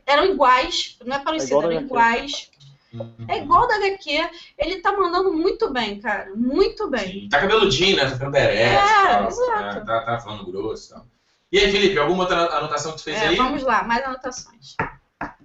eram 0.06 0.24
iguais. 0.26 0.98
Não 1.04 1.16
é 1.16 1.18
parecido, 1.18 1.60
da 1.62 1.66
eram 1.72 1.82
iguais. 1.84 2.50
É 3.28 3.38
igual 3.38 3.68
da 3.68 3.76
HQ. 3.76 4.30
Ele 4.56 4.80
tá 4.80 4.92
mandando 4.96 5.32
muito 5.32 5.70
bem, 5.70 6.00
cara. 6.00 6.30
Muito 6.34 6.88
bem. 6.88 7.22
Sim. 7.22 7.28
Tá 7.28 7.40
cabeludinho, 7.40 7.96
né? 7.96 8.04
Tá 8.04 8.10
ficando 8.12 8.30
berete 8.30 8.58
É, 8.62 8.76
tal. 8.78 9.28
exato. 9.28 9.78
É, 9.78 9.80
tá, 9.84 10.00
tá 10.00 10.18
falando 10.20 10.46
grosso 10.50 10.86
e 10.90 10.94
tal. 10.94 11.06
E 11.52 11.58
aí, 11.58 11.70
Felipe, 11.70 11.98
alguma 11.98 12.22
outra 12.22 12.38
anotação 12.56 12.92
que 12.92 12.98
tu 12.98 13.04
fez 13.04 13.16
É, 13.20 13.28
aí? 13.28 13.36
vamos 13.36 13.62
lá, 13.62 13.82
mais 13.84 14.04
anotações. 14.04 14.76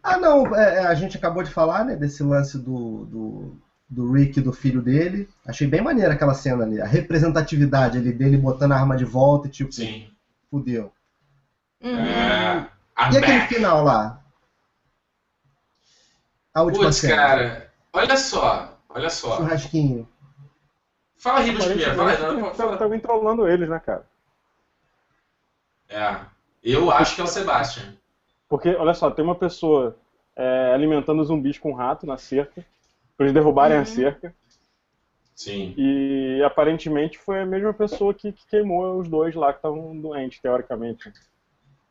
Ah, 0.03 0.17
não, 0.17 0.55
é, 0.55 0.77
é, 0.77 0.79
a 0.87 0.95
gente 0.95 1.17
acabou 1.17 1.43
de 1.43 1.51
falar, 1.51 1.83
né, 1.85 1.95
desse 1.95 2.23
lance 2.23 2.57
do, 2.57 3.05
do, 3.05 3.55
do 3.87 4.11
Rick 4.11 4.39
e 4.39 4.41
do 4.41 4.51
filho 4.51 4.81
dele. 4.81 5.29
Achei 5.45 5.67
bem 5.67 5.81
maneira 5.81 6.13
aquela 6.13 6.33
cena 6.33 6.63
ali, 6.63 6.81
a 6.81 6.85
representatividade 6.85 7.97
ali 7.97 8.11
dele 8.11 8.37
botando 8.37 8.71
a 8.71 8.77
arma 8.77 8.97
de 8.97 9.05
volta 9.05 9.47
e 9.47 9.51
tipo, 9.51 9.71
Sim. 9.71 10.09
fudeu. 10.49 10.91
Uhum. 11.83 11.97
É. 11.99 12.67
I'm 12.97 13.13
E 13.13 13.17
aquele 13.17 13.39
back. 13.39 13.53
final 13.53 13.83
lá? 13.83 14.20
A 16.53 16.63
última 16.63 16.85
Putz, 16.85 16.97
cena. 16.97 17.15
cara, 17.15 17.71
olha 17.93 18.17
só, 18.17 18.77
olha 18.89 19.09
só. 19.09 19.37
Churrasquinho. 19.37 20.07
Fala 21.17 21.39
Ribas 21.41 21.65
primeiro, 21.65 21.95
fala 21.95 22.33
não, 22.33 22.53
fala. 22.53 22.83
alguém 22.83 22.99
trollando 22.99 23.47
eles, 23.47 23.69
né, 23.69 23.79
cara? 23.79 24.03
É, 25.87 26.19
eu 26.63 26.89
acho 26.91 27.15
que 27.15 27.21
é 27.21 27.23
o 27.23 27.27
Sebastian. 27.27 27.93
Porque, 28.49 28.69
olha 28.75 28.93
só, 28.93 29.09
tem 29.11 29.23
uma 29.23 29.35
pessoa 29.35 29.95
é, 30.35 30.71
alimentando 30.73 31.23
zumbis 31.23 31.57
com 31.59 31.73
rato 31.73 32.05
na 32.05 32.17
cerca, 32.17 32.65
pra 33.15 33.25
eles 33.25 33.33
derrubarem 33.33 33.77
Uhum. 33.77 33.83
a 33.83 33.85
cerca, 33.85 34.33
Sim. 35.35 35.73
e 35.77 36.41
aparentemente 36.43 37.17
foi 37.19 37.41
a 37.41 37.45
mesma 37.45 37.73
pessoa 37.73 38.13
que, 38.13 38.31
que 38.33 38.45
queimou 38.47 38.99
os 38.99 39.07
dois 39.07 39.35
lá 39.35 39.51
que 39.53 39.59
estavam 39.59 39.95
doentes, 39.99 40.39
teoricamente. 40.41 41.11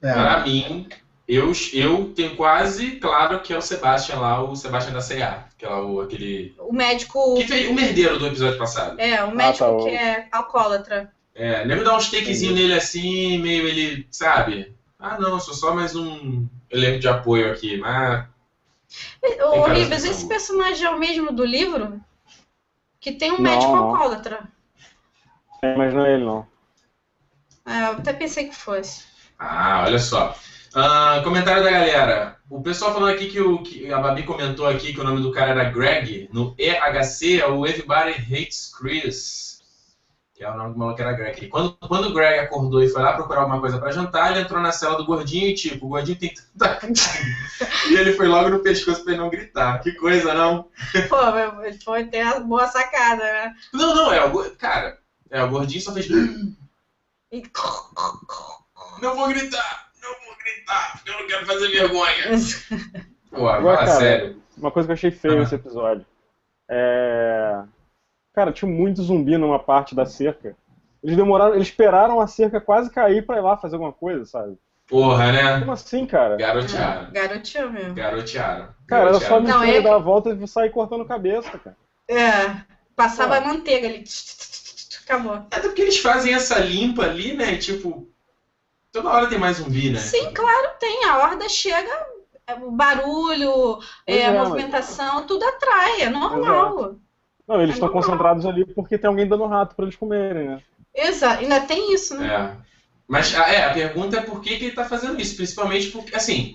É. 0.02 0.12
Pra 0.12 0.40
mim, 0.40 0.88
eu, 1.34 1.52
eu 1.72 2.12
tenho 2.14 2.36
quase 2.36 2.92
claro 2.96 3.40
que 3.40 3.52
é 3.52 3.56
o 3.58 3.62
Sebastian 3.62 4.16
lá, 4.20 4.42
o 4.42 4.56
Sebastian 4.56 4.92
da 4.94 5.00
C&A, 5.00 5.44
que 5.56 5.64
é 5.64 5.68
lá 5.68 5.84
o, 5.84 6.00
aquele... 6.00 6.54
O 6.58 6.72
médico. 6.72 7.34
Que 7.36 7.46
fez 7.46 7.68
o 7.68 7.74
merdeiro 7.74 8.18
do 8.18 8.26
episódio 8.26 8.58
passado. 8.58 8.98
É, 9.00 9.22
o 9.22 9.34
médico 9.34 9.64
tá, 9.64 9.70
o- 9.70 9.84
que 9.84 9.90
é 9.90 10.28
alcoólatra. 10.32 11.12
É, 11.34 11.64
nego 11.64 11.84
dá 11.84 11.96
uns 11.96 12.10
takezinhos 12.10 12.54
nele 12.54 12.74
assim, 12.74 13.38
meio 13.38 13.66
ele, 13.68 14.06
sabe? 14.10 14.74
Ah, 14.98 15.18
não, 15.18 15.38
sou 15.40 15.54
só 15.54 15.74
mais 15.74 15.94
um 15.94 16.46
elenco 16.70 16.98
de 17.00 17.08
apoio 17.08 17.50
aqui, 17.52 17.76
mas... 17.78 18.26
Ô, 19.42 19.64
Ribas, 19.66 20.04
esse 20.04 20.26
personagem 20.26 20.84
é 20.86 20.90
o 20.90 20.98
mesmo 20.98 21.32
do 21.32 21.44
livro? 21.44 22.00
Que 23.00 23.12
tem 23.12 23.30
um 23.30 23.36
Não, 23.36 23.42
médico 23.42 23.72
não. 23.72 23.84
alcoólatra. 23.84 24.40
É, 25.62 25.76
mas 25.76 25.94
não 25.94 26.04
é 26.04 26.14
ele, 26.14 26.24
não. 26.24 26.46
É, 27.64 27.82
eu 27.82 27.92
até 27.92 28.12
pensei 28.12 28.48
que 28.48 28.54
fosse. 28.54 29.04
Ah, 29.38 29.84
olha 29.86 29.98
só. 29.98 30.36
Ah, 30.74 31.20
comentário 31.24 31.62
da 31.64 31.70
galera. 31.70 32.36
O 32.48 32.62
pessoal 32.62 32.92
falando 32.92 33.14
aqui 33.14 33.28
que, 33.28 33.40
o, 33.40 33.62
que 33.62 33.92
a 33.92 33.98
Babi 33.98 34.22
comentou 34.22 34.66
aqui 34.66 34.92
que 34.92 35.00
o 35.00 35.04
nome 35.04 35.20
do 35.20 35.32
cara 35.32 35.50
era 35.50 35.70
Greg. 35.70 36.28
No 36.32 36.54
EHC 36.58 37.40
é 37.40 37.46
o 37.46 37.66
Everybody 37.66 38.12
Hates 38.12 38.72
Chris. 38.76 39.60
Que 40.34 40.44
é 40.44 40.50
o 40.50 40.56
nome 40.56 40.72
do 40.72 40.78
maluco 40.78 40.96
que 40.96 41.02
era 41.02 41.12
Greg. 41.12 41.44
E 41.44 41.48
quando, 41.48 41.76
quando 41.86 42.08
o 42.08 42.14
Greg 42.14 42.40
acordou 42.40 42.82
e 42.82 42.88
foi 42.88 43.02
lá 43.02 43.12
procurar 43.12 43.42
alguma 43.42 43.60
coisa 43.60 43.78
pra 43.78 43.92
jantar, 43.92 44.30
ele 44.30 44.40
entrou 44.40 44.60
na 44.60 44.72
cela 44.72 44.96
do 44.96 45.04
gordinho 45.04 45.48
e 45.48 45.54
tipo, 45.54 45.86
o 45.86 45.88
gordinho 45.90 46.18
tem 46.18 46.32
tanta 46.56 46.78
E 47.90 47.94
ele 47.94 48.12
foi 48.14 48.26
logo 48.26 48.48
no 48.48 48.60
pescoço 48.60 49.02
pra 49.02 49.12
ele 49.12 49.22
não 49.22 49.30
gritar. 49.30 49.80
Que 49.80 49.92
coisa, 49.92 50.34
não? 50.34 50.68
Pô, 51.08 51.16
foi 51.84 52.04
ter 52.04 52.22
a 52.22 52.40
boa 52.40 52.66
sacada, 52.68 53.22
né? 53.22 53.54
Não, 53.72 53.94
não, 53.94 54.12
é 54.12 54.24
o 54.24 54.50
Cara, 54.56 54.98
é, 55.30 55.42
o 55.42 55.50
gordinho 55.50 55.82
só 55.82 55.92
fez. 55.92 56.08
Não 59.00 59.14
vou 59.14 59.28
gritar! 59.28 59.89
Gritar! 60.44 60.92
porque 60.96 61.10
Eu 61.10 61.18
não 61.20 61.26
quero 61.26 61.46
fazer 61.46 61.68
vergonha! 61.68 62.14
Pô, 63.30 63.48
Agora, 63.48 63.78
cara, 63.78 63.90
sério. 63.92 64.42
Uma 64.56 64.70
coisa 64.70 64.86
que 64.86 64.92
eu 64.92 64.94
achei 64.94 65.10
feio 65.10 65.34
Ah. 65.34 65.40
nesse 65.40 65.54
episódio. 65.54 66.04
É... 66.68 67.62
Cara, 68.34 68.52
tinha 68.52 68.70
muito 68.70 69.02
zumbi 69.02 69.36
numa 69.36 69.58
parte 69.58 69.94
da 69.94 70.04
cerca. 70.06 70.56
Eles 71.02 71.16
demoraram, 71.16 71.54
eles 71.54 71.68
esperaram 71.68 72.20
a 72.20 72.26
cerca 72.26 72.60
quase 72.60 72.90
cair 72.90 73.24
pra 73.24 73.36
ir 73.38 73.40
lá 73.40 73.56
fazer 73.56 73.76
alguma 73.76 73.92
coisa, 73.92 74.24
sabe? 74.24 74.56
Porra, 74.86 75.32
né? 75.32 75.60
Como 75.60 75.72
assim, 75.72 76.04
cara? 76.04 76.36
Garotearam. 76.36 77.12
Garotinho 77.12 77.70
mesmo. 77.70 77.94
Garotearam. 77.94 78.68
Cara, 78.88 79.02
era 79.10 79.14
só 79.14 79.20
Garotearam. 79.20 79.42
Não, 79.48 79.60
mentira 79.60 79.78
é- 79.78 79.82
dar 79.82 79.94
a 79.94 79.98
volta 79.98 80.30
e 80.30 80.48
sair 80.48 80.70
cortando 80.70 81.04
cabeça, 81.04 81.58
cara. 81.58 81.76
É. 82.08 82.56
Passava 82.96 83.36
Pô. 83.40 83.42
a 83.42 83.52
manteiga 83.52 83.86
ali. 83.88 84.04
Acabou. 85.04 85.34
Até 85.34 85.60
porque 85.60 85.82
eles 85.82 85.98
fazem 85.98 86.34
essa 86.34 86.58
limpa 86.58 87.04
ali, 87.04 87.34
né? 87.34 87.56
Tipo, 87.56 88.08
toda 88.92 89.08
hora 89.10 89.26
tem 89.28 89.38
mais 89.38 89.56
zumbi, 89.58 89.90
né? 89.90 89.98
Sim, 89.98 90.32
claro, 90.32 90.70
tem. 90.78 91.04
A 91.04 91.18
horda 91.18 91.48
chega, 91.48 91.90
é, 92.46 92.54
o 92.54 92.70
barulho, 92.70 93.78
é, 94.06 94.26
a 94.26 94.30
é, 94.30 94.38
mas- 94.38 94.48
movimentação, 94.48 95.26
tudo 95.26 95.44
atrai, 95.44 96.02
é 96.02 96.10
normal. 96.10 96.96
Não, 97.46 97.56
eles 97.56 97.70
É 97.70 97.74
estão 97.74 97.88
concentrados 97.88 98.46
ali 98.46 98.64
porque 98.64 98.96
tem 98.96 99.08
alguém 99.08 99.26
dando 99.26 99.46
rato 99.46 99.74
pra 99.74 99.84
eles 99.84 99.96
comerem, 99.96 100.48
né? 100.48 100.62
Exato, 100.94 101.40
ainda 101.42 101.60
tem 101.60 101.92
isso, 101.92 102.16
né? 102.16 102.28
É. 102.56 102.70
Mas 103.08 103.34
a, 103.34 103.48
é, 103.52 103.64
a 103.64 103.72
pergunta 103.74 104.18
é 104.18 104.20
por 104.20 104.40
que, 104.40 104.56
que 104.56 104.66
ele 104.66 104.74
tá 104.74 104.84
fazendo 104.84 105.20
isso? 105.20 105.34
Principalmente 105.36 105.88
porque, 105.90 106.14
assim, 106.14 106.54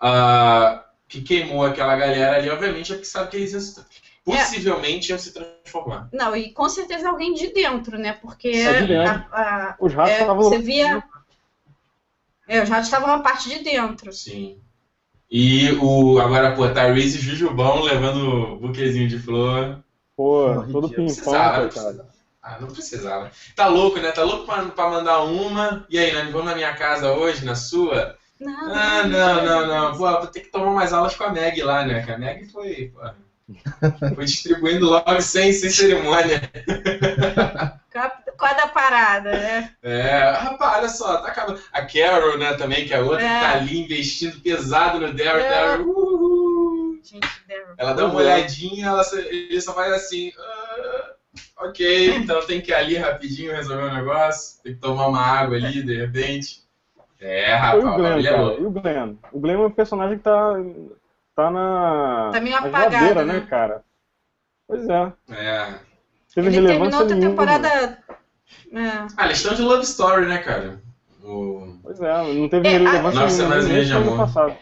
a, 0.00 0.84
que 1.08 1.22
queimou 1.22 1.64
aquela 1.64 1.96
galera 1.96 2.36
ali, 2.36 2.50
obviamente, 2.50 2.92
é 2.92 2.94
porque 2.96 3.06
sabe 3.08 3.30
que 3.30 3.36
eles 3.38 3.52
iam 3.52 3.84
possivelmente 4.24 5.08
iam 5.10 5.18
se 5.18 5.32
transformar. 5.32 6.08
Não, 6.12 6.36
e 6.36 6.50
com 6.52 6.68
certeza 6.68 7.08
alguém 7.08 7.32
de 7.32 7.50
dentro, 7.52 7.96
né? 7.96 8.12
Porque 8.20 8.48
É 8.48 8.82
de 8.82 8.86
dentro. 8.88 9.24
a- 9.32 9.40
a- 9.70 9.76
Os 9.80 9.94
ratos 9.94 10.12
é, 10.12 10.20
estavam 10.20 10.42
você 10.42 10.58
via. 10.58 11.02
É, 12.48 12.62
os 12.62 12.68
ratos 12.68 12.86
estavam 12.86 13.08
na 13.08 13.20
parte 13.22 13.48
de 13.48 13.62
dentro. 13.62 14.12
Sim. 14.12 14.58
E 15.30 15.72
o, 15.72 16.18
agora, 16.18 16.56
pô, 16.56 16.66
Tyrese 16.68 17.18
e 17.18 17.20
Jujubão 17.20 17.82
levando 17.82 18.54
o 18.54 18.56
buquezinho 18.56 19.06
de 19.08 19.18
flor. 19.18 19.78
Pô, 20.16 20.64
todo 20.72 20.88
pimpão, 20.88 21.04
Precisava, 21.04 21.52
não 21.52 21.60
coitado. 21.60 21.68
precisava. 21.68 22.08
Ah, 22.42 22.56
não 22.60 22.68
precisava. 22.68 23.30
Tá 23.54 23.66
louco, 23.66 23.98
né? 24.00 24.10
Tá 24.10 24.22
louco 24.22 24.46
pra, 24.46 24.64
pra 24.64 24.88
mandar 24.90 25.22
uma. 25.24 25.84
E 25.90 25.98
aí, 25.98 26.12
Nani, 26.12 26.32
vamos 26.32 26.46
na 26.46 26.54
minha 26.54 26.74
casa 26.74 27.12
hoje, 27.12 27.44
na 27.44 27.54
sua? 27.54 28.16
Não, 28.40 28.72
Ah, 28.74 29.02
não, 29.06 29.44
não, 29.44 29.66
não. 29.66 29.90
Pô, 29.98 30.10
vou 30.10 30.26
ter 30.28 30.40
que 30.40 30.50
tomar 30.50 30.72
mais 30.72 30.92
aulas 30.92 31.14
com 31.14 31.24
a 31.24 31.30
Meg 31.30 31.60
lá, 31.62 31.84
né? 31.84 32.02
Que 32.04 32.12
a 32.12 32.16
Meg 32.18 32.46
foi, 32.50 32.92
pô, 32.94 33.00
foi 34.14 34.24
distribuindo 34.24 34.86
logo 34.86 35.20
sem, 35.20 35.52
sem 35.52 35.68
cerimônia. 35.68 36.50
Qual 38.38 38.50
é 38.50 38.54
da 38.54 38.68
parada, 38.68 39.30
né? 39.32 39.72
É, 39.82 40.30
rapaz, 40.30 40.78
olha 40.78 40.88
só, 40.88 41.16
tá 41.22 41.28
acabando. 41.28 41.60
A 41.72 41.84
Carol, 41.84 42.38
né, 42.38 42.54
também, 42.54 42.86
que 42.86 42.94
é 42.94 42.98
a 42.98 43.00
outra, 43.00 43.22
É. 43.22 43.28
que 43.28 43.40
tá 43.44 43.52
ali 43.52 43.80
investindo 43.84 44.40
pesado 44.40 45.00
no 45.00 45.12
Daryl. 45.12 45.40
É. 45.44 45.48
Daryl, 45.50 45.88
uhul. 45.88 46.98
Gente, 47.02 47.28
Daryl. 47.48 47.74
Ela 47.76 47.92
dá 47.94 48.04
uma 48.06 48.14
olhadinha, 48.14 48.86
ela 48.86 49.02
só, 49.02 49.16
ele 49.18 49.60
só 49.60 49.74
faz 49.74 49.92
assim. 49.92 50.32
"Ah, 50.38 51.12
ok, 51.64 52.14
então 52.16 52.40
tem 52.46 52.60
que 52.60 52.70
ir 52.70 52.74
ali 52.74 52.96
rapidinho 52.96 53.52
resolver 53.54 53.82
um 53.84 53.94
negócio. 53.94 54.62
Tem 54.62 54.74
que 54.74 54.80
tomar 54.80 55.08
uma 55.08 55.20
água 55.20 55.56
ali, 55.56 55.82
de 55.82 55.96
repente. 55.96 56.62
É, 57.20 57.54
rapaz, 57.56 57.84
o 57.84 57.94
Glenn, 57.96 58.18
é 58.20 58.22
cara? 58.22 58.42
louco. 58.42 58.62
E 58.62 58.66
o 58.66 58.70
Glenn? 58.70 59.14
O 59.32 59.40
Glenn 59.40 59.62
é 59.62 59.66
um 59.66 59.70
personagem 59.72 60.18
que 60.18 60.22
tá, 60.24 60.52
tá 61.34 61.50
na, 61.50 62.30
Tá 62.32 62.40
meio 62.40 62.56
apagado, 62.56 63.24
né? 63.24 63.32
né, 63.34 63.46
cara? 63.50 63.82
Pois 64.68 64.88
é. 64.88 65.12
É. 65.30 65.74
Teve 66.34 66.48
Ele 66.56 66.66
terminou 66.68 67.00
outra 67.00 67.16
nenhuma. 67.16 67.30
temporada. 67.30 67.98
É. 68.72 69.06
Ah, 69.16 69.26
eles 69.26 69.38
estão 69.38 69.54
de 69.54 69.62
Love 69.62 69.82
Story, 69.84 70.26
né, 70.26 70.38
cara? 70.38 70.82
O... 71.22 71.76
Pois 71.82 72.00
é, 72.00 72.32
não 72.34 72.48
teve 72.48 72.68
É, 72.68 72.76
a- 72.76 72.78
relevância 72.78 73.20
Nove 73.20 73.36
nenhuma. 73.36 73.56
e 73.60 73.68
desde 73.74 73.92
o 73.94 73.96
ano 73.96 74.06
amor. 74.12 74.26
passado. 74.26 74.56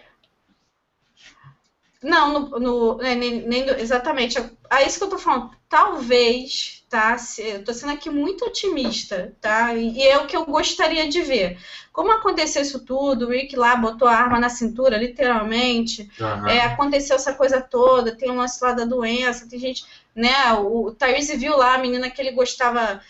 Não, 2.03 2.39
no, 2.51 2.59
no- 2.61 3.03
é, 3.03 3.15
nem, 3.15 3.41
nem 3.49 3.69
exatamente. 3.81 4.39
É 4.71 4.87
isso 4.87 4.99
que 4.99 5.05
eu 5.05 5.09
tô 5.09 5.19
falando. 5.19 5.51
Talvez, 5.69 6.85
tá? 6.91 7.17
Se- 7.19 7.43
Eu 7.43 7.65
tô 7.65 7.73
sendo 7.73 7.93
aqui 7.93 8.11
muito 8.11 8.45
otimista, 8.45 9.35
tá? 9.41 9.75
E, 9.75 9.97
e 9.97 10.03
é 10.07 10.19
o 10.19 10.27
que 10.27 10.37
eu 10.37 10.45
gostaria 10.45 11.09
de 11.09 11.23
ver. 11.23 11.59
Como 11.93 12.13
aconteceu 12.13 12.61
isso 12.63 12.85
tudo, 12.85 13.27
o 13.27 13.31
Rick 13.31 13.57
lá 13.57 13.75
botou 13.75 14.07
a 14.07 14.15
arma 14.15 14.39
na 14.39 14.51
cintura, 14.51 14.99
literalmente. 14.99 16.09
Aham. 16.21 16.49
É, 16.49 16.61
aconteceu 16.61 17.17
essa 17.17 17.33
coisa 17.35 17.61
toda, 17.63 18.15
tem 18.15 18.31
um 18.31 18.37
lance 18.37 18.63
lá 18.63 18.73
da 18.73 18.85
doença, 18.85 19.49
tem 19.49 19.59
gente, 19.59 19.85
né? 20.15 20.53
O, 20.53 20.87
o 20.89 20.93
Tyrese 20.93 21.37
viu 21.37 21.57
lá 21.57 21.75
a 21.75 21.79
menina 21.79 22.11
que 22.11 22.21
ele 22.21 22.33
gostava. 22.33 23.01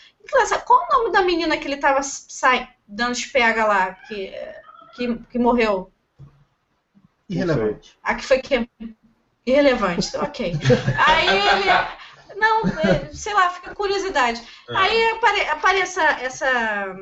Qual 0.65 0.83
o 0.85 0.97
nome 0.97 1.11
da 1.11 1.21
menina 1.21 1.57
que 1.57 1.67
ele 1.67 1.77
tava 1.77 2.01
sai, 2.03 2.67
dando 2.87 3.13
os 3.13 3.25
pega 3.25 3.65
lá, 3.65 3.93
que, 4.07 4.33
que, 4.95 5.15
que 5.29 5.39
morreu? 5.39 5.91
Irrelevante. 7.29 7.97
A 8.03 8.15
que 8.15 8.23
foi 8.25 8.39
que. 8.39 8.69
Irrelevante, 9.45 10.15
ok. 10.17 10.53
Aí 11.05 11.27
ele. 11.37 12.37
Não, 12.39 12.61
é, 12.67 13.11
sei 13.13 13.33
lá, 13.33 13.49
fica 13.49 13.73
curiosidade. 13.73 14.41
É. 14.69 14.75
Aí 14.75 15.09
apare, 15.11 15.41
aparece 15.49 15.99
essa. 15.99 16.21
essa- 16.21 16.95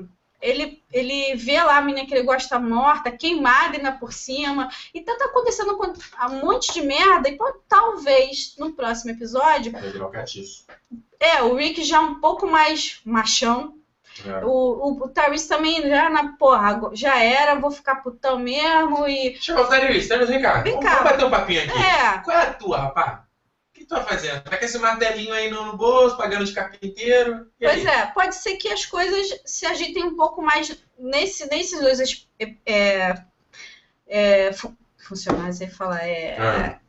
ele, 0.45 0.83
ele 0.91 1.35
vê 1.35 1.61
lá 1.61 1.77
a 1.77 1.81
menina 1.81 2.07
que 2.07 2.13
ele 2.13 2.23
gosta 2.23 2.59
morta, 2.59 3.11
queimada 3.11 3.77
ainda 3.77 3.91
por 3.91 4.13
cima. 4.13 4.69
Então 4.93 5.17
tá 5.17 5.25
acontecendo 5.25 5.77
um 6.31 6.45
monte 6.45 6.71
de 6.71 6.81
merda. 6.81 7.27
Então 7.27 7.59
talvez 7.67 8.55
no 8.57 8.73
próximo 8.73 9.11
episódio. 9.11 9.73
Catiço. 10.11 10.65
É, 11.19 11.41
o 11.41 11.55
Rick 11.55 11.83
já 11.83 11.99
um 11.99 12.19
pouco 12.19 12.47
mais 12.47 13.01
machão. 13.03 13.75
É. 14.25 14.45
O, 14.45 14.49
o, 14.49 15.03
o 15.03 15.09
Tyrese 15.09 15.49
também 15.49 15.81
já 15.81 16.09
na 16.09 16.37
porra, 16.37 16.89
já 16.93 17.21
era, 17.21 17.59
vou 17.59 17.71
ficar 17.71 17.95
putão 17.95 18.39
mesmo. 18.39 19.07
E. 19.07 19.35
Chegou 19.41 19.63
o 19.63 19.67
Tyrese, 19.67 20.07
Tyrese, 20.07 20.31
vem 20.31 20.41
cá. 20.41 20.61
Vem 20.61 20.79
cá. 20.79 20.89
vamos 20.89 21.11
bater 21.11 21.25
um 21.25 21.29
papinho 21.29 21.63
aqui. 21.63 21.77
É, 21.77 22.17
Qual 22.19 22.37
é 22.37 22.41
a 22.43 22.53
tua, 22.53 22.77
rapaz? 22.77 23.24
O 23.85 23.87
que 23.87 23.93
tu 23.93 23.95
tá 23.95 24.03
fazendo? 24.03 24.41
Tá 24.41 24.57
com 24.57 24.65
esse 24.65 24.77
martelinho 24.79 25.31
aí 25.33 25.49
no, 25.49 25.77
bolso, 25.77 26.17
pagando 26.17 26.43
de 26.43 26.53
carpinteiro? 26.53 27.47
Pois 27.59 27.85
é, 27.85 28.05
pode 28.07 28.33
ser 28.35 28.57
que 28.57 28.67
as 28.67 28.85
coisas 28.85 29.39
se 29.45 29.65
agitem 29.65 30.05
um 30.05 30.15
pouco 30.15 30.41
mais 30.41 30.75
nesse, 30.97 31.47
nesses 31.47 31.79
dois 31.79 31.99
es- 31.99 32.27
é, 32.65 33.13
é, 34.07 34.53
fu- 34.53 34.75
funcionários, 34.97 35.61
aí 35.61 35.69
fala, 35.69 36.01
é, 36.03 36.35
Ah. 36.39 36.79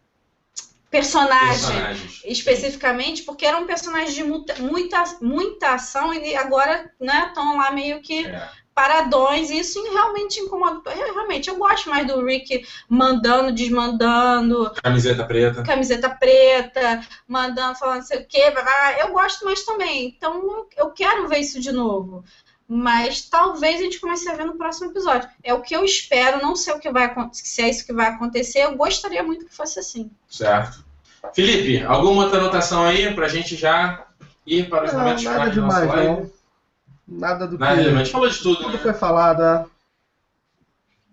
personagem 0.91 1.67
Personagens. 1.67 2.21
especificamente, 2.25 3.23
porque 3.25 3.45
era 3.45 3.59
um 3.59 3.67
personagem 3.67 4.15
de 4.15 4.25
muita, 4.25 4.55
muita, 4.55 5.05
muita 5.21 5.75
ação 5.75 6.15
e 6.15 6.35
agora 6.35 6.91
né, 6.99 7.27
estão 7.29 7.59
lá 7.59 7.71
meio 7.71 8.01
que 8.01 8.27
É. 8.27 8.49
paradões, 8.77 9.49
e 9.49 9.59
isso 9.59 9.83
realmente 9.91 10.39
incomoda. 10.39 10.91
Eu, 10.93 11.15
realmente, 11.15 11.49
eu 11.49 11.57
gosto 11.57 11.89
mais 11.89 12.07
do 12.07 12.23
Rick 12.23 12.63
mandando, 12.87 13.51
desmandando, 13.51 14.71
Camiseta 14.83 15.25
preta. 15.25 15.63
camiseta 15.63 16.11
preta, 16.11 17.03
mandando, 17.27 17.79
falando 17.79 17.97
não 18.01 18.03
sei 18.03 18.19
o 18.21 18.27
quê, 18.27 18.53
eu 19.01 19.09
gosto 19.13 19.47
mais 19.47 19.65
também. 19.65 20.15
Então 20.15 20.67
eu- 20.77 20.91
quero 20.91 21.27
ver 21.27 21.39
isso 21.39 21.59
de 21.59 21.73
novo. 21.73 22.23
Mas 22.69 23.23
talvez 23.31 23.77
a 23.81 23.85
gente 23.85 23.99
comece 23.99 24.29
a 24.29 24.35
ver 24.35 24.45
no 24.45 24.57
próximo 24.59 24.91
episódio. 24.91 25.27
É 25.43 25.55
o 25.55 25.63
que 25.63 25.75
eu 25.75 25.83
espero, 25.83 26.43
não 26.43 26.55
sei 26.55 26.75
o 26.75 26.79
que 26.81 26.91
vai 26.91 27.05
acontecer, 27.05 27.47
se 27.47 27.63
é 27.63 27.71
isso 27.71 27.87
que 27.87 27.93
vai 27.95 28.09
acontecer. 28.09 28.59
Eu 28.65 28.77
gostaria 28.77 29.23
muito 29.23 29.47
que 29.47 29.55
fosse 29.57 29.79
assim. 29.79 30.11
Certo. 30.29 30.85
Felipe, 31.33 31.83
alguma 31.87 32.25
outra 32.25 32.41
anotação 32.41 32.85
aí 32.85 33.15
pra 33.15 33.27
gente 33.29 33.57
já 33.57 34.05
ir 34.45 34.69
para 34.69 34.85
os 34.85 34.93
Não, 34.93 35.01
momentos 35.01 35.25
nada 35.25 35.37
finais 35.39 35.55
do 35.55 35.63
nosso 35.63 35.81
demais, 35.81 35.97
live? 35.97 36.21
não. 36.23 36.36
Nada 37.07 37.47
do 37.47 37.59
Nada 37.59 37.77
que. 37.77 37.83
demais. 37.83 38.01
A 38.01 38.05
gente 38.05 38.13
falou 38.13 38.29
de 38.29 38.39
tudo, 38.39 38.57
Tudo 38.59 38.73
né? 38.73 38.79
foi 38.79 38.95
falado. 38.95 39.43
é. 39.43 39.67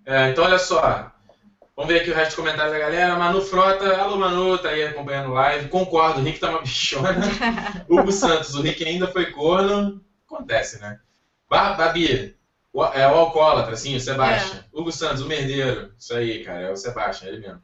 É, 0.05 0.29
então, 0.29 0.43
olha 0.43 0.57
só. 0.59 1.11
Vamos 1.75 1.91
ver 1.91 2.01
aqui 2.01 2.11
o 2.11 2.13
resto 2.13 2.29
dos 2.29 2.35
comentários 2.35 2.71
da 2.73 2.79
galera. 2.79 3.15
Manu 3.17 3.41
Frota, 3.41 3.97
alô 3.97 4.17
Manu, 4.17 4.57
tá 4.59 4.69
aí 4.69 4.83
acompanhando 4.83 5.29
o 5.29 5.33
live. 5.33 5.67
Concordo, 5.69 6.19
o 6.19 6.23
Rick 6.23 6.39
tá 6.39 6.49
uma 6.49 6.61
bichona. 6.61 7.15
Hugo 7.89 8.11
Santos, 8.11 8.53
o 8.53 8.61
Rick 8.61 8.83
ainda 8.87 9.07
foi 9.07 9.31
corno. 9.31 9.99
Acontece, 10.27 10.77
né? 10.79 10.97
Ba- 11.49 11.73
Babi, 11.73 12.35
o, 12.71 12.83
é 12.85 13.07
o 13.07 13.15
alcoólatra, 13.15 13.75
sim, 13.75 13.95
o 13.95 13.99
Sebastião. 13.99 14.63
Hugo 14.71 14.91
Santos, 14.91 15.21
o 15.21 15.27
merdeiro. 15.27 15.91
Isso 15.97 16.13
aí, 16.13 16.43
cara, 16.43 16.61
é 16.61 16.71
o 16.71 16.75
Sebastião, 16.75 17.29
ele 17.31 17.39
mesmo. 17.39 17.61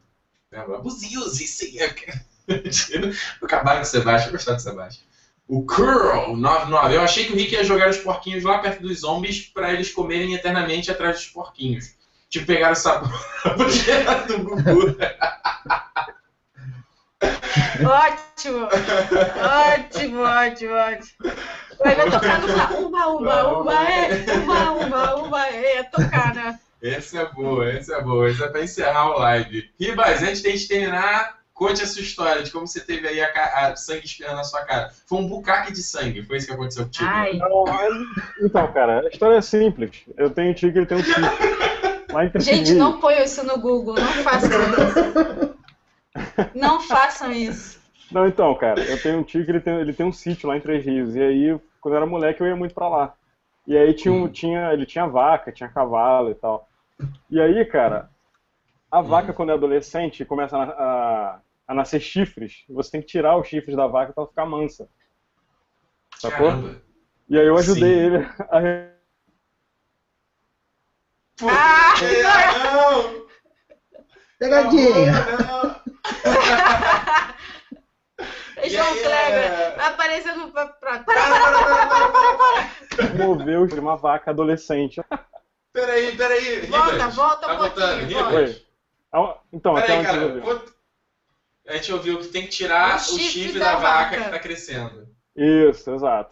Lembra? 0.51 0.75
Abusios, 0.77 1.39
isso 1.39 1.63
aí. 1.65 1.77
é- 1.79 1.93
Vou 3.39 3.45
acabar 3.45 3.75
com 3.75 3.81
o 3.83 3.85
Sebastião, 3.85 4.29
eu 4.29 4.31
gostar 4.31 4.53
do 4.53 4.61
Sebastião. 4.61 5.05
O 5.49 5.65
Curl, 5.65 6.37
99. 6.37 6.95
Eu 6.95 7.01
achei 7.01 7.25
que 7.25 7.33
o 7.33 7.35
Rick 7.35 7.55
ia 7.55 7.63
jogar 7.63 7.89
os 7.89 7.97
porquinhos 7.97 8.43
lá 8.43 8.59
perto 8.59 8.83
dos 8.83 8.99
zombies 8.99 9.47
pra 9.47 9.73
eles 9.73 9.91
comerem 9.91 10.35
eternamente 10.35 10.91
atrás 10.91 11.15
dos 11.15 11.25
porquinhos. 11.25 11.95
Tipo, 12.29 12.45
pegar 12.45 12.73
o 12.73 12.75
sabor 12.75 13.09
do 14.27 14.43
Gugu. 14.43 14.95
Ótimo! 17.83 18.67
ótimo, 18.67 20.21
ótimo, 20.21 20.73
ótimo. 20.75 21.33
Vai 21.83 21.95
vai 21.95 22.11
tocar 22.11 22.41
no 22.41 22.85
Uba, 22.85 23.07
uba, 23.07 23.59
uba, 23.59 23.73
é. 23.89 24.09
Uba, 24.37 24.71
uba, 24.71 25.15
uba, 25.15 25.47
é. 25.47 25.81
Tocar, 25.81 26.35
né? 26.35 26.59
Essa 26.79 27.21
é 27.21 27.25
boa, 27.25 27.71
essa 27.71 27.95
é 27.95 28.01
boa. 28.03 28.29
Essa 28.29 28.45
é 28.45 28.49
pra 28.49 28.63
encerrar 28.63 29.15
o 29.15 29.19
live. 29.19 29.71
Ribas, 29.79 30.21
antes 30.21 30.43
de 30.43 30.47
a 30.47 30.51
gente 30.51 30.67
terminar, 30.67 31.38
conte 31.59 31.83
a 31.83 31.85
sua 31.85 32.01
história 32.01 32.41
de 32.41 32.51
como 32.51 32.65
você 32.65 32.79
teve 32.79 33.05
aí 33.05 33.19
a, 33.21 33.67
a 33.67 33.75
sangue 33.75 34.05
espirrando 34.05 34.37
na 34.37 34.45
sua 34.45 34.63
cara. 34.63 34.91
Foi 35.05 35.17
um 35.19 35.27
bucaque 35.27 35.73
de 35.73 35.83
sangue, 35.83 36.23
foi 36.23 36.37
isso 36.37 36.47
que 36.47 36.53
aconteceu 36.53 36.85
contigo. 36.85 37.09
Ai, 37.11 37.33
Não, 37.33 37.65
mas- 37.65 37.93
então, 38.41 38.71
cara, 38.71 39.01
a 39.01 39.09
história 39.09 39.35
é 39.35 39.41
simples. 39.41 40.03
Eu 40.15 40.29
tenho 40.29 40.51
um 40.51 40.53
tigre 40.53 40.77
e 40.77 40.79
ele 40.79 40.85
tem 40.85 40.97
um 40.97 41.03
tigre. 41.03 41.21
Lá 42.13 42.25
em 42.25 42.31
gente, 42.39 42.73
não 42.75 42.99
ponham 43.01 43.23
isso 43.25 43.43
no 43.45 43.59
Google. 43.59 43.95
Não 43.95 44.23
façam 44.23 44.49
isso. 44.49 45.55
Não 46.55 46.79
façam 46.79 47.31
isso. 47.33 47.79
Não, 48.09 48.25
então, 48.25 48.55
cara, 48.55 48.81
eu 48.81 48.99
tenho 49.01 49.19
um 49.19 49.23
tigre, 49.23 49.51
ele 49.57 49.59
tem, 49.59 49.75
ele 49.81 49.93
tem 49.93 50.05
um 50.05 50.13
sítio 50.13 50.47
lá 50.47 50.55
em 50.55 50.61
Três 50.61 50.83
Rios. 50.85 51.13
E 51.15 51.21
aí, 51.21 51.59
quando 51.81 51.93
eu 51.93 51.97
era 51.97 52.05
moleque, 52.05 52.41
eu 52.41 52.47
ia 52.47 52.55
muito 52.55 52.73
pra 52.73 52.87
lá. 52.87 53.13
E 53.67 53.77
aí 53.77 53.93
tinha, 53.93 54.13
um- 54.13 54.29
tinha, 54.29 54.71
ele 54.73 54.85
tinha 54.85 55.05
vaca, 55.05 55.51
tinha 55.51 55.67
cavalo 55.69 56.31
e 56.31 56.35
tal. 56.35 56.67
E 57.29 57.39
aí, 57.39 57.63
cara, 57.65 58.09
a 58.91 59.01
vaca, 59.01 59.31
quando 59.33 59.51
é 59.51 59.53
adolescente, 59.53 60.25
começa 60.25 60.57
a, 60.57 60.63
a, 60.63 61.39
a 61.69 61.73
nascer 61.75 61.99
chifres, 61.99 62.63
você 62.67 62.89
tem 62.91 63.01
que 63.01 63.05
tirar 63.07 63.37
os 63.37 63.47
chifres 63.47 63.75
da 63.77 63.85
vaca 63.85 64.11
pra 64.11 64.23
ela 64.23 64.29
ficar 64.29 64.45
mansa. 64.47 64.89
Sacou? 66.17 66.47
Caramba. 66.49 66.81
E 67.29 67.37
aí 67.37 67.45
eu 67.45 67.55
ajudei 67.57 67.93
Sim. 67.93 67.99
ele 67.99 68.17
a 68.49 68.89
Ah! 71.47 71.93
Não! 72.73 73.27
Pegadinha! 74.39 75.11
Não! 75.13 75.79
João 78.67 78.93
Kleber 78.93 79.51
é? 79.51 79.75
vai 79.77 79.85
aparecer 79.87 80.35
no. 80.35 80.51
Para, 80.51 80.67
para, 80.67 81.03
mover 83.17 83.59
os- 83.59 83.71
uma 83.73 83.95
vaca 83.95 84.31
adolescente. 84.31 85.01
Peraí, 85.71 86.17
peraí. 86.17 86.65
Volta, 86.65 87.07
volta 87.09 87.47
tá 87.47 87.53
um 87.53 87.57
voltando, 87.57 87.99
pouquinho, 87.99 88.25
Ribas. 88.27 88.33
Oi. 88.33 88.65
Ah, 89.13 89.37
Então, 89.53 89.75
até 89.77 89.85
Peraí, 89.87 89.99
onde 89.99 90.07
cara. 90.07 90.19
você 90.19 90.31
viu? 90.33 90.41
quanto- 90.41 90.78
A 91.69 91.73
gente 91.73 91.93
ouviu 91.93 92.17
que 92.19 92.27
tem 92.27 92.41
que 92.43 92.49
tirar 92.49 92.93
O 92.93 92.97
o 92.97 92.99
chifre 93.01 93.23
chifre, 93.43 93.59
da 93.59 93.73
da, 93.73 93.77
vaca, 93.77 94.09
vaca. 94.17 94.23
que 94.23 94.29
tá 94.31 94.39
crescendo. 94.39 95.07
Isso, 95.35 95.89
exato. 95.93 96.31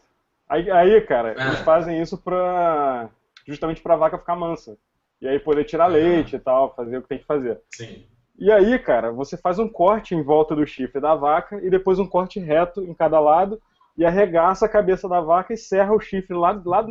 Aí, 0.49 0.69
aí 0.71 0.99
cara, 1.01 1.35
Ah. 1.37 1.47
eles 1.47 1.59
fazem 1.59 2.01
isso 2.01 2.17
pra. 2.17 3.09
justamente 3.47 3.81
pra 3.81 3.95
vaca 3.95 4.17
ficar 4.17 4.35
mansa. 4.35 4.77
E 5.21 5.27
aí 5.27 5.39
poder 5.39 5.63
tirar 5.63 5.85
Ah. 5.85 5.87
leite 5.87 6.35
e 6.35 6.39
tal, 6.39 6.73
fazer 6.75 6.97
o 6.97 7.01
que 7.01 7.07
tem 7.07 7.19
que 7.19 7.25
fazer. 7.25 7.61
Sim. 7.73 8.05
E 8.39 8.51
aí, 8.51 8.77
cara, 8.79 9.11
você 9.11 9.37
faz 9.37 9.57
um 9.59 9.67
corte 9.69 10.13
em 10.13 10.21
volta 10.21 10.55
do 10.55 10.65
chifre 10.65 10.99
da 11.01 11.15
vaca 11.15 11.59
e 11.63 11.69
depois 11.69 11.97
um 11.99 12.07
corte 12.07 12.39
reto 12.39 12.83
em 12.83 12.93
cada 12.93 13.19
lado 13.19 13.59
e 13.97 14.05
arregaça 14.05 14.65
a 14.65 14.69
cabeça 14.69 15.07
da 15.09 15.19
vaca 15.21 15.53
e 15.53 15.57
serra 15.57 15.93
o 15.93 15.99
chifre 15.99 16.35
lá, 16.35 16.59
lá 16.65 16.85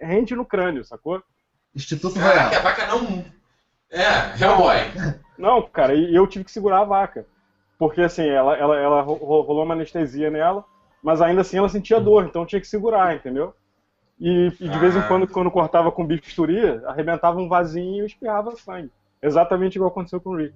rende 0.00 0.34
no 0.34 0.44
crânio, 0.44 0.84
sacou? 0.84 1.22
Instituto 1.74 2.14
Caraca, 2.20 2.58
a 2.58 2.60
vaca 2.60 2.86
não. 2.86 3.24
É, 3.90 4.42
Hellboy. 4.42 4.76
Não, 5.38 5.62
cara, 5.62 5.94
e 5.94 6.14
eu 6.14 6.26
tive 6.26 6.44
que 6.44 6.50
segurar 6.52 6.80
a 6.80 6.84
vaca. 6.84 7.26
Porque 7.86 8.00
assim, 8.00 8.26
ela, 8.26 8.56
ela, 8.56 8.76
ela 8.78 9.00
ro- 9.02 9.14
ro- 9.22 9.42
rolou 9.42 9.62
uma 9.64 9.74
anestesia 9.74 10.30
nela, 10.30 10.64
mas 11.02 11.20
ainda 11.20 11.42
assim 11.42 11.58
ela 11.58 11.68
sentia 11.68 12.00
dor, 12.00 12.24
então 12.24 12.46
tinha 12.46 12.58
que 12.60 12.66
segurar, 12.66 13.14
entendeu? 13.14 13.52
E, 14.18 14.50
e 14.58 14.68
de 14.68 14.78
vez 14.78 14.96
em 14.96 15.00
Ah. 15.00 15.02
quando, 15.02 15.26
quando 15.28 15.50
cortava 15.50 15.92
com 15.92 16.06
bisturi, 16.06 16.58
arrebentava 16.86 17.38
um 17.38 17.46
vasinho 17.48 18.02
e 18.04 18.06
espirrava 18.06 18.56
sangue. 18.56 18.90
Exatamente 19.22 19.74
igual 19.76 19.90
aconteceu 19.90 20.18
com 20.18 20.30
o 20.30 20.36
Rick. 20.36 20.54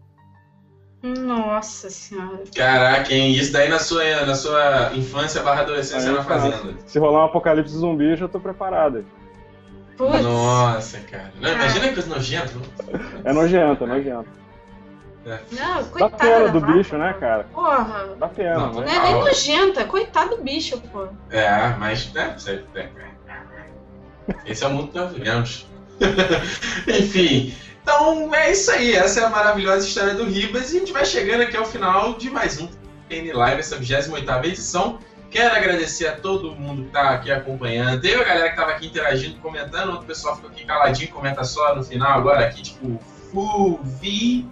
Nossa 1.03 1.91
senhora. 1.91 2.43
Caraca, 2.57 3.13
hein? 3.13 3.33
Isso 3.33 3.53
daí 3.53 3.69
na 3.69 3.79
sua, 3.79 4.25
na 4.27 4.35
sua 4.35 4.91
infância 4.95 5.43
barra 5.43 5.61
adolescência 5.63 6.11
na 6.11 6.25
cara, 6.25 6.41
fazenda. 6.41 6.75
Se 6.87 6.99
rolar 6.99 7.21
um 7.23 7.27
apocalipse 7.27 7.73
zumbi, 7.77 8.11
eu 8.11 8.17
já 8.17 8.27
tô 8.27 8.41
preparado. 8.41 9.05
Putz. 9.97 10.23
Nossa, 10.23 10.99
cara. 11.01 11.33
Não, 11.41 11.53
imagina 11.53 11.89
que 11.89 11.95
coisa 11.95 12.09
nojenta. 12.09 12.53
É 13.25 13.33
nojento, 13.33 13.85
é 13.85 13.87
nojento. 13.87 14.29
Não, 15.53 15.83
Dá 15.99 16.09
pena 16.11 16.41
da 16.47 16.47
do 16.53 16.61
vaca. 16.61 16.73
bicho, 16.73 16.97
né, 16.99 17.13
cara? 17.21 17.45
Porra. 17.53 18.09
Dá 18.19 18.29
pena, 18.29 18.59
Não, 18.59 18.73
Não 18.75 18.81
né? 18.83 18.95
é 18.97 19.01
nem 19.01 19.15
ó. 19.15 19.25
nojenta. 19.25 19.85
Coitado 19.85 20.37
do 20.37 20.43
bicho, 20.43 20.81
pô. 20.93 21.07
É, 21.31 21.69
mas, 21.79 22.13
né, 22.13 22.35
você- 22.37 22.65
é. 22.75 22.89
Esse 24.47 24.65
é 24.65 24.67
o 24.67 24.71
mundo 24.71 24.89
que 24.93 24.99
nós 24.99 25.13
vivemos. 25.13 25.67
Enfim, 26.87 27.55
então 27.83 28.35
é 28.35 28.53
isso 28.53 28.71
aí. 28.71 28.95
Essa 28.95 29.21
é 29.21 29.25
a 29.25 29.31
maravilhosa 29.31 29.87
história 29.87 30.15
do 30.15 30.25
Ribas. 30.25 30.73
E 30.73 30.77
a 30.77 30.81
gente 30.81 30.93
vai 30.93 31.05
chegando 31.05 31.43
aqui 31.43 31.57
ao 31.57 31.65
final 31.65 32.15
de 32.15 32.31
mais 32.31 32.61
um 32.61 32.69
TN 33.09 33.33
Live, 33.33 33.61
essa 33.61 33.77
28 33.77 34.47
edição. 34.47 34.99
Quero 35.31 35.55
agradecer 35.55 36.07
a 36.07 36.13
todo 36.17 36.53
mundo 36.53 36.85
que 36.85 36.91
tá 36.91 37.11
aqui 37.11 37.31
acompanhando. 37.31 38.01
Teve 38.01 38.17
a 38.23 38.25
galera 38.25 38.49
que 38.51 38.57
tava 38.57 38.71
aqui 38.71 38.87
interagindo, 38.87 39.39
comentando. 39.41 39.91
Outro 39.91 40.07
pessoal 40.07 40.37
ficou 40.37 40.51
aqui 40.51 40.65
caladinho, 40.65 41.11
comenta 41.11 41.45
só 41.45 41.75
no 41.75 41.83
final 41.85 42.19
agora 42.19 42.47
aqui, 42.47 42.63
tipo, 42.63 42.99
Fulvi. 43.31 44.47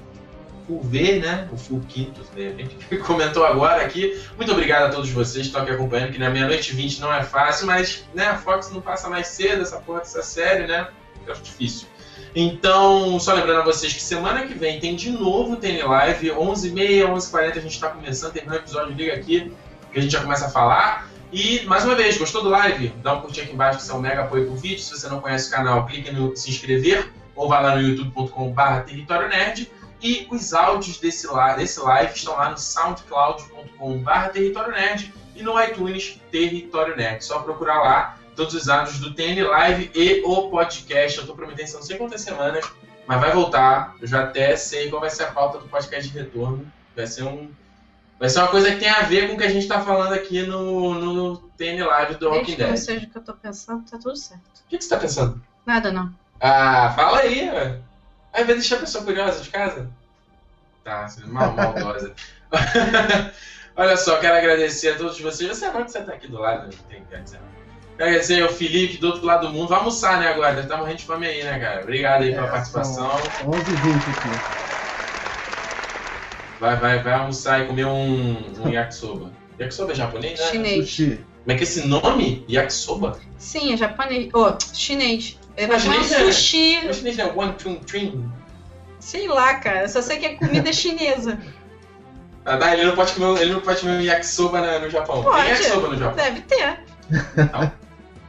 Fulver, 0.67 1.21
né? 1.21 1.49
O 1.53 1.57
Full 1.57 1.81
Quintos, 1.89 2.29
de 2.35 2.43
repente, 2.49 2.75
que 2.89 2.97
comentou 2.99 3.45
agora 3.45 3.83
aqui. 3.85 4.21
Muito 4.37 4.53
obrigado 4.53 4.85
a 4.85 4.89
todos 4.91 5.11
vocês 5.11 5.43
que 5.43 5.49
estão 5.49 5.63
aqui 5.63 5.73
acompanhando, 5.73 6.13
que 6.13 6.19
na 6.19 6.31
meia-noite 6.31 6.73
e 6.73 6.77
20 6.77 7.01
não 7.01 7.13
é 7.13 7.23
fácil, 7.23 7.67
mas 7.67 8.05
né, 8.15 8.27
a 8.27 8.37
Fox 8.37 8.71
não 8.71 8.81
passa 8.81 9.09
mais 9.09 9.29
cedo, 9.29 9.63
essa 9.63 9.79
porra 9.81 10.01
dessa 10.01 10.23
série, 10.23 10.67
né? 10.67 10.89
É 11.27 11.33
difícil. 11.33 11.89
Então, 12.35 13.19
só 13.19 13.33
lembrando 13.33 13.61
a 13.61 13.65
vocês 13.65 13.93
que 13.93 14.03
semana 14.03 14.47
que 14.47 14.55
vem 14.55 14.79
tem 14.79 14.95
de 14.95 15.11
novo 15.11 15.57
TN 15.57 15.87
Live, 15.87 16.29
11h30, 16.31 17.07
11h40 17.09 17.51
a 17.51 17.61
gente 17.61 17.67
está 17.69 17.89
começando, 17.89 18.33
terminou 18.33 18.59
o 18.59 18.63
episódio, 18.63 18.95
liga 18.95 19.15
aqui, 19.15 19.53
que 19.91 19.99
a 19.99 20.03
gente 20.03 20.13
já 20.13 20.21
começa 20.21 20.47
a 20.47 20.51
falar. 20.51 21.09
E, 21.33 21.63
mais 21.65 21.85
uma 21.85 21.95
vez, 21.95 22.17
gostou 22.17 22.43
do 22.43 22.51
live? 22.51 22.93
Dá 23.03 23.15
um 23.15 23.21
curtir 23.21 23.41
aqui 23.41 23.53
embaixo, 23.53 23.79
que 23.79 23.85
isso 23.85 23.93
é 23.93 23.95
um 23.95 24.01
mega 24.01 24.23
apoio 24.23 24.47
pro 24.47 24.55
vídeo. 24.55 24.81
Se 24.81 24.91
você 24.91 25.09
não 25.09 25.21
conhece 25.21 25.49
o 25.49 25.51
canal, 25.51 25.87
clique 25.87 26.13
no 26.13 26.37
se 26.37 26.51
inscrever, 26.51 27.11
ou 27.35 27.49
vai 27.49 27.63
lá 27.63 27.75
no 27.75 27.83
youtube.com.br 27.83 28.81
Território 28.87 29.29
Nerd. 29.29 29.71
E 30.07 30.25
os 30.31 30.55
áudios 30.55 30.99
desse, 30.99 31.27
desse 31.57 31.81
live 31.81 32.15
estão 32.15 32.35
lá 32.37 32.51
no 32.51 32.57
soundcloud.com.br 32.57 34.29
Território 34.33 34.71
Nerd 34.71 35.13
e 35.35 35.43
no 35.43 35.61
iTunes 35.61 36.21
Território 36.31 36.97
Nerd. 36.97 37.25
Só 37.25 37.41
procurar 37.41 37.81
lá 37.81 38.17
todos 38.37 38.55
os 38.55 38.69
áudios 38.69 39.01
do 39.01 39.13
TN 39.13 39.43
Live 39.43 39.91
e 39.97 40.23
o 40.25 40.49
podcast. 40.49 41.19
Eu 41.19 41.27
tô 41.27 41.35
prometendo, 41.35 41.73
não 41.73 41.83
sei 41.83 41.99
quantas 41.99 42.21
semanas, 42.21 42.65
mas 43.05 43.21
vai 43.21 43.33
voltar. 43.33 43.97
Eu 44.01 44.07
já 44.07 44.23
até 44.23 44.55
sei 44.55 44.89
qual 44.89 45.01
vai 45.01 45.11
ser 45.11 45.25
a 45.25 45.33
pauta 45.33 45.59
do 45.59 45.67
podcast 45.67 46.09
de 46.09 46.17
retorno. 46.17 46.65
Vai 46.95 47.09
ser 47.09 47.25
um. 47.25 47.51
Vai 48.21 48.29
ser 48.29 48.39
uma 48.39 48.49
coisa 48.49 48.71
que 48.71 48.79
tem 48.79 48.89
a 48.89 49.03
ver 49.03 49.27
com 49.27 49.35
o 49.35 49.37
que 49.37 49.43
a 49.45 49.51
gente 49.51 49.67
tá 49.67 49.81
falando 49.81 50.13
aqui 50.13 50.41
no, 50.47 50.95
no 50.95 51.37
TN 51.59 51.85
Live 51.85 52.15
do 52.15 52.29
Walking 52.29 52.45
Desde 52.45 52.57
que 52.57 52.63
não 52.63 52.69
Dead. 52.69 52.79
seja 52.79 53.07
o 53.07 53.11
que 53.11 53.19
eu 53.19 53.25
tô 53.25 53.35
pensando, 53.35 53.85
tá 53.91 53.99
tudo 53.99 54.15
certo. 54.15 54.41
O 54.65 54.69
que, 54.69 54.79
que 54.79 54.85
você 54.85 54.91
tá 54.91 55.01
pensando? 55.01 55.43
Nada 55.67 55.91
não. 55.91 56.15
Ah, 56.41 56.93
fala 56.95 57.19
aí, 57.19 57.51
ué. 57.51 57.81
Aí 58.37 58.45
vai 58.45 58.55
deixar 58.55 58.77
a 58.77 58.81
pessoa 58.81 59.03
curiosa 59.03 59.43
de 59.43 59.49
casa? 59.49 59.89
Tá, 60.85 61.09
você 61.09 61.23
é 61.23 61.27
mal, 61.27 61.53
maldosa. 61.55 62.13
Olha 63.75 63.97
só, 63.97 64.19
quero 64.19 64.37
agradecer 64.37 64.91
a 64.91 64.97
todos 64.97 65.19
vocês. 65.19 65.49
Você 65.49 65.65
é 65.65 65.71
bom 65.71 65.83
que 65.85 65.91
você 65.91 66.03
tá 66.03 66.13
aqui 66.13 66.29
do 66.29 66.39
lado, 66.39 66.65
não 66.65 66.83
tem 66.85 67.03
que 67.03 67.17
dizer. 67.17 67.41
Quero 67.97 68.11
agradecer 68.11 68.43
ao 68.43 68.51
Felipe 68.51 68.99
do 68.99 69.07
outro 69.07 69.25
lado 69.25 69.47
do 69.47 69.53
mundo. 69.55 69.69
Vai 69.69 69.79
almoçar, 69.79 70.21
né, 70.21 70.29
agora? 70.29 70.51
Deve 70.51 70.67
estar 70.67 70.77
morrendo 70.77 70.99
de 70.99 71.05
fome 71.07 71.27
aí, 71.27 71.43
né, 71.43 71.59
cara? 71.59 71.81
Obrigado 71.83 72.23
aí 72.25 72.35
pela 72.35 72.47
É, 72.47 72.51
participação. 72.51 73.09
são 73.11 73.49
11 73.51 73.59
h 73.59 73.83
20 73.83 73.97
aqui. 74.11 74.29
Vai, 76.61 76.77
vai, 76.77 77.03
vai 77.03 77.13
almoçar 77.15 77.63
e 77.63 77.67
comer 77.67 77.87
um, 77.87 78.37
um 78.65 78.69
yakisoba. 78.69 79.31
Yakisoba 79.59 79.93
é 79.93 79.95
japonês, 79.95 80.39
né? 80.41 80.47
Chinês. 80.47 80.89
Sushi. 80.91 81.25
Como 81.43 81.53
é 81.53 81.55
que 81.55 81.61
é 81.61 81.63
esse 81.63 81.87
nome? 81.87 82.45
Yakisoba? 82.51 83.19
Sim, 83.39 83.73
é 83.73 83.77
japonês. 83.79 84.31
Oh, 84.35 84.57
chinês. 84.75 85.39
Ele 85.57 85.67
vai 85.69 85.81
comer 85.81 85.99
um 85.99 86.03
Chinês 86.05 86.13
é- 86.13 86.33
sushi. 86.33 86.95
Chinês 86.95 87.19
é 87.19 87.25
one, 87.27 87.53
two, 87.55 87.77
three. 87.87 88.21
Sei 89.01 89.27
lá, 89.29 89.55
cara. 89.55 89.89
Só 89.89 90.03
sei 90.03 90.19
que 90.19 90.27
é 90.27 90.35
comida 90.37 90.71
chinesa. 90.73 91.39
Ah, 92.45 92.57
tá, 92.57 92.73
ele 92.75 92.85
não 92.85 92.95
pode 92.95 93.13
comer, 93.13 93.41
ele 93.43 93.53
não 93.55 93.61
pode 93.61 93.81
comer 93.81 93.99
um 93.99 94.01
yakisoba 94.03 94.61
na- 94.61 94.79
no 94.79 94.91
Japão. 94.91 95.23
Pode. 95.23 95.43
Tem 95.43 95.51
yakisoba 95.53 95.89
no 95.89 95.97
Japão. 95.99 96.17
Deve 96.17 96.41
ter. 96.43 96.81
Não. 97.53 97.87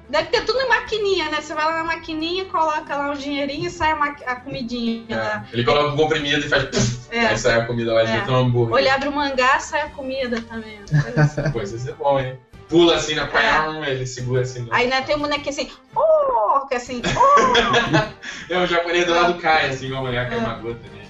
Deve 0.09 0.29
ter 0.29 0.45
tudo 0.45 0.57
em 0.61 0.69
maquininha, 0.69 1.29
né? 1.29 1.41
Você 1.41 1.53
vai 1.53 1.65
lá 1.65 1.79
na 1.79 1.83
maquininha, 1.83 2.45
coloca 2.45 2.95
lá 2.95 3.11
um 3.11 3.13
dinheirinho 3.13 3.67
e 3.67 3.69
sai 3.69 3.91
a, 3.91 3.95
a 4.31 4.35
comidinha. 4.37 5.03
É, 5.09 5.53
ele 5.53 5.65
coloca 5.65 5.89
um 5.93 5.97
comprimido 5.97 6.45
e 6.45 6.49
faz. 6.49 7.09
É. 7.11 7.27
Aí 7.27 7.37
sai 7.37 7.59
a 7.59 7.65
comida 7.65 7.91
lá, 7.93 8.03
É. 8.03 8.21
tem 8.21 8.33
um 8.33 8.37
hambúrguer. 8.37 8.71
Ou 8.71 8.79
ele 8.79 8.87
abre 8.89 9.09
o 9.09 9.11
mangá, 9.11 9.59
sai 9.59 9.81
a 9.81 9.89
comida 9.89 10.39
também. 10.41 10.79
coisa 11.03 11.21
assim. 11.21 11.51
Pô, 11.51 11.61
isso 11.61 11.89
é 11.89 11.93
bom, 11.93 12.19
hein? 12.21 12.39
Pula 12.69 12.95
assim 12.95 13.15
na 13.15 13.25
pam, 13.27 13.85
ele 13.85 14.05
segura 14.05 14.41
assim. 14.41 14.61
no- 14.63 14.73
Aí 14.73 14.87
né, 14.87 15.01
tem 15.01 15.15
um 15.15 15.19
bonequinho 15.19 15.49
assim, 15.49 15.71
oh, 15.95 16.67
que 16.67 16.75
assim, 16.75 17.01
oh. 17.05 18.17
É 18.53 18.57
o 18.57 18.65
japonês 18.67 19.05
do 19.05 19.13
lado 19.13 19.35
cai, 19.35 19.69
assim, 19.69 19.85
igual 19.85 20.01
a 20.03 20.05
mulher 20.07 20.29
cai 20.29 20.37
uma 20.37 20.55
gota 20.55 20.79
dele. 20.79 21.07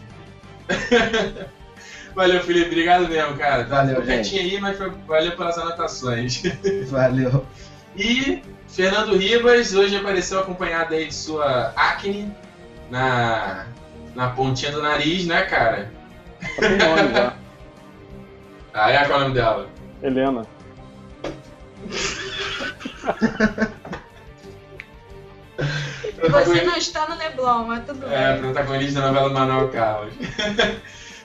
Valeu, 2.16 2.42
Felipe. 2.44 2.68
Obrigado 2.68 3.08
mesmo, 3.08 3.38
cara. 3.38 3.64
Tá 3.66 3.78
Valeu, 3.84 4.02
um 4.02 4.06
quietinho 4.06 4.42
aí, 4.42 4.60
mas 4.60 4.78
foi- 4.78 4.92
valeu 5.08 5.32
pelas 5.36 5.58
anotações. 5.58 6.42
Valeu. 6.90 7.46
E 7.96 8.42
Fernando 8.68 9.16
Ribas 9.18 9.74
hoje 9.74 9.96
apareceu 9.96 10.40
acompanhado 10.40 10.94
aí 10.94 11.08
de 11.08 11.14
sua 11.16 11.74
acne 11.76 12.32
na, 12.90 13.66
na 14.16 14.30
pontinha 14.30 14.72
do 14.72 14.82
nariz, 14.82 15.26
né, 15.26 15.44
cara? 15.44 15.92
Tem 16.60 16.78
nome 16.78 17.14
já. 17.14 17.34
Ah, 18.74 18.92
é 18.92 19.06
qual 19.06 19.12
é 19.12 19.16
o 19.16 19.20
nome 19.24 19.34
dela? 19.34 19.68
Helena. 20.04 20.44
Você 26.30 26.62
não 26.64 26.76
está 26.78 27.08
no 27.08 27.16
Neblon, 27.16 27.66
mas 27.66 27.86
tudo 27.86 28.06
É, 28.12 28.34
bem. 28.34 28.42
protagonista 28.42 29.02
da 29.02 29.08
novela 29.12 29.30
Manuel 29.30 29.70
Carlos. 29.70 30.14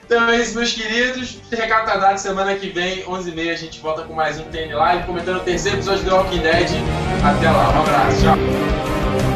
então 0.05 0.29
é 0.29 0.37
isso, 0.37 0.55
meus 0.55 0.71
queridos. 0.73 1.37
Recado 1.51 1.85
tá 1.85 1.97
dado. 1.97 2.17
Semana 2.17 2.55
que 2.55 2.69
vem, 2.69 3.03
11h30, 3.03 3.51
a 3.51 3.55
gente 3.55 3.79
volta 3.79 4.03
com 4.03 4.13
mais 4.13 4.39
um 4.39 4.43
TN 4.45 4.73
Live, 4.73 5.03
comentando 5.05 5.37
o 5.37 5.41
terceiro 5.43 5.77
episódio 5.77 6.03
do 6.03 6.15
Walking 6.15 6.39
Dead. 6.39 6.69
Até 7.23 7.49
lá, 7.49 7.69
um 7.69 7.81
abraço, 7.81 8.21
tchau. 8.21 9.32